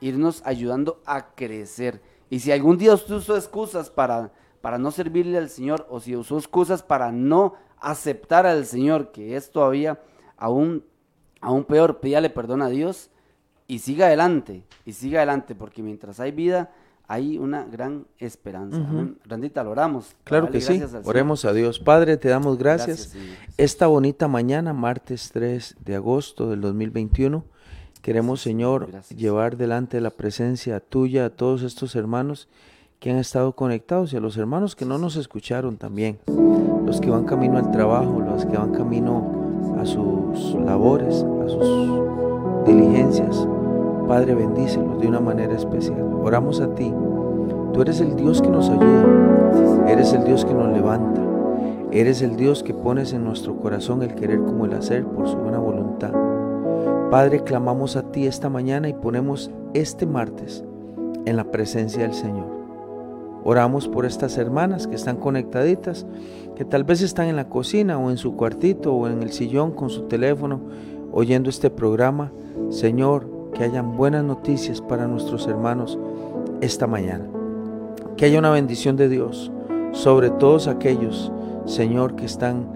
irnos 0.00 0.42
ayudando 0.44 1.00
a 1.06 1.34
crecer. 1.34 2.00
Y 2.30 2.40
si 2.40 2.52
algún 2.52 2.78
día 2.78 2.94
usted 2.94 3.14
usó 3.14 3.36
excusas 3.36 3.90
para, 3.90 4.32
para 4.60 4.78
no 4.78 4.90
servirle 4.90 5.38
al 5.38 5.48
Señor, 5.48 5.86
o 5.90 6.00
si 6.00 6.16
usó 6.16 6.38
excusas 6.38 6.82
para 6.82 7.12
no 7.12 7.54
aceptar 7.80 8.46
al 8.46 8.66
Señor, 8.66 9.12
que 9.12 9.36
es 9.36 9.50
todavía 9.50 10.00
aún, 10.36 10.84
aún 11.40 11.64
peor, 11.64 12.00
pídale 12.00 12.30
perdón 12.30 12.62
a 12.62 12.68
Dios 12.68 13.10
y 13.66 13.80
siga 13.80 14.06
adelante, 14.06 14.64
y 14.84 14.92
siga 14.92 15.20
adelante, 15.20 15.54
porque 15.54 15.82
mientras 15.82 16.20
hay 16.20 16.32
vida, 16.32 16.70
hay 17.06 17.38
una 17.38 17.64
gran 17.64 18.06
esperanza. 18.18 18.78
Randita, 19.24 19.64
lo 19.64 19.70
oramos. 19.70 20.14
Claro 20.24 20.50
que 20.50 20.60
sí. 20.60 20.82
Oremos 21.04 21.46
a 21.46 21.54
Dios. 21.54 21.80
Padre, 21.80 22.18
te 22.18 22.28
damos 22.28 22.58
gracias. 22.58 23.14
Esta 23.56 23.86
bonita 23.86 24.28
mañana, 24.28 24.74
martes 24.74 25.30
3 25.32 25.76
de 25.80 25.94
agosto 25.96 26.50
del 26.50 26.60
2021 26.60 27.44
Queremos, 28.08 28.40
Señor, 28.40 28.88
llevar 29.14 29.58
delante 29.58 29.98
de 29.98 30.00
la 30.00 30.08
presencia 30.08 30.80
tuya 30.80 31.26
a 31.26 31.28
todos 31.28 31.62
estos 31.62 31.94
hermanos 31.94 32.48
que 33.00 33.10
han 33.10 33.18
estado 33.18 33.52
conectados 33.52 34.14
y 34.14 34.16
a 34.16 34.20
los 34.20 34.38
hermanos 34.38 34.74
que 34.74 34.86
no 34.86 34.96
nos 34.96 35.16
escucharon 35.16 35.76
también, 35.76 36.18
los 36.86 37.02
que 37.02 37.10
van 37.10 37.26
camino 37.26 37.58
al 37.58 37.70
trabajo, 37.70 38.22
los 38.26 38.46
que 38.46 38.56
van 38.56 38.72
camino 38.72 39.76
a 39.78 39.84
sus 39.84 40.54
labores, 40.54 41.16
a 41.16 41.48
sus 41.50 42.66
diligencias. 42.66 43.46
Padre, 44.08 44.34
bendícelos 44.34 44.98
de 45.02 45.06
una 45.06 45.20
manera 45.20 45.54
especial. 45.54 46.02
Oramos 46.22 46.62
a 46.62 46.74
ti. 46.74 46.90
Tú 47.74 47.82
eres 47.82 48.00
el 48.00 48.16
Dios 48.16 48.40
que 48.40 48.48
nos 48.48 48.70
ayuda, 48.70 49.84
eres 49.86 50.14
el 50.14 50.24
Dios 50.24 50.46
que 50.46 50.54
nos 50.54 50.72
levanta, 50.72 51.20
eres 51.92 52.22
el 52.22 52.36
Dios 52.36 52.62
que 52.62 52.72
pones 52.72 53.12
en 53.12 53.22
nuestro 53.22 53.58
corazón 53.58 54.02
el 54.02 54.14
querer 54.14 54.38
como 54.38 54.64
el 54.64 54.72
hacer 54.72 55.04
por 55.04 55.28
su 55.28 55.36
buena 55.36 55.58
voluntad. 55.58 56.27
Padre, 57.10 57.42
clamamos 57.42 57.96
a 57.96 58.12
ti 58.12 58.26
esta 58.26 58.50
mañana 58.50 58.86
y 58.86 58.92
ponemos 58.92 59.50
este 59.72 60.04
martes 60.04 60.62
en 61.24 61.36
la 61.36 61.50
presencia 61.50 62.02
del 62.02 62.12
Señor. 62.12 62.46
Oramos 63.44 63.88
por 63.88 64.04
estas 64.04 64.36
hermanas 64.36 64.86
que 64.86 64.96
están 64.96 65.16
conectaditas, 65.16 66.04
que 66.54 66.66
tal 66.66 66.84
vez 66.84 67.00
están 67.00 67.28
en 67.28 67.36
la 67.36 67.48
cocina 67.48 67.98
o 67.98 68.10
en 68.10 68.18
su 68.18 68.36
cuartito 68.36 68.92
o 68.92 69.08
en 69.08 69.22
el 69.22 69.32
sillón 69.32 69.72
con 69.72 69.88
su 69.88 70.02
teléfono 70.02 70.60
oyendo 71.10 71.48
este 71.48 71.70
programa. 71.70 72.30
Señor, 72.68 73.26
que 73.54 73.64
hayan 73.64 73.96
buenas 73.96 74.22
noticias 74.22 74.82
para 74.82 75.06
nuestros 75.06 75.46
hermanos 75.46 75.98
esta 76.60 76.86
mañana. 76.86 77.24
Que 78.18 78.26
haya 78.26 78.38
una 78.38 78.50
bendición 78.50 78.96
de 78.96 79.08
Dios 79.08 79.50
sobre 79.92 80.28
todos 80.28 80.68
aquellos, 80.68 81.32
Señor, 81.64 82.16
que 82.16 82.26
están 82.26 82.66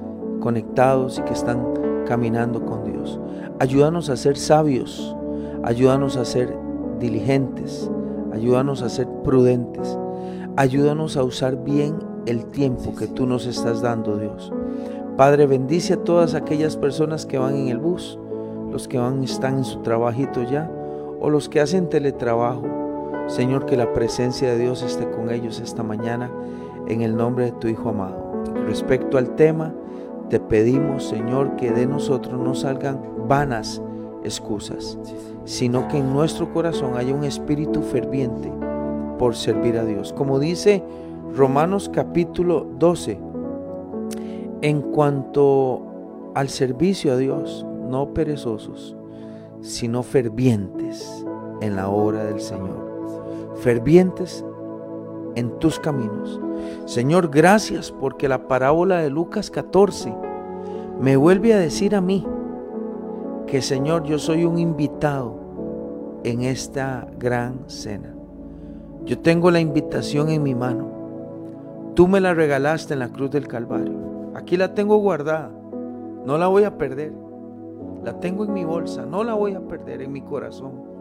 conectados 0.41 1.19
y 1.19 1.23
que 1.23 1.35
están 1.35 1.67
caminando 2.07 2.65
con 2.65 2.85
Dios. 2.85 3.21
Ayúdanos 3.59 4.09
a 4.11 4.17
ser 4.17 4.37
sabios, 4.37 5.17
ayúdanos 5.63 6.17
a 6.17 6.25
ser 6.25 6.57
diligentes, 6.99 7.91
ayúdanos 8.33 8.83
a 8.83 8.89
ser 8.89 9.07
prudentes, 9.23 9.99
ayúdanos 10.57 11.17
a 11.17 11.25
usar 11.25 11.63
bien 11.63 11.97
el 12.27 12.47
tiempo 12.47 12.95
que 12.95 13.07
tú 13.07 13.27
nos 13.27 13.47
estás 13.47 13.83
dando, 13.83 14.17
Dios. 14.17 14.53
Padre, 15.17 15.47
bendice 15.47 15.95
a 15.95 16.05
todas 16.05 16.35
aquellas 16.35 16.77
personas 16.77 17.27
que 17.27 17.39
van 17.39 17.55
en 17.55 17.69
el 17.69 17.79
bus, 17.79 18.19
los 18.71 18.89
que 18.89 18.99
van 18.99 19.23
están 19.23 19.59
en 19.59 19.65
su 19.65 19.81
trabajito 19.81 20.43
ya, 20.43 20.71
o 21.21 21.29
los 21.31 21.49
que 21.49 21.61
hacen 21.61 21.89
teletrabajo. 21.89 22.65
Señor, 23.27 23.67
que 23.67 23.77
la 23.77 23.93
presencia 23.93 24.51
de 24.51 24.59
Dios 24.59 24.83
esté 24.83 25.09
con 25.11 25.31
ellos 25.31 25.61
esta 25.61 25.83
mañana, 25.83 26.31
en 26.89 27.03
el 27.03 27.17
nombre 27.17 27.47
de 27.47 27.53
tu 27.53 27.69
Hijo 27.69 27.91
amado. 27.91 28.33
Respecto 28.67 29.19
al 29.19 29.37
tema, 29.37 29.73
te 30.33 30.41
pedimos, 30.41 31.05
Señor, 31.05 31.57
que 31.57 31.73
de 31.73 31.87
nosotros 31.87 32.41
no 32.41 32.55
salgan 32.55 33.03
vanas 33.29 33.83
excusas, 34.25 34.99
sino 35.45 35.89
que 35.89 35.99
en 35.99 36.11
nuestro 36.11 36.51
corazón 36.55 36.97
haya 36.97 37.15
un 37.15 37.25
espíritu 37.25 37.83
ferviente 37.83 38.51
por 39.19 39.37
servir 39.37 39.77
a 39.77 39.85
Dios. 39.85 40.15
Como 40.15 40.39
dice 40.39 40.83
Romanos 41.37 41.91
capítulo 41.93 42.67
12, 42.79 43.21
en 44.63 44.81
cuanto 44.81 46.33
al 46.35 46.49
servicio 46.49 47.13
a 47.13 47.19
Dios, 47.19 47.67
no 47.91 48.15
perezosos, 48.15 48.97
sino 49.61 50.03
fervientes 50.03 51.27
en 51.61 51.77
la 51.77 51.91
obra 51.91 52.25
del 52.25 52.41
Señor. 52.41 53.53
Fervientes 53.57 54.43
en 55.35 55.59
tus 55.59 55.79
caminos. 55.79 56.41
Señor, 56.85 57.31
gracias 57.31 57.93
porque 57.93 58.29
la 58.29 58.49
parábola 58.49 58.99
de 58.99 59.11
Lucas 59.11 59.51
14 59.51 60.13
me 61.01 61.17
vuelve 61.17 61.55
a 61.55 61.59
decir 61.59 61.95
a 61.95 62.01
mí 62.01 62.27
que, 63.47 63.63
Señor, 63.63 64.05
yo 64.05 64.19
soy 64.19 64.45
un 64.45 64.59
invitado 64.59 65.37
en 66.25 66.43
esta 66.43 67.07
gran 67.19 67.69
cena. 67.69 68.15
Yo 69.05 69.19
tengo 69.19 69.51
la 69.51 69.61
invitación 69.61 70.31
en 70.31 70.43
mi 70.43 70.55
mano. 70.55 70.87
Tú 71.95 72.07
me 72.07 72.21
la 72.21 72.35
regalaste 72.35 72.95
en 72.95 73.01
la 73.01 73.09
cruz 73.09 73.31
del 73.31 73.49
Calvario. 73.49 74.33
Aquí 74.35 74.57
la 74.57 74.75
tengo 74.75 74.97
guardada. 74.97 75.51
No 76.25 76.39
la 76.39 76.47
voy 76.47 76.65
a 76.65 76.79
perder. 76.79 77.13
La 78.05 78.21
tengo 78.21 78.45
en 78.45 78.53
mi 78.53 78.65
bolsa. 78.65 79.05
No 79.05 79.25
la 79.25 79.35
voy 79.35 79.55
a 79.55 79.61
perder 79.61 80.03
en 80.03 80.13
mi 80.13 80.23
corazón. 80.23 80.92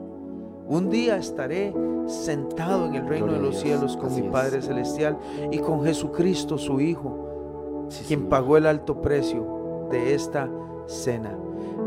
Un 0.72 0.89
día 0.89 1.17
estaré 1.17 1.74
sentado 2.07 2.86
en 2.86 2.95
el 2.95 3.05
reino 3.05 3.34
de 3.34 3.39
los 3.39 3.59
cielos 3.59 3.97
con 3.97 4.15
mi 4.15 4.22
Padre 4.30 4.61
Celestial 4.61 5.17
y 5.51 5.59
con 5.59 5.84
Jesucristo 5.84 6.57
su 6.57 6.80
Hijo, 6.80 7.89
quien 8.07 8.30
pagó 8.30 8.55
el 8.55 8.65
alto 8.65 9.01
precio 9.01 9.89
de 9.91 10.13
esta 10.13 10.49
cena. 10.86 11.38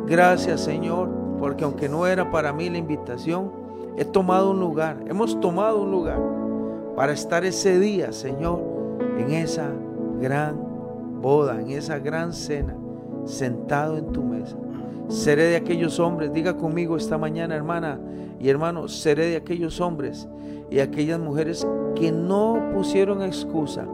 Gracias 0.07 0.61
Señor, 0.61 1.09
porque 1.39 1.65
aunque 1.65 1.89
no 1.89 2.07
era 2.07 2.31
para 2.31 2.53
mí 2.53 2.69
la 2.69 2.77
invitación, 2.77 3.51
he 3.97 4.05
tomado 4.05 4.51
un 4.51 4.61
lugar, 4.61 5.03
hemos 5.09 5.41
tomado 5.41 5.81
un 5.81 5.91
lugar 5.91 6.21
para 6.95 7.15
estar 7.15 7.43
ese 7.43 7.79
día, 7.79 8.13
Señor, 8.13 8.61
en 9.17 9.31
esa 9.33 9.71
gran 10.21 10.61
boda, 11.23 11.59
en 11.59 11.71
esa 11.71 11.99
gran 12.01 12.35
cena, 12.35 12.77
sentado 13.25 13.97
en 13.97 14.13
tu 14.13 14.23
mesa. 14.23 14.59
Seré 15.09 15.45
de 15.45 15.57
aquellos 15.57 16.01
hombres, 16.01 16.33
diga 16.33 16.57
conmigo 16.57 16.97
esta 16.97 17.19
mañana, 17.19 17.55
hermana 17.55 18.01
y 18.41 18.49
hermano, 18.49 18.89
seré 18.89 19.27
de 19.27 19.37
aquellos 19.37 19.81
hombres 19.81 20.29
y 20.71 20.79
aquellas 20.79 21.21
mujeres 21.21 21.67
que 21.95 22.11
no 22.11 22.71
pusieron 22.75 23.23
excusa 23.23 23.87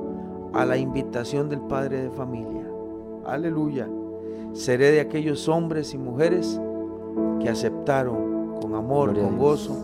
a 0.53 0.65
la 0.65 0.77
invitación 0.77 1.49
del 1.49 1.61
padre 1.61 2.03
de 2.03 2.11
familia. 2.11 2.65
Aleluya. 3.27 3.89
Seré 4.53 4.93
de 4.93 5.01
aquellos 5.01 5.49
hombres 5.49 5.95
y 5.95 5.99
mujeres 5.99 6.61
que 7.41 7.49
aceptaron 7.49 8.57
con 8.61 8.75
amor, 8.75 9.15
con 9.15 9.39
gozo, 9.39 9.77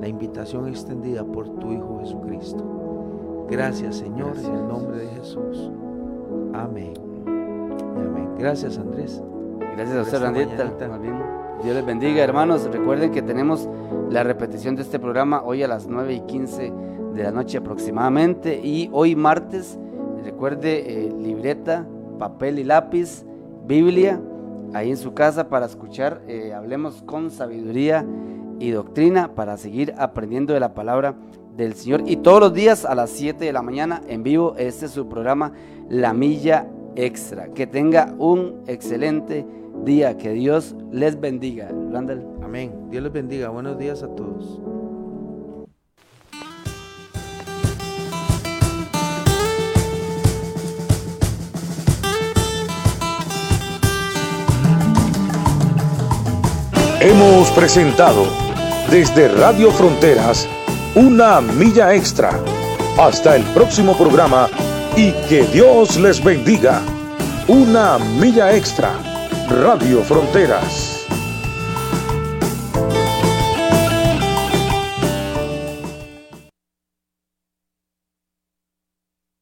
la 0.00 0.08
invitación 0.08 0.68
extendida 0.68 1.24
por 1.24 1.48
tu 1.58 1.72
Hijo 1.72 2.00
Jesucristo. 2.00 3.46
Gracias 3.48 3.96
Señor, 3.96 4.36
en 4.38 4.54
el 4.54 4.68
nombre 4.68 4.98
de 4.98 5.08
Jesús. 5.08 5.70
Amén. 6.52 6.94
Amén. 7.26 8.28
Gracias, 8.38 8.78
Andrés. 8.78 9.22
Gracias 9.76 9.98
a 9.98 10.02
usted, 10.02 10.20
Randita. 10.22 10.72
Dios 11.62 11.76
les 11.76 11.84
bendiga, 11.84 12.24
hermanos. 12.24 12.66
Recuerden 12.72 13.12
que 13.12 13.20
tenemos 13.20 13.68
la 14.08 14.22
repetición 14.22 14.74
de 14.74 14.80
este 14.80 14.98
programa 14.98 15.42
hoy 15.42 15.62
a 15.62 15.68
las 15.68 15.86
9 15.86 16.14
y 16.14 16.20
15 16.20 16.72
de 17.12 17.22
la 17.22 17.30
noche 17.30 17.58
aproximadamente. 17.58 18.58
Y 18.64 18.88
hoy 18.90 19.14
martes, 19.14 19.78
recuerde, 20.24 21.08
eh, 21.08 21.12
libreta, 21.20 21.86
papel 22.18 22.58
y 22.58 22.64
lápiz, 22.64 23.26
Biblia, 23.66 24.18
ahí 24.72 24.92
en 24.92 24.96
su 24.96 25.12
casa 25.12 25.50
para 25.50 25.66
escuchar. 25.66 26.22
Eh, 26.26 26.54
hablemos 26.54 27.02
con 27.02 27.30
sabiduría 27.30 28.06
y 28.58 28.70
doctrina 28.70 29.34
para 29.34 29.58
seguir 29.58 29.92
aprendiendo 29.98 30.54
de 30.54 30.60
la 30.60 30.72
palabra 30.72 31.16
del 31.54 31.74
Señor. 31.74 32.02
Y 32.06 32.16
todos 32.16 32.40
los 32.40 32.54
días 32.54 32.86
a 32.86 32.94
las 32.94 33.10
7 33.10 33.44
de 33.44 33.52
la 33.52 33.60
mañana 33.60 34.00
en 34.08 34.22
vivo, 34.22 34.54
este 34.56 34.86
es 34.86 34.92
su 34.92 35.06
programa 35.06 35.52
La 35.90 36.14
Milla 36.14 36.66
Extra. 36.94 37.48
Que 37.48 37.66
tenga 37.66 38.14
un 38.18 38.62
excelente 38.66 39.44
día. 39.84 40.16
Que 40.16 40.32
Dios 40.32 40.74
les 40.90 41.18
bendiga. 41.20 41.68
Randall. 41.92 42.24
Amén. 42.42 42.72
Dios 42.90 43.02
les 43.02 43.12
bendiga. 43.12 43.48
Buenos 43.48 43.78
días 43.78 44.02
a 44.02 44.08
todos. 44.08 44.60
Hemos 57.08 57.48
presentado 57.52 58.26
desde 58.90 59.28
Radio 59.28 59.70
Fronteras 59.70 60.48
una 60.96 61.40
milla 61.40 61.94
extra. 61.94 62.30
Hasta 62.98 63.36
el 63.36 63.44
próximo 63.54 63.96
programa 63.96 64.48
y 64.96 65.12
que 65.28 65.44
Dios 65.52 65.98
les 65.98 66.24
bendiga. 66.24 66.82
Una 67.46 67.98
milla 67.98 68.56
extra. 68.56 69.05
Radio 69.48 70.02
Fronteras. 70.02 70.95